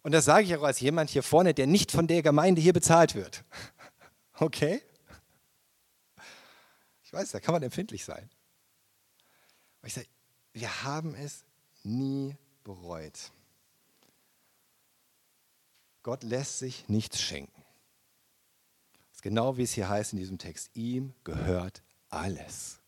Und 0.02 0.14
das 0.14 0.26
sage 0.26 0.46
ich 0.46 0.56
auch 0.56 0.64
als 0.64 0.80
jemand 0.80 1.12
hier 1.12 1.22
vorne, 1.22 1.54
der 1.54 1.68
nicht 1.68 1.92
von 1.92 2.08
der 2.08 2.24
Gemeinde 2.24 2.62
hier 2.62 2.74
bezahlt 2.74 3.16
wird. 3.16 3.44
Okay? 4.42 4.82
Ich 7.04 7.12
weiß, 7.12 7.32
da 7.32 7.42
kann 7.42 7.52
man 7.52 7.62
empfindlich 7.62 8.06
sein. 8.06 8.30
Aber 9.80 9.88
ich 9.88 9.94
sage, 9.94 10.08
wir 10.54 10.84
haben 10.84 11.14
es 11.14 11.44
nie 11.84 12.30
bereut. 12.30 12.49
Gott 16.04 16.24
lässt 16.24 16.60
sich 16.60 16.88
nichts 16.88 17.22
schenken. 17.22 17.64
Das 19.10 19.18
ist 19.18 19.22
genau 19.22 19.58
wie 19.58 19.64
es 19.64 19.74
hier 19.74 19.90
heißt 19.90 20.14
in 20.14 20.20
diesem 20.20 20.38
Text. 20.38 20.70
Ihm 20.74 21.14
gehört 21.24 21.84
alles. 22.10 22.80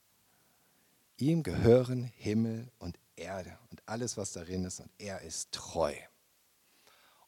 Ihm 1.18 1.44
gehören 1.44 2.04
Himmel 2.04 2.72
und 2.80 2.98
Erde 3.16 3.58
und 3.70 3.82
alles, 3.86 4.18
was 4.18 4.32
darin 4.32 4.64
ist. 4.66 4.80
Und 4.80 4.90
er 4.98 5.22
ist 5.22 5.52
treu. 5.52 5.94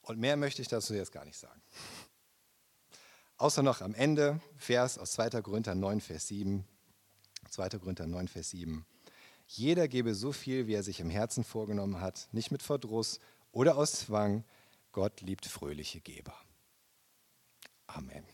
Und 0.02 0.20
mehr 0.20 0.38
möchte 0.38 0.62
ich 0.62 0.68
dazu 0.68 0.94
jetzt 0.94 1.12
gar 1.12 1.26
nicht 1.26 1.38
sagen. 1.38 1.62
Außer 3.38 3.62
noch 3.62 3.82
am 3.82 3.94
Ende, 3.94 4.40
Vers 4.56 4.98
aus 4.98 5.12
2. 5.12 5.42
Korinther 5.42 5.76
9, 5.76 6.02
Vers 6.02 6.28
7. 6.28 6.66
2. 7.50 7.70
Korinther 7.70 8.08
9, 8.08 8.28
Vers 8.28 8.52
7. 8.52 8.86
Jeder 9.56 9.88
gebe 9.88 10.16
so 10.16 10.32
viel, 10.32 10.66
wie 10.66 10.74
er 10.74 10.82
sich 10.82 11.00
im 11.00 11.12
Herzen 11.12 11.44
vorgenommen 11.44 12.02
hat, 12.02 12.28
nicht 12.32 12.50
mit 12.50 12.64
Verdruss 12.64 13.20
oder 13.52 13.78
aus 13.78 13.92
Zwang. 13.92 14.44
Gott 14.92 15.22
liebt 15.22 15.46
fröhliche 15.46 16.02
Geber. 16.02 16.34
Amen. 17.86 18.26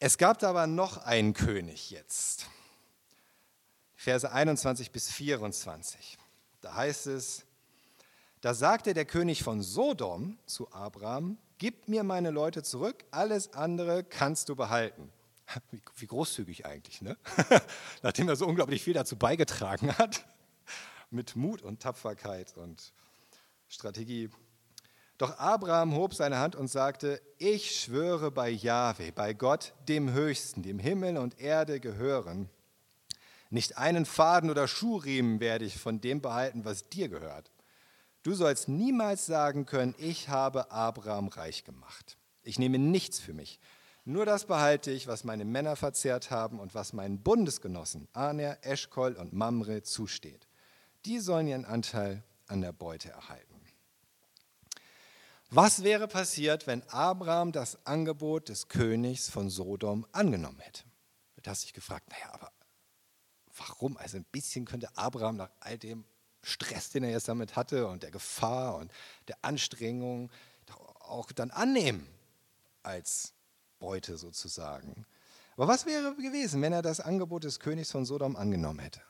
Es 0.00 0.18
gab 0.18 0.42
aber 0.42 0.66
noch 0.66 0.98
einen 0.98 1.34
König 1.34 1.92
jetzt. 1.92 2.48
Verse 3.94 4.30
21 4.30 4.90
bis 4.90 5.08
24. 5.08 6.18
Da 6.60 6.74
heißt 6.74 7.06
es, 7.06 7.46
da 8.40 8.54
sagte 8.54 8.92
der 8.92 9.04
König 9.04 9.44
von 9.44 9.62
Sodom 9.62 10.36
zu 10.46 10.70
Abraham, 10.72 11.38
gib 11.58 11.88
mir 11.88 12.02
meine 12.02 12.30
Leute 12.30 12.64
zurück, 12.64 13.04
alles 13.12 13.52
andere 13.52 14.02
kannst 14.02 14.48
du 14.48 14.56
behalten. 14.56 15.12
Wie, 15.96 16.06
großzügig 16.06 16.66
eigentlich, 16.66 17.02
ne? 17.02 17.16
Nachdem 18.02 18.28
er 18.28 18.36
so 18.36 18.46
unglaublich 18.46 18.82
viel 18.82 18.94
dazu 18.94 19.16
beigetragen 19.16 19.92
hat, 19.98 20.26
mit 21.10 21.36
Mut 21.36 21.62
und 21.62 21.80
Tapferkeit 21.80 22.56
und 22.56 22.92
Strategie. 23.68 24.30
Doch 25.16 25.38
Abraham 25.38 25.94
hob 25.94 26.14
seine 26.14 26.38
Hand 26.38 26.56
und 26.56 26.68
sagte, 26.68 27.22
ich 27.38 27.80
schwöre 27.80 28.30
bei 28.30 28.50
Jahwe, 28.50 29.12
bei 29.12 29.32
Gott, 29.32 29.74
dem 29.88 30.12
Höchsten, 30.12 30.62
dem 30.62 30.78
Himmel 30.78 31.18
und 31.18 31.38
Erde 31.38 31.78
gehören, 31.78 32.50
nicht 33.50 33.78
einen 33.78 34.04
Faden 34.04 34.50
oder 34.50 34.66
Schuhriemen 34.66 35.38
werde 35.38 35.64
ich 35.64 35.78
von 35.78 36.00
dem 36.00 36.20
behalten, 36.20 36.64
was 36.64 36.88
dir 36.88 37.08
gehört. 37.08 37.52
Du 38.24 38.34
sollst 38.34 38.68
niemals 38.68 39.26
sagen 39.26 39.66
können, 39.66 39.94
ich 39.98 40.28
habe 40.28 40.72
Abraham 40.72 41.28
reich 41.28 41.62
gemacht. 41.62 42.16
Ich 42.42 42.58
nehme 42.58 42.78
nichts 42.80 43.20
für 43.20 43.32
mich. 43.32 43.60
Nur 44.04 44.26
das 44.26 44.44
behalte 44.44 44.90
ich, 44.90 45.06
was 45.06 45.24
meine 45.24 45.46
Männer 45.46 45.76
verzehrt 45.76 46.30
haben 46.30 46.60
und 46.60 46.74
was 46.74 46.92
meinen 46.92 47.22
Bundesgenossen 47.22 48.06
Aner, 48.12 48.58
Eschkol 48.60 49.14
und 49.14 49.32
Mamre 49.32 49.82
zusteht. 49.82 50.46
Die 51.06 51.20
sollen 51.20 51.46
ihren 51.46 51.64
Anteil 51.64 52.22
an 52.46 52.60
der 52.60 52.72
Beute 52.72 53.10
erhalten. 53.10 53.60
Was 55.50 55.84
wäre 55.84 56.08
passiert, 56.08 56.66
wenn 56.66 56.82
Abraham 56.88 57.52
das 57.52 57.86
Angebot 57.86 58.48
des 58.48 58.68
Königs 58.68 59.30
von 59.30 59.48
Sodom 59.48 60.06
angenommen 60.12 60.58
hätte? 60.58 60.82
Du 61.42 61.50
hast 61.50 61.64
dich 61.64 61.72
gefragt, 61.72 62.10
naja, 62.10 62.32
aber 62.32 62.50
warum? 63.56 63.96
Also 63.96 64.16
ein 64.16 64.24
bisschen 64.24 64.64
könnte 64.64 64.88
Abraham 64.96 65.36
nach 65.36 65.50
all 65.60 65.78
dem 65.78 66.04
Stress, 66.42 66.90
den 66.90 67.04
er 67.04 67.10
jetzt 67.10 67.28
damit 67.28 67.56
hatte 67.56 67.86
und 67.86 68.02
der 68.02 68.10
Gefahr 68.10 68.76
und 68.76 68.90
der 69.28 69.36
Anstrengung 69.42 70.30
auch 71.00 71.32
dann 71.32 71.50
annehmen 71.50 72.06
als 72.82 73.34
Beute 73.84 74.16
sozusagen. 74.16 75.04
Aber 75.56 75.68
was 75.68 75.84
wäre 75.84 76.14
gewesen, 76.16 76.62
wenn 76.62 76.72
er 76.72 76.80
das 76.80 77.00
Angebot 77.00 77.44
des 77.44 77.60
Königs 77.60 77.90
von 77.90 78.06
Sodom 78.06 78.34
angenommen 78.34 78.78
hätte? 78.78 79.02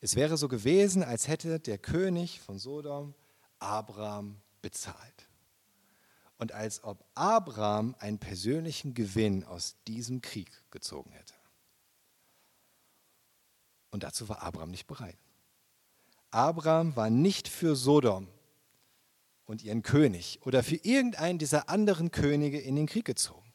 Es 0.00 0.16
wäre 0.16 0.36
so 0.36 0.48
gewesen, 0.48 1.04
als 1.04 1.28
hätte 1.28 1.60
der 1.60 1.78
König 1.78 2.40
von 2.40 2.58
Sodom 2.58 3.14
Abraham 3.60 4.42
bezahlt. 4.62 5.28
Und 6.38 6.50
als 6.50 6.82
ob 6.82 7.06
Abraham 7.14 7.94
einen 8.00 8.18
persönlichen 8.18 8.94
Gewinn 8.94 9.44
aus 9.44 9.76
diesem 9.86 10.22
Krieg 10.22 10.50
gezogen 10.72 11.12
hätte. 11.12 11.34
Und 13.92 14.02
dazu 14.02 14.28
war 14.28 14.42
Abraham 14.42 14.72
nicht 14.72 14.88
bereit. 14.88 15.18
Abraham 16.32 16.96
war 16.96 17.10
nicht 17.10 17.46
für 17.46 17.76
Sodom 17.76 18.26
und 19.44 19.62
ihren 19.62 19.84
König 19.84 20.40
oder 20.42 20.64
für 20.64 20.76
irgendeinen 20.82 21.38
dieser 21.38 21.68
anderen 21.68 22.10
Könige 22.10 22.58
in 22.58 22.74
den 22.74 22.86
Krieg 22.86 23.04
gezogen. 23.04 23.51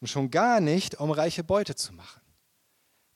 Und 0.00 0.06
schon 0.06 0.30
gar 0.30 0.60
nicht, 0.60 0.98
um 0.98 1.10
reiche 1.10 1.44
Beute 1.44 1.74
zu 1.74 1.92
machen. 1.92 2.20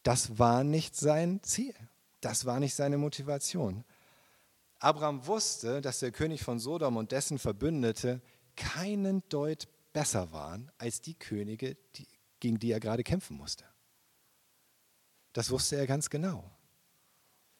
Das 0.02 0.38
war 0.38 0.64
nicht 0.64 0.96
sein 0.96 1.42
Ziel. 1.42 1.74
Das 2.20 2.44
war 2.44 2.60
nicht 2.60 2.74
seine 2.74 2.98
Motivation. 2.98 3.84
Abraham 4.78 5.26
wusste, 5.26 5.80
dass 5.80 6.00
der 6.00 6.12
König 6.12 6.42
von 6.42 6.58
Sodom 6.58 6.96
und 6.96 7.12
dessen 7.12 7.38
Verbündete 7.38 8.20
keinen 8.54 9.26
Deut 9.30 9.66
besser 9.92 10.32
waren 10.32 10.70
als 10.76 11.00
die 11.00 11.14
Könige, 11.14 11.76
die, 11.96 12.06
gegen 12.40 12.58
die 12.58 12.70
er 12.70 12.80
gerade 12.80 13.02
kämpfen 13.02 13.36
musste. 13.36 13.64
Das 15.32 15.50
wusste 15.50 15.76
er 15.76 15.86
ganz 15.86 16.10
genau. 16.10 16.50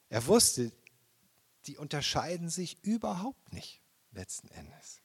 Er 0.09 0.27
wusste, 0.27 0.71
die 1.67 1.77
unterscheiden 1.77 2.51
sich 2.51 2.83
überhaupt 2.85 3.53
nicht 3.53 3.81
letzten 4.13 4.49
Endes. 4.49 5.01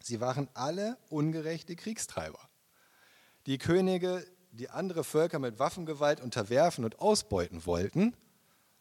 Sie 0.00 0.20
waren 0.20 0.48
alle 0.54 0.96
ungerechte 1.08 1.74
Kriegstreiber. 1.76 2.47
Die 3.48 3.56
Könige, 3.56 4.26
die 4.52 4.68
andere 4.68 5.04
Völker 5.04 5.38
mit 5.38 5.58
Waffengewalt 5.58 6.20
unterwerfen 6.20 6.84
und 6.84 7.00
ausbeuten 7.00 7.64
wollten, 7.64 8.14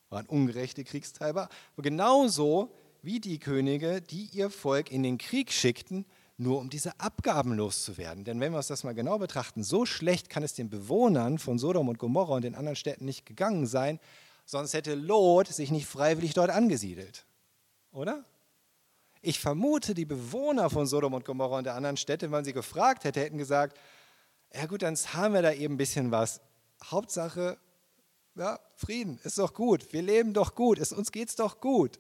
waren 0.09 0.25
ungerechte 0.25 0.83
Kriegstreiber, 0.83 1.47
aber 1.73 1.81
genauso 1.81 2.75
wie 3.01 3.21
die 3.21 3.39
Könige, 3.39 4.01
die 4.01 4.25
ihr 4.33 4.49
Volk 4.49 4.91
in 4.91 5.03
den 5.03 5.17
Krieg 5.17 5.53
schickten, 5.53 6.05
nur 6.35 6.59
um 6.59 6.69
diese 6.69 6.99
Abgaben 6.99 7.53
loszuwerden. 7.53 8.25
Denn 8.25 8.41
wenn 8.41 8.51
wir 8.51 8.57
uns 8.57 8.67
das 8.67 8.83
mal 8.83 8.93
genau 8.93 9.17
betrachten, 9.19 9.63
so 9.63 9.85
schlecht 9.85 10.29
kann 10.29 10.43
es 10.43 10.53
den 10.53 10.69
Bewohnern 10.69 11.39
von 11.39 11.57
Sodom 11.57 11.87
und 11.87 11.97
Gomorra 11.97 12.35
und 12.35 12.41
den 12.43 12.55
anderen 12.55 12.75
Städten 12.75 13.05
nicht 13.05 13.25
gegangen 13.25 13.67
sein, 13.67 14.01
sonst 14.43 14.73
hätte 14.73 14.95
Lot 14.95 15.47
sich 15.47 15.71
nicht 15.71 15.87
freiwillig 15.87 16.33
dort 16.33 16.49
angesiedelt. 16.49 17.25
Oder? 17.93 18.25
Ich 19.21 19.39
vermute, 19.39 19.93
die 19.93 20.03
Bewohner 20.03 20.69
von 20.69 20.87
Sodom 20.87 21.13
und 21.13 21.23
Gomorra 21.23 21.59
und 21.59 21.63
der 21.63 21.75
anderen 21.75 21.95
Städte, 21.95 22.25
wenn 22.25 22.31
man 22.31 22.45
sie 22.45 22.51
gefragt 22.51 23.05
hätte, 23.05 23.21
hätten 23.21 23.37
gesagt, 23.37 23.77
ja 24.53 24.65
gut, 24.65 24.81
dann 24.81 24.95
haben 24.95 25.33
wir 25.33 25.41
da 25.41 25.51
eben 25.51 25.75
ein 25.75 25.77
bisschen 25.77 26.11
was. 26.11 26.41
Hauptsache, 26.83 27.57
ja, 28.35 28.59
Frieden, 28.75 29.19
ist 29.23 29.37
doch 29.37 29.53
gut, 29.53 29.91
wir 29.93 30.01
leben 30.01 30.33
doch 30.33 30.55
gut, 30.55 30.77
ist, 30.79 30.93
uns 30.93 31.11
geht's 31.11 31.35
doch 31.35 31.59
gut. 31.59 31.99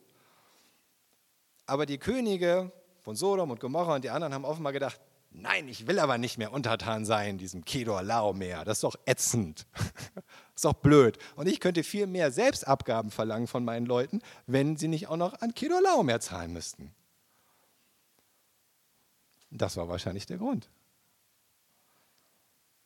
Aber 1.65 1.85
die 1.85 1.97
Könige 1.97 2.71
von 3.01 3.15
Sodom 3.15 3.51
und 3.51 3.59
Gomorra 3.59 3.95
und 3.95 4.03
die 4.03 4.09
anderen 4.09 4.33
haben 4.33 4.45
offenbar 4.45 4.73
gedacht, 4.73 4.99
Nein, 5.39 5.67
ich 5.67 5.85
will 5.85 5.99
aber 5.99 6.17
nicht 6.17 6.37
mehr 6.37 6.51
untertan 6.51 7.05
sein, 7.05 7.37
diesem 7.37 7.63
Kedor 7.63 8.01
Lao 8.01 8.33
mehr. 8.33 8.65
Das 8.65 8.77
ist 8.77 8.83
doch 8.83 8.95
ätzend. 9.05 9.67
Das 9.73 9.85
ist 10.55 10.65
doch 10.65 10.73
blöd. 10.73 11.17
Und 11.35 11.47
ich 11.47 11.59
könnte 11.59 11.83
viel 11.83 12.07
mehr 12.07 12.31
Selbstabgaben 12.31 13.11
verlangen 13.11 13.47
von 13.47 13.63
meinen 13.63 13.85
Leuten, 13.85 14.21
wenn 14.47 14.77
sie 14.77 14.87
nicht 14.87 15.07
auch 15.07 15.17
noch 15.17 15.39
an 15.41 15.53
Kedor 15.53 15.81
Lao 15.81 16.01
mehr 16.01 16.19
zahlen 16.21 16.53
müssten. 16.53 16.93
Das 19.51 19.77
war 19.77 19.87
wahrscheinlich 19.89 20.25
der 20.25 20.37
Grund. 20.37 20.69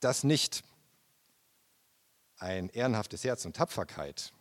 Dass 0.01 0.23
nicht 0.23 0.63
ein 2.37 2.69
ehrenhaftes 2.69 3.23
Herz 3.23 3.45
und 3.45 3.55
Tapferkeit 3.55 4.33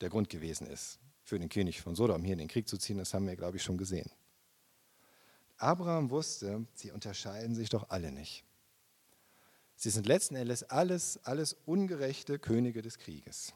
der 0.00 0.08
Grund 0.08 0.28
gewesen 0.28 0.66
ist, 0.66 0.98
für 1.22 1.38
den 1.38 1.48
König 1.48 1.80
von 1.80 1.94
Sodom 1.94 2.24
hier 2.24 2.32
in 2.32 2.38
den 2.38 2.48
Krieg 2.48 2.68
zu 2.68 2.78
ziehen, 2.78 2.98
das 2.98 3.14
haben 3.14 3.26
wir, 3.26 3.36
glaube 3.36 3.58
ich, 3.58 3.62
schon 3.62 3.78
gesehen. 3.78 4.10
Abraham 5.58 6.10
wusste, 6.10 6.66
sie 6.74 6.90
unterscheiden 6.90 7.54
sich 7.54 7.68
doch 7.68 7.90
alle 7.90 8.12
nicht. 8.12 8.44
Sie 9.74 9.90
sind 9.90 10.06
letzten 10.06 10.36
Endes 10.36 10.62
alles, 10.62 11.18
alles 11.24 11.54
ungerechte 11.66 12.38
Könige 12.38 12.82
des 12.82 12.98
Krieges. 12.98 13.52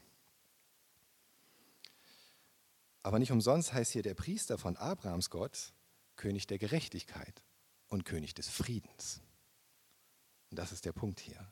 Aber 3.03 3.19
nicht 3.19 3.33
umsonst 3.33 3.73
heißt 3.73 3.93
hier 3.93 4.03
der 4.03 4.15
Priester 4.15 4.59
von 4.59 4.77
Abrahams 4.77 5.31
Gott 5.31 5.73
König 6.17 6.47
der 6.47 6.59
Gerechtigkeit 6.59 7.43
und 7.89 8.05
König 8.05 8.35
des 8.35 8.49
Friedens. 8.49 9.23
Und 10.51 10.59
das 10.59 10.73
ist 10.73 10.85
der 10.85 10.93
Punkt 10.93 11.21
hier. 11.21 11.47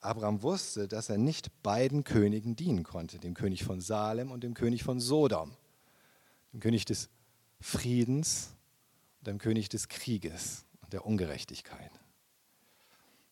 Abraham 0.00 0.42
wusste, 0.42 0.88
dass 0.88 1.08
er 1.08 1.18
nicht 1.18 1.62
beiden 1.62 2.04
Königen 2.04 2.54
dienen 2.54 2.84
konnte, 2.84 3.18
dem 3.18 3.34
König 3.34 3.64
von 3.64 3.80
Salem 3.80 4.30
und 4.30 4.44
dem 4.44 4.54
König 4.54 4.84
von 4.84 5.00
Sodom, 5.00 5.56
dem 6.52 6.60
König 6.60 6.84
des 6.84 7.08
Friedens 7.60 8.54
und 9.18 9.26
dem 9.26 9.38
König 9.38 9.68
des 9.68 9.88
Krieges 9.88 10.64
und 10.82 10.92
der 10.92 11.06
Ungerechtigkeit. 11.06 11.90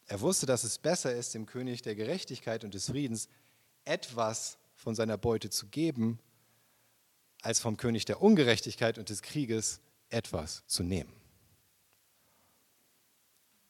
Er 0.07 0.21
wusste, 0.21 0.47
dass 0.47 0.65
es 0.65 0.79
besser 0.79 1.15
ist, 1.15 1.35
dem 1.35 1.47
König 1.47 1.83
der 1.83 1.95
Gerechtigkeit 1.95 2.65
und 2.65 2.75
des 2.75 2.87
Friedens 2.87 3.29
etwas 3.85 4.59
von 4.75 4.95
seiner 4.95 5.17
Beute 5.17 5.51
zu 5.51 5.69
geben, 5.69 6.19
als 7.43 7.61
vom 7.61 7.77
König 7.77 8.05
der 8.05 8.23
Ungerechtigkeit 8.23 8.99
und 8.99 9.11
des 9.11 9.23
Krieges 9.23 9.81
etwas 10.09 10.65
zu 10.67 10.83
nehmen. 10.83 11.13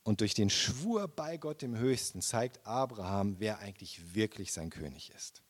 Und 0.05 0.20
durch 0.20 0.34
den 0.34 0.50
Schwur 0.50 1.09
bei 1.09 1.38
Gott 1.38 1.62
dem 1.62 1.76
Höchsten 1.76 2.20
zeigt 2.20 2.64
Abraham, 2.66 3.36
wer 3.40 3.59
eigentlich 3.59 4.14
wirklich 4.14 4.52
sein 4.52 4.70
König 4.70 5.11
ist. 5.16 5.42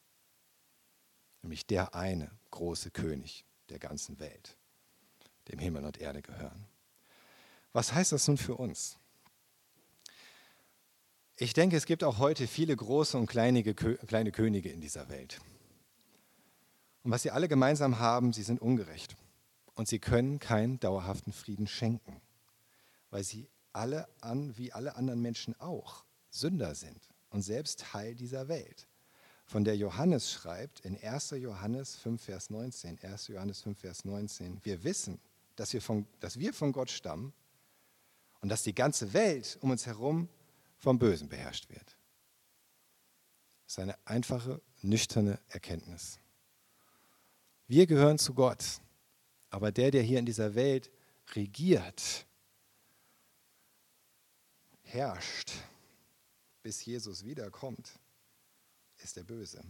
Nämlich 1.42 1.66
der 1.66 1.94
eine 1.94 2.30
große 2.52 2.92
König 2.92 3.44
der 3.68 3.80
ganzen 3.80 4.18
Welt, 4.20 4.56
dem 5.48 5.58
Himmel 5.58 5.84
und 5.84 5.98
Erde 5.98 6.22
gehören. 6.22 6.66
Was 7.72 7.92
heißt 7.92 8.12
das 8.12 8.28
nun 8.28 8.38
für 8.38 8.54
uns? 8.54 8.96
Ich 11.36 11.52
denke, 11.52 11.76
es 11.76 11.84
gibt 11.84 12.04
auch 12.04 12.18
heute 12.18 12.46
viele 12.46 12.76
große 12.76 13.18
und 13.18 13.26
kleine, 13.26 13.64
kleine 13.74 14.30
Könige 14.30 14.68
in 14.70 14.80
dieser 14.80 15.08
Welt. 15.08 15.40
Und 17.02 17.10
was 17.10 17.22
sie 17.22 17.32
alle 17.32 17.48
gemeinsam 17.48 17.98
haben, 17.98 18.32
sie 18.32 18.44
sind 18.44 18.62
ungerecht. 18.62 19.16
Und 19.74 19.88
sie 19.88 19.98
können 19.98 20.38
keinen 20.38 20.78
dauerhaften 20.78 21.32
Frieden 21.32 21.66
schenken, 21.66 22.20
weil 23.10 23.24
sie 23.24 23.48
alle 23.74 24.08
an, 24.20 24.56
wie 24.56 24.72
alle 24.72 24.96
anderen 24.96 25.20
Menschen 25.20 25.58
auch, 25.60 26.04
Sünder 26.30 26.74
sind 26.74 27.08
und 27.30 27.42
selbst 27.42 27.80
Teil 27.80 28.14
dieser 28.14 28.48
Welt. 28.48 28.88
Von 29.46 29.64
der 29.64 29.76
Johannes 29.76 30.30
schreibt 30.30 30.80
in 30.80 30.98
1. 31.02 31.30
Johannes 31.30 31.96
5, 31.96 32.22
Vers 32.22 32.50
19, 32.50 32.98
1. 33.02 33.28
Johannes 33.28 33.60
5, 33.60 33.78
Vers 33.78 34.04
19, 34.04 34.60
wir 34.64 34.82
wissen, 34.84 35.20
dass 35.56 35.72
wir 35.72 35.82
von, 35.82 36.06
dass 36.20 36.38
wir 36.38 36.54
von 36.54 36.72
Gott 36.72 36.90
stammen 36.90 37.32
und 38.40 38.48
dass 38.48 38.62
die 38.62 38.74
ganze 38.74 39.12
Welt 39.12 39.58
um 39.60 39.70
uns 39.70 39.86
herum 39.86 40.28
vom 40.78 40.98
Bösen 40.98 41.28
beherrscht 41.28 41.68
wird. 41.68 41.96
Das 43.64 43.74
ist 43.74 43.78
eine 43.78 43.96
einfache, 44.06 44.60
nüchterne 44.82 45.38
Erkenntnis. 45.48 46.18
Wir 47.66 47.86
gehören 47.86 48.18
zu 48.18 48.34
Gott, 48.34 48.64
aber 49.50 49.72
der, 49.72 49.90
der 49.90 50.02
hier 50.02 50.18
in 50.18 50.26
dieser 50.26 50.54
Welt 50.54 50.90
regiert, 51.34 52.26
herrscht, 54.94 55.50
bis 56.62 56.84
Jesus 56.84 57.24
wiederkommt, 57.24 57.98
ist 58.96 59.16
der 59.16 59.24
Böse. 59.24 59.62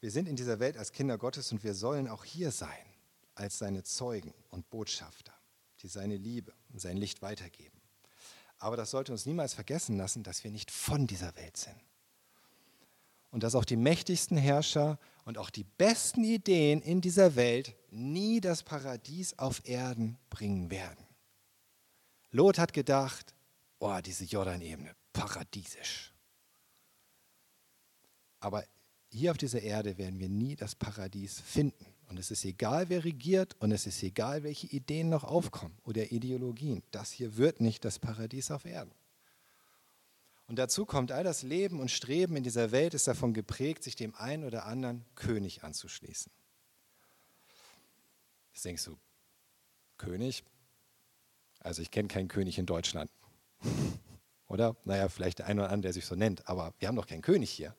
Wir 0.00 0.10
sind 0.10 0.28
in 0.28 0.36
dieser 0.36 0.58
Welt 0.58 0.76
als 0.76 0.92
Kinder 0.92 1.18
Gottes 1.18 1.52
und 1.52 1.62
wir 1.62 1.74
sollen 1.74 2.08
auch 2.08 2.24
hier 2.24 2.50
sein, 2.50 2.84
als 3.34 3.58
seine 3.58 3.82
Zeugen 3.84 4.32
und 4.48 4.68
Botschafter, 4.70 5.34
die 5.82 5.88
seine 5.88 6.16
Liebe 6.16 6.52
und 6.70 6.80
sein 6.80 6.96
Licht 6.96 7.20
weitergeben. 7.20 7.80
Aber 8.58 8.76
das 8.76 8.90
sollte 8.90 9.12
uns 9.12 9.26
niemals 9.26 9.54
vergessen 9.54 9.96
lassen, 9.96 10.22
dass 10.22 10.42
wir 10.42 10.50
nicht 10.50 10.70
von 10.70 11.06
dieser 11.06 11.36
Welt 11.36 11.56
sind. 11.56 11.80
Und 13.30 13.42
dass 13.42 13.54
auch 13.54 13.64
die 13.64 13.76
mächtigsten 13.76 14.38
Herrscher 14.38 14.98
und 15.24 15.36
auch 15.36 15.50
die 15.50 15.64
besten 15.64 16.24
Ideen 16.24 16.80
in 16.80 17.00
dieser 17.00 17.36
Welt 17.36 17.76
nie 17.90 18.40
das 18.40 18.62
Paradies 18.62 19.38
auf 19.38 19.68
Erden 19.68 20.16
bringen 20.30 20.70
werden. 20.70 21.07
Lot 22.30 22.58
hat 22.58 22.72
gedacht, 22.72 23.34
oh, 23.78 23.98
diese 24.04 24.24
Jordanebene, 24.24 24.94
paradiesisch. 25.12 26.12
Aber 28.40 28.64
hier 29.10 29.30
auf 29.30 29.38
dieser 29.38 29.62
Erde 29.62 29.98
werden 29.98 30.18
wir 30.18 30.28
nie 30.28 30.54
das 30.54 30.74
Paradies 30.74 31.40
finden. 31.40 31.86
Und 32.08 32.18
es 32.18 32.30
ist 32.30 32.44
egal, 32.44 32.88
wer 32.88 33.04
regiert 33.04 33.56
und 33.60 33.70
es 33.72 33.86
ist 33.86 34.02
egal, 34.02 34.42
welche 34.42 34.66
Ideen 34.68 35.08
noch 35.10 35.24
aufkommen 35.24 35.76
oder 35.84 36.10
Ideologien. 36.10 36.82
Das 36.90 37.12
hier 37.12 37.36
wird 37.36 37.60
nicht 37.60 37.84
das 37.84 37.98
Paradies 37.98 38.50
auf 38.50 38.64
Erden. 38.64 38.92
Und 40.46 40.56
dazu 40.58 40.86
kommt, 40.86 41.12
all 41.12 41.24
das 41.24 41.42
Leben 41.42 41.78
und 41.78 41.90
Streben 41.90 42.36
in 42.36 42.42
dieser 42.42 42.70
Welt 42.72 42.94
ist 42.94 43.06
davon 43.06 43.34
geprägt, 43.34 43.84
sich 43.84 43.96
dem 43.96 44.14
einen 44.14 44.44
oder 44.44 44.64
anderen 44.64 45.04
König 45.14 45.62
anzuschließen. 45.62 46.32
Jetzt 48.54 48.64
denkst 48.64 48.84
du, 48.84 48.98
König? 49.98 50.42
Also 51.60 51.82
ich 51.82 51.90
kenne 51.90 52.08
keinen 52.08 52.28
König 52.28 52.58
in 52.58 52.66
Deutschland. 52.66 53.10
oder? 54.48 54.76
Naja, 54.84 55.08
vielleicht 55.08 55.40
der 55.40 55.46
eine 55.46 55.62
oder 55.62 55.70
andere, 55.70 55.88
der 55.88 55.92
sich 55.92 56.06
so 56.06 56.14
nennt, 56.14 56.48
aber 56.48 56.74
wir 56.78 56.88
haben 56.88 56.96
doch 56.96 57.06
keinen 57.06 57.22
König 57.22 57.50
hier. 57.50 57.74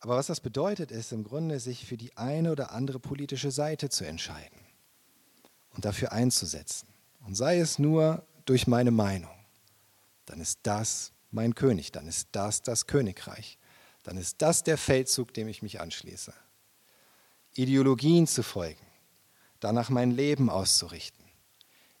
Aber 0.00 0.16
was 0.16 0.26
das 0.26 0.40
bedeutet, 0.40 0.90
ist 0.90 1.12
im 1.12 1.22
Grunde, 1.22 1.60
sich 1.60 1.86
für 1.86 1.96
die 1.96 2.16
eine 2.16 2.50
oder 2.50 2.72
andere 2.72 2.98
politische 2.98 3.52
Seite 3.52 3.88
zu 3.88 4.04
entscheiden 4.04 4.58
und 5.70 5.84
dafür 5.84 6.10
einzusetzen. 6.10 6.88
Und 7.24 7.36
sei 7.36 7.58
es 7.58 7.78
nur 7.78 8.26
durch 8.44 8.66
meine 8.66 8.90
Meinung, 8.90 9.30
dann 10.26 10.40
ist 10.40 10.58
das 10.64 11.12
mein 11.30 11.54
König, 11.54 11.92
dann 11.92 12.08
ist 12.08 12.28
das 12.32 12.62
das 12.62 12.88
Königreich, 12.88 13.58
dann 14.02 14.16
ist 14.16 14.42
das 14.42 14.64
der 14.64 14.76
Feldzug, 14.76 15.32
dem 15.34 15.46
ich 15.46 15.62
mich 15.62 15.80
anschließe. 15.80 16.34
Ideologien 17.54 18.26
zu 18.26 18.42
folgen, 18.42 18.84
danach 19.62 19.90
mein 19.90 20.10
Leben 20.10 20.50
auszurichten. 20.50 21.24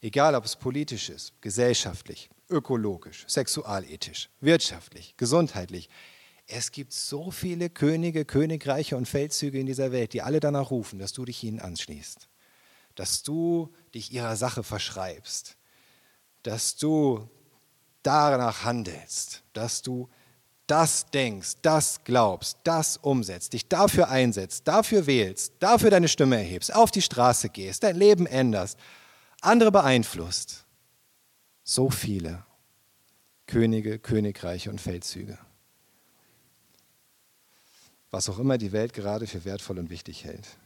Egal, 0.00 0.34
ob 0.34 0.44
es 0.44 0.56
politisch 0.56 1.10
ist, 1.10 1.40
gesellschaftlich, 1.40 2.28
ökologisch, 2.50 3.24
sexualethisch, 3.28 4.28
wirtschaftlich, 4.40 5.14
gesundheitlich. 5.16 5.88
Es 6.48 6.72
gibt 6.72 6.92
so 6.92 7.30
viele 7.30 7.70
Könige, 7.70 8.24
Königreiche 8.24 8.96
und 8.96 9.06
Feldzüge 9.06 9.60
in 9.60 9.66
dieser 9.66 9.92
Welt, 9.92 10.12
die 10.12 10.22
alle 10.22 10.40
danach 10.40 10.72
rufen, 10.72 10.98
dass 10.98 11.12
du 11.12 11.24
dich 11.24 11.44
ihnen 11.44 11.60
anschließt, 11.60 12.28
dass 12.96 13.22
du 13.22 13.72
dich 13.94 14.12
ihrer 14.12 14.34
Sache 14.36 14.64
verschreibst, 14.64 15.56
dass 16.42 16.74
du 16.76 17.28
danach 18.02 18.64
handelst, 18.64 19.44
dass 19.52 19.82
du 19.82 20.10
das 20.72 21.04
denkst, 21.10 21.56
das 21.60 22.02
glaubst, 22.02 22.56
das 22.64 22.96
umsetzt, 22.96 23.52
dich 23.52 23.68
dafür 23.68 24.08
einsetzt, 24.08 24.66
dafür 24.66 25.06
wählst, 25.06 25.52
dafür 25.58 25.90
deine 25.90 26.08
Stimme 26.08 26.36
erhebst, 26.36 26.74
auf 26.74 26.90
die 26.90 27.02
Straße 27.02 27.50
gehst, 27.50 27.82
dein 27.82 27.94
Leben 27.94 28.24
änderst, 28.24 28.78
andere 29.42 29.70
beeinflusst. 29.70 30.64
So 31.62 31.90
viele 31.90 32.42
Könige, 33.46 33.98
Königreiche 33.98 34.70
und 34.70 34.80
Feldzüge. 34.80 35.36
Was 38.10 38.30
auch 38.30 38.38
immer 38.38 38.56
die 38.56 38.72
Welt 38.72 38.94
gerade 38.94 39.26
für 39.26 39.44
wertvoll 39.44 39.78
und 39.78 39.90
wichtig 39.90 40.24
hält. 40.24 40.56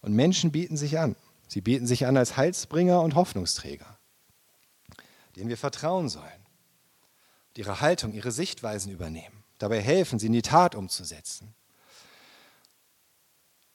Und 0.00 0.14
Menschen 0.14 0.50
bieten 0.50 0.76
sich 0.76 0.98
an. 0.98 1.14
Sie 1.46 1.60
bieten 1.60 1.86
sich 1.86 2.06
an 2.06 2.16
als 2.16 2.36
Heilsbringer 2.36 3.00
und 3.02 3.14
Hoffnungsträger, 3.14 3.98
denen 5.36 5.48
wir 5.48 5.56
vertrauen 5.56 6.08
sollen 6.08 6.45
ihre 7.58 7.80
Haltung, 7.80 8.12
ihre 8.12 8.32
Sichtweisen 8.32 8.92
übernehmen, 8.92 9.44
dabei 9.58 9.80
helfen, 9.80 10.18
sie 10.18 10.26
in 10.26 10.32
die 10.32 10.42
Tat 10.42 10.74
umzusetzen. 10.74 11.54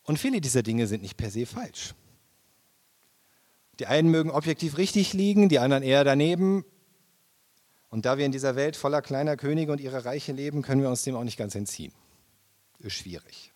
Und 0.03 0.17
viele 0.17 0.41
dieser 0.41 0.63
Dinge 0.63 0.87
sind 0.87 1.01
nicht 1.01 1.17
per 1.17 1.31
se 1.31 1.45
falsch. 1.45 1.93
Die 3.79 3.87
einen 3.87 4.09
mögen 4.09 4.31
objektiv 4.31 4.77
richtig 4.77 5.13
liegen, 5.13 5.49
die 5.49 5.59
anderen 5.59 5.83
eher 5.83 6.03
daneben. 6.03 6.65
Und 7.89 8.05
da 8.05 8.17
wir 8.17 8.25
in 8.25 8.31
dieser 8.31 8.55
Welt 8.55 8.75
voller 8.75 9.01
kleiner 9.01 9.37
Könige 9.37 9.71
und 9.71 9.81
ihrer 9.81 10.05
Reiche 10.05 10.31
leben, 10.31 10.61
können 10.61 10.81
wir 10.81 10.89
uns 10.89 11.03
dem 11.03 11.15
auch 11.15 11.23
nicht 11.23 11.37
ganz 11.37 11.55
entziehen. 11.55 11.93
Ist 12.79 12.93
schwierig. 12.93 13.53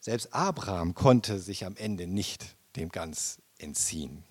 Selbst 0.00 0.32
Abraham 0.32 0.94
konnte 0.94 1.38
sich 1.38 1.64
am 1.66 1.76
Ende 1.76 2.06
nicht 2.06 2.56
dem 2.76 2.90
ganz 2.90 3.38
entziehen. 3.58 4.24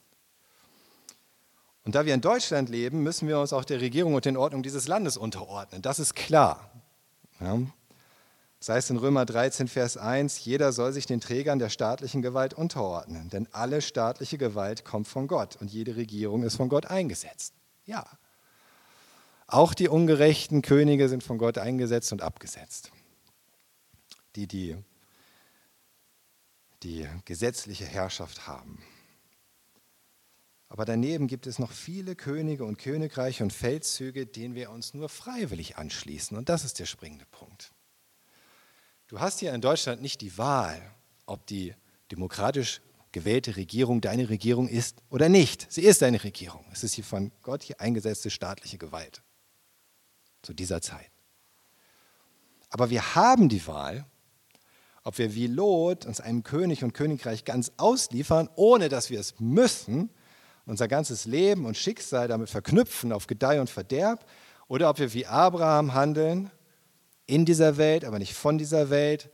Und 1.85 1.95
da 1.95 2.05
wir 2.05 2.13
in 2.13 2.21
Deutschland 2.21 2.69
leben, 2.69 3.03
müssen 3.03 3.27
wir 3.27 3.39
uns 3.39 3.53
auch 3.53 3.65
der 3.65 3.81
Regierung 3.81 4.13
und 4.13 4.25
den 4.25 4.37
Ordnungen 4.37 4.63
dieses 4.63 4.87
Landes 4.87 5.17
unterordnen. 5.17 5.81
Das 5.81 5.99
ist 5.99 6.15
klar. 6.15 6.71
Ja. 7.39 7.59
Das 8.59 8.69
heißt 8.69 8.89
in 8.89 8.97
Römer 8.97 9.25
13, 9.25 9.69
Vers 9.69 9.95
1, 9.95 10.43
jeder 10.43 10.73
soll 10.73 10.91
sich 10.91 11.05
den 11.05 11.21
Trägern 11.21 11.59
der 11.59 11.69
staatlichen 11.69 12.21
Gewalt 12.21 12.53
unterordnen, 12.53 13.29
denn 13.29 13.47
alle 13.53 13.81
staatliche 13.81 14.37
Gewalt 14.37 14.83
kommt 14.83 15.07
von 15.07 15.27
Gott 15.27 15.55
und 15.55 15.71
jede 15.71 15.95
Regierung 15.95 16.43
ist 16.43 16.57
von 16.57 16.67
Gott 16.67 16.85
eingesetzt. 16.87 17.53
Ja. 17.85 18.05
Auch 19.47 19.73
die 19.73 19.87
ungerechten 19.87 20.61
Könige 20.61 21.07
sind 21.07 21.23
von 21.23 21.37
Gott 21.37 21.57
eingesetzt 21.57 22.11
und 22.11 22.21
abgesetzt. 22.21 22.91
Die, 24.35 24.45
die 24.45 24.77
die 26.83 27.07
gesetzliche 27.25 27.85
Herrschaft 27.85 28.47
haben. 28.47 28.81
Aber 30.69 30.85
daneben 30.85 31.27
gibt 31.27 31.47
es 31.47 31.57
noch 31.57 31.71
viele 31.71 32.15
Könige 32.15 32.63
und 32.63 32.77
Königreiche 32.77 33.43
und 33.43 33.51
Feldzüge, 33.51 34.27
denen 34.27 34.53
wir 34.53 34.69
uns 34.69 34.93
nur 34.93 35.09
freiwillig 35.09 35.77
anschließen. 35.77 36.37
Und 36.37 36.47
das 36.47 36.63
ist 36.63 36.77
der 36.79 36.85
springende 36.85 37.25
Punkt. 37.25 37.71
Du 39.07 39.19
hast 39.19 39.39
hier 39.39 39.53
in 39.53 39.61
Deutschland 39.61 40.03
nicht 40.03 40.21
die 40.21 40.37
Wahl, 40.37 40.79
ob 41.25 41.47
die 41.47 41.73
demokratisch 42.11 42.81
gewählte 43.11 43.55
Regierung 43.55 44.01
deine 44.01 44.29
Regierung 44.29 44.67
ist 44.67 44.97
oder 45.09 45.27
nicht. 45.27 45.65
Sie 45.71 45.81
ist 45.81 46.03
deine 46.03 46.23
Regierung. 46.23 46.63
Es 46.71 46.83
ist 46.83 46.95
die 46.95 47.01
von 47.01 47.31
Gott 47.41 47.63
hier 47.63 47.81
eingesetzte 47.81 48.29
staatliche 48.29 48.77
Gewalt 48.77 49.23
zu 50.43 50.53
dieser 50.53 50.81
Zeit. 50.81 51.09
Aber 52.69 52.91
wir 52.91 53.15
haben 53.15 53.49
die 53.49 53.65
Wahl, 53.65 54.05
ob 55.03 55.17
wir 55.17 55.33
wie 55.33 55.47
Lot 55.47 56.05
uns 56.05 56.21
einem 56.21 56.43
König 56.43 56.83
und 56.83 56.93
Königreich 56.93 57.45
ganz 57.45 57.71
ausliefern, 57.77 58.47
ohne 58.55 58.89
dass 58.89 59.09
wir 59.09 59.19
es 59.19 59.33
müssen, 59.39 60.11
unser 60.69 60.87
ganzes 60.87 61.25
Leben 61.25 61.65
und 61.65 61.77
Schicksal 61.77 62.27
damit 62.27 62.49
verknüpfen 62.49 63.11
auf 63.11 63.27
Gedeih 63.27 63.59
und 63.59 63.69
Verderb, 63.69 64.25
oder 64.67 64.89
ob 64.89 64.99
wir 64.99 65.13
wie 65.13 65.25
Abraham 65.25 65.93
handeln, 65.95 66.51
in 67.25 67.45
dieser 67.45 67.77
Welt, 67.77 68.05
aber 68.05 68.19
nicht 68.19 68.33
von 68.33 68.57
dieser 68.57 68.89
Welt, 68.89 69.29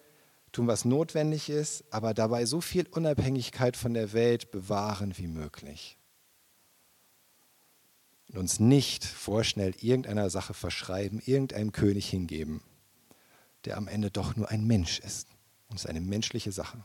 tun, 0.52 0.68
was 0.68 0.86
notwendig 0.86 1.50
ist, 1.50 1.84
aber 1.92 2.14
dabei 2.14 2.46
so 2.46 2.62
viel 2.62 2.88
Unabhängigkeit 2.88 3.76
von 3.76 3.94
der 3.94 4.14
Welt 4.14 4.52
bewahren 4.52 5.18
wie 5.18 5.28
möglich. 5.28 5.98
Und 8.30 8.38
uns 8.38 8.60
nicht 8.60 9.04
vorschnell 9.04 9.74
irgendeiner 9.82 10.30
Sache 10.30 10.54
verschreiben, 10.54 11.22
irgendeinem 11.26 11.74
König 11.74 12.10
hingeben, 12.10 12.62
der 13.66 13.78
am 13.78 13.88
Ende 13.88 14.10
doch 14.10 14.36
nur 14.36 14.50
ein 14.50 14.66
Mensch 14.66 15.00
ist. 15.00 15.28
Und 15.68 15.76
es 15.76 15.84
ist 15.84 15.90
eine 15.90 16.02
menschliche 16.02 16.52
Sache. 16.54 16.82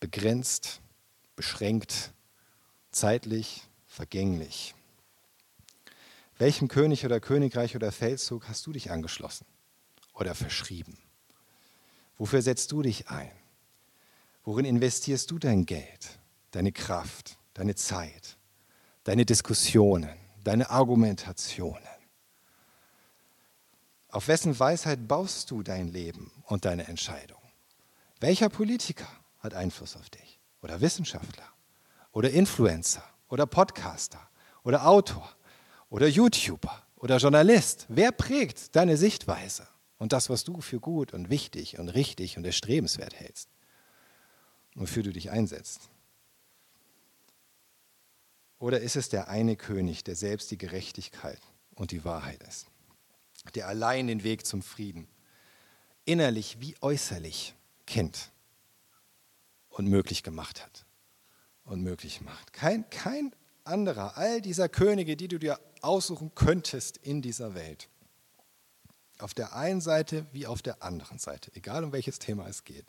Begrenzt, 0.00 0.80
beschränkt, 1.36 2.12
zeitlich, 2.96 3.62
vergänglich. 3.86 4.74
Welchem 6.38 6.68
König 6.68 7.04
oder 7.04 7.20
Königreich 7.20 7.76
oder 7.76 7.92
Feldzug 7.92 8.48
hast 8.48 8.66
du 8.66 8.72
dich 8.72 8.90
angeschlossen 8.90 9.46
oder 10.14 10.34
verschrieben? 10.34 10.98
Wofür 12.18 12.42
setzt 12.42 12.72
du 12.72 12.82
dich 12.82 13.08
ein? 13.08 13.30
Worin 14.44 14.64
investierst 14.64 15.30
du 15.30 15.38
dein 15.38 15.66
Geld, 15.66 16.18
deine 16.50 16.72
Kraft, 16.72 17.38
deine 17.54 17.74
Zeit, 17.74 18.36
deine 19.04 19.26
Diskussionen, 19.26 20.16
deine 20.44 20.70
Argumentationen? 20.70 21.82
Auf 24.08 24.28
wessen 24.28 24.58
Weisheit 24.58 25.06
baust 25.06 25.50
du 25.50 25.62
dein 25.62 25.88
Leben 25.88 26.30
und 26.46 26.64
deine 26.64 26.86
Entscheidung? 26.86 27.42
Welcher 28.20 28.48
Politiker 28.48 29.08
hat 29.40 29.52
Einfluss 29.52 29.96
auf 29.96 30.08
dich? 30.08 30.40
Oder 30.62 30.80
Wissenschaftler? 30.80 31.55
Oder 32.16 32.30
Influencer? 32.30 33.04
Oder 33.28 33.44
Podcaster? 33.44 34.30
Oder 34.64 34.86
Autor? 34.86 35.36
Oder 35.90 36.08
YouTuber? 36.08 36.82
Oder 36.96 37.18
Journalist? 37.18 37.84
Wer 37.90 38.10
prägt 38.10 38.74
deine 38.74 38.96
Sichtweise 38.96 39.68
und 39.98 40.14
das, 40.14 40.30
was 40.30 40.42
du 40.42 40.62
für 40.62 40.80
gut 40.80 41.12
und 41.12 41.28
wichtig 41.28 41.78
und 41.78 41.90
richtig 41.90 42.38
und 42.38 42.46
erstrebenswert 42.46 43.20
hältst? 43.20 43.50
Wofür 44.76 45.02
du 45.02 45.12
dich 45.12 45.30
einsetzt? 45.30 45.90
Oder 48.60 48.80
ist 48.80 48.96
es 48.96 49.10
der 49.10 49.28
eine 49.28 49.54
König, 49.54 50.02
der 50.02 50.16
selbst 50.16 50.50
die 50.50 50.56
Gerechtigkeit 50.56 51.42
und 51.74 51.90
die 51.90 52.06
Wahrheit 52.06 52.42
ist? 52.44 52.66
der 53.54 53.68
allein 53.68 54.06
den 54.06 54.24
Weg 54.24 54.46
zum 54.46 54.62
Frieden 54.62 55.06
innerlich 56.06 56.60
wie 56.60 56.74
äußerlich 56.80 57.54
kennt 57.84 58.32
und 59.68 59.86
möglich 59.86 60.22
gemacht 60.22 60.64
hat 60.64 60.85
und 61.66 61.82
möglich 61.82 62.20
macht. 62.20 62.52
Kein, 62.52 62.88
kein 62.90 63.34
anderer, 63.64 64.16
all 64.16 64.40
dieser 64.40 64.68
Könige, 64.68 65.16
die 65.16 65.28
du 65.28 65.38
dir 65.38 65.60
aussuchen 65.82 66.34
könntest 66.34 66.96
in 66.96 67.22
dieser 67.22 67.54
Welt, 67.54 67.88
auf 69.18 69.34
der 69.34 69.54
einen 69.54 69.80
Seite 69.80 70.26
wie 70.32 70.46
auf 70.46 70.62
der 70.62 70.82
anderen 70.82 71.18
Seite, 71.18 71.50
egal 71.54 71.84
um 71.84 71.92
welches 71.92 72.18
Thema 72.18 72.48
es 72.48 72.64
geht, 72.64 72.86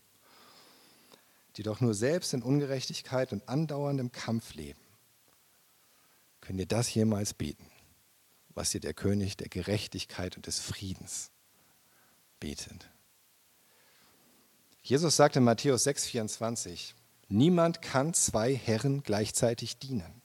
die 1.58 1.64
doch 1.64 1.82
nur 1.82 1.94
selbst 1.94 2.34
in 2.34 2.44
Ungerechtigkeit 2.44 3.34
und 3.34 3.48
andauerndem 3.50 4.12
Kampf 4.12 4.54
leben, 4.54 4.80
können 6.42 6.60
dir 6.60 6.68
das 6.68 6.94
jemals 6.94 7.34
bieten 7.34 7.70
was 8.58 8.72
dir 8.72 8.82
der 8.82 8.96
König 8.96 9.38
der 9.38 9.50
Gerechtigkeit 9.50 10.36
und 10.36 10.48
des 10.48 10.60
Friedens 10.60 11.30
bietet. 12.40 12.90
Jesus 14.82 15.16
sagte 15.16 15.40
in 15.40 15.46
Matthäus 15.46 15.86
6,24: 15.86 16.94
Niemand 17.30 17.82
kann 17.82 18.14
zwei 18.14 18.56
Herren 18.56 19.04
gleichzeitig 19.04 19.80
dienen. 19.80 20.22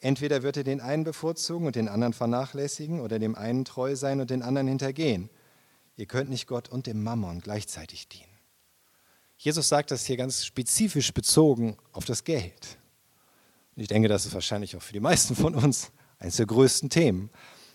Entweder 0.00 0.42
wird 0.42 0.56
er 0.56 0.64
den 0.64 0.80
einen 0.80 1.04
bevorzugen 1.04 1.66
und 1.66 1.76
den 1.76 1.88
anderen 1.88 2.12
vernachlässigen 2.12 3.00
oder 3.00 3.18
dem 3.18 3.34
einen 3.34 3.64
treu 3.64 3.96
sein 3.96 4.20
und 4.20 4.30
den 4.30 4.42
anderen 4.42 4.68
hintergehen. 4.68 5.28
Ihr 5.96 6.06
könnt 6.06 6.30
nicht 6.30 6.46
Gott 6.46 6.68
und 6.68 6.86
dem 6.86 7.02
Mammon 7.02 7.40
gleichzeitig 7.40 8.08
dienen. 8.08 8.24
Jesus 9.36 9.68
sagt 9.68 9.90
das 9.90 10.04
hier 10.04 10.16
ganz 10.16 10.44
spezifisch 10.44 11.12
bezogen 11.12 11.76
auf 11.92 12.04
das 12.04 12.24
Geld. 12.24 12.78
Und 13.74 13.82
ich 13.82 13.88
denke, 13.88 14.08
das 14.08 14.26
ist 14.26 14.34
wahrscheinlich 14.34 14.76
auch 14.76 14.82
für 14.82 14.92
die 14.92 15.00
meisten 15.00 15.34
von 15.36 15.54
uns 15.54 15.90
eines 16.18 16.36
der 16.36 16.46
größten 16.46 16.90
Themen. 16.90 17.30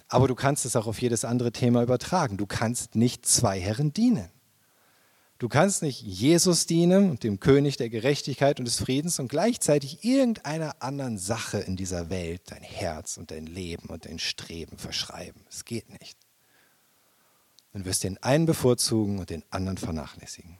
Aber 0.08 0.28
du 0.28 0.36
kannst 0.36 0.66
es 0.66 0.76
auch 0.76 0.88
auf 0.88 1.02
jedes 1.02 1.26
andere 1.26 1.52
Thema 1.52 1.82
übertragen. 1.82 2.38
Du 2.38 2.46
kannst 2.46 2.96
nicht 2.96 3.26
zwei 3.26 3.60
Herren 3.60 3.94
dienen. 3.94 4.30
Du 5.44 5.50
kannst 5.50 5.82
nicht 5.82 6.02
Jesus 6.02 6.68
dienen, 6.68 7.20
dem 7.20 7.38
König 7.38 7.76
der 7.76 7.90
Gerechtigkeit 7.90 8.60
und 8.60 8.66
des 8.66 8.80
Friedens, 8.80 9.20
und 9.20 9.28
gleichzeitig 9.28 10.06
irgendeiner 10.06 10.82
anderen 10.82 11.18
Sache 11.18 11.58
in 11.58 11.76
dieser 11.76 12.10
Welt 12.10 12.44
dein 12.46 12.64
Herz 12.64 13.18
und 13.18 13.30
dein 13.30 13.46
Leben 13.46 13.90
und 13.90 14.06
dein 14.06 14.20
Streben 14.20 14.78
verschreiben. 14.78 15.46
Es 15.50 15.66
geht 15.66 15.90
nicht. 16.00 16.18
Du 17.74 17.84
wirst 17.84 18.06
den 18.06 18.24
einen 18.24 18.46
bevorzugen 18.46 19.20
und 19.20 19.30
den 19.32 19.44
anderen 19.50 19.78
vernachlässigen. 19.78 20.60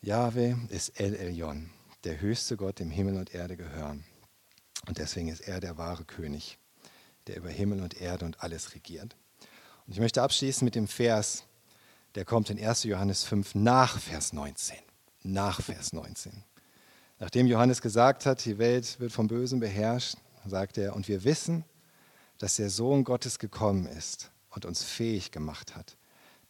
Jahwe 0.00 0.58
ist 0.70 0.98
El 0.98 1.14
Elyon, 1.14 1.68
der 2.04 2.22
höchste 2.22 2.56
Gott, 2.56 2.78
dem 2.78 2.90
Himmel 2.90 3.18
und 3.18 3.34
Erde 3.34 3.58
gehören. 3.58 4.06
Und 4.86 4.96
deswegen 4.96 5.28
ist 5.28 5.40
er 5.40 5.60
der 5.60 5.76
wahre 5.76 6.06
König, 6.06 6.58
der 7.28 7.36
über 7.36 7.50
Himmel 7.50 7.82
und 7.82 8.00
Erde 8.00 8.24
und 8.24 8.42
alles 8.42 8.74
regiert. 8.74 9.16
Und 9.86 9.92
ich 9.92 10.00
möchte 10.00 10.22
abschließen 10.22 10.64
mit 10.64 10.74
dem 10.74 10.88
Vers, 10.88 11.44
der 12.14 12.24
kommt 12.24 12.50
in 12.50 12.62
1. 12.62 12.84
Johannes 12.84 13.24
5 13.24 13.54
nach 13.54 13.98
Vers 13.98 14.32
19. 14.32 14.76
Nach 15.22 15.62
Vers 15.62 15.92
19. 15.92 16.44
Nachdem 17.18 17.46
Johannes 17.46 17.82
gesagt 17.82 18.26
hat, 18.26 18.44
die 18.44 18.58
Welt 18.58 18.98
wird 19.00 19.12
vom 19.12 19.28
Bösen 19.28 19.60
beherrscht, 19.60 20.16
sagt 20.46 20.78
er, 20.78 20.94
und 20.94 21.08
wir 21.08 21.24
wissen, 21.24 21.64
dass 22.38 22.56
der 22.56 22.70
Sohn 22.70 23.04
Gottes 23.04 23.38
gekommen 23.38 23.86
ist 23.86 24.30
und 24.50 24.64
uns 24.64 24.82
fähig 24.84 25.30
gemacht 25.32 25.76
hat, 25.76 25.96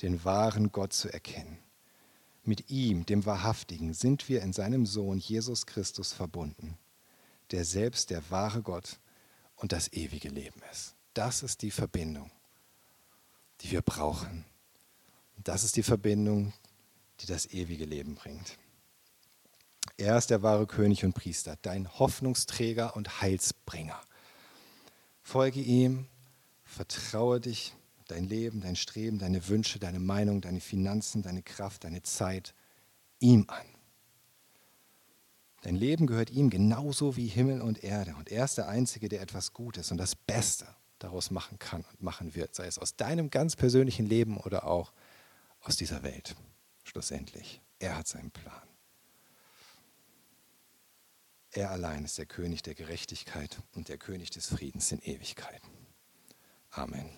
den 0.03 0.25
wahren 0.25 0.71
Gott 0.71 0.93
zu 0.93 1.13
erkennen. 1.13 1.59
Mit 2.45 2.71
ihm, 2.71 3.05
dem 3.05 3.27
Wahrhaftigen, 3.27 3.95
sind 3.95 4.29
wir 4.29 4.43
in 4.43 4.53
seinem 4.53 4.87
Sohn 4.87 5.19
Jesus 5.19 5.67
Christus 5.67 6.13
verbunden, 6.13 6.79
der 7.51 7.65
selbst 7.65 8.11
der 8.11 8.23
wahre 8.31 8.63
Gott 8.63 9.01
und 9.59 9.73
das 9.73 9.93
ewige 9.93 10.29
Leben 10.29 10.61
ist. 10.73 10.95
Das 11.15 11.43
ist 11.43 11.63
die 11.63 11.71
Verbindung, 11.71 12.31
die 13.61 13.71
wir 13.71 13.83
brauchen. 13.83 14.45
das 15.37 15.65
ist 15.65 15.77
die 15.77 15.83
Verbindung, 15.83 16.53
die 17.21 17.27
das 17.27 17.47
ewige 17.47 17.85
Leben 17.85 18.15
bringt. 18.15 18.57
Er 19.97 20.17
ist 20.17 20.31
der 20.31 20.43
wahre 20.43 20.67
König 20.67 21.05
und 21.05 21.15
Priester, 21.15 21.57
dein 21.63 21.89
Hoffnungsträger 21.99 22.95
und 22.97 23.21
Heilsbringer. 23.21 24.01
Folge 25.23 25.61
ihm, 25.61 26.07
vertraue 26.65 27.41
dich 27.41 27.75
dein 28.07 28.25
Leben, 28.25 28.61
dein 28.61 28.77
Streben, 28.77 29.19
deine 29.19 29.49
Wünsche, 29.49 29.79
deine 29.79 30.01
Meinung, 30.01 30.41
deine 30.41 30.61
Finanzen, 30.61 31.23
deine 31.23 31.43
Kraft, 31.43 31.85
deine 31.85 32.03
Zeit 32.03 32.55
ihm 33.21 33.45
an. 33.49 33.67
Dein 35.69 35.77
Leben 35.77 36.07
gehört 36.07 36.31
ihm 36.31 36.49
genauso 36.49 37.19
wie 37.19 37.27
Himmel 37.27 37.61
und 37.61 37.85
Erde. 37.85 38.15
Und 38.17 38.31
er 38.31 38.47
ist 38.47 38.57
der 38.57 38.69
Einzige, 38.69 39.11
der 39.11 39.21
etwas 39.21 39.53
Gutes 39.53 39.91
und 39.91 39.99
das 39.99 40.17
Beste 40.17 40.67
daraus 40.99 41.31
machen 41.31 41.59
kann 41.59 41.85
und 41.91 42.01
machen 42.01 42.35
wird, 42.35 42.55
sei 42.55 42.65
es 42.65 42.79
aus 42.79 42.97
deinem 42.97 43.29
ganz 43.29 43.55
persönlichen 43.55 44.07
Leben 44.07 44.39
oder 44.39 44.67
auch 44.67 44.95
aus 45.61 45.77
dieser 45.77 46.03
Welt. 46.03 46.37
Schlussendlich. 46.85 47.61
Er 47.81 47.99
hat 47.99 48.07
seinen 48.07 48.31
Plan. 48.31 48.63
Er 51.51 51.71
allein 51.71 52.03
ist 52.07 52.17
der 52.17 52.25
König 52.25 52.63
der 52.63 52.75
Gerechtigkeit 52.75 53.59
und 53.75 53.91
der 53.91 53.99
König 53.99 54.31
des 54.31 54.47
Friedens 54.47 54.91
in 54.91 55.01
Ewigkeit. 55.01 55.61
Amen. 56.71 57.11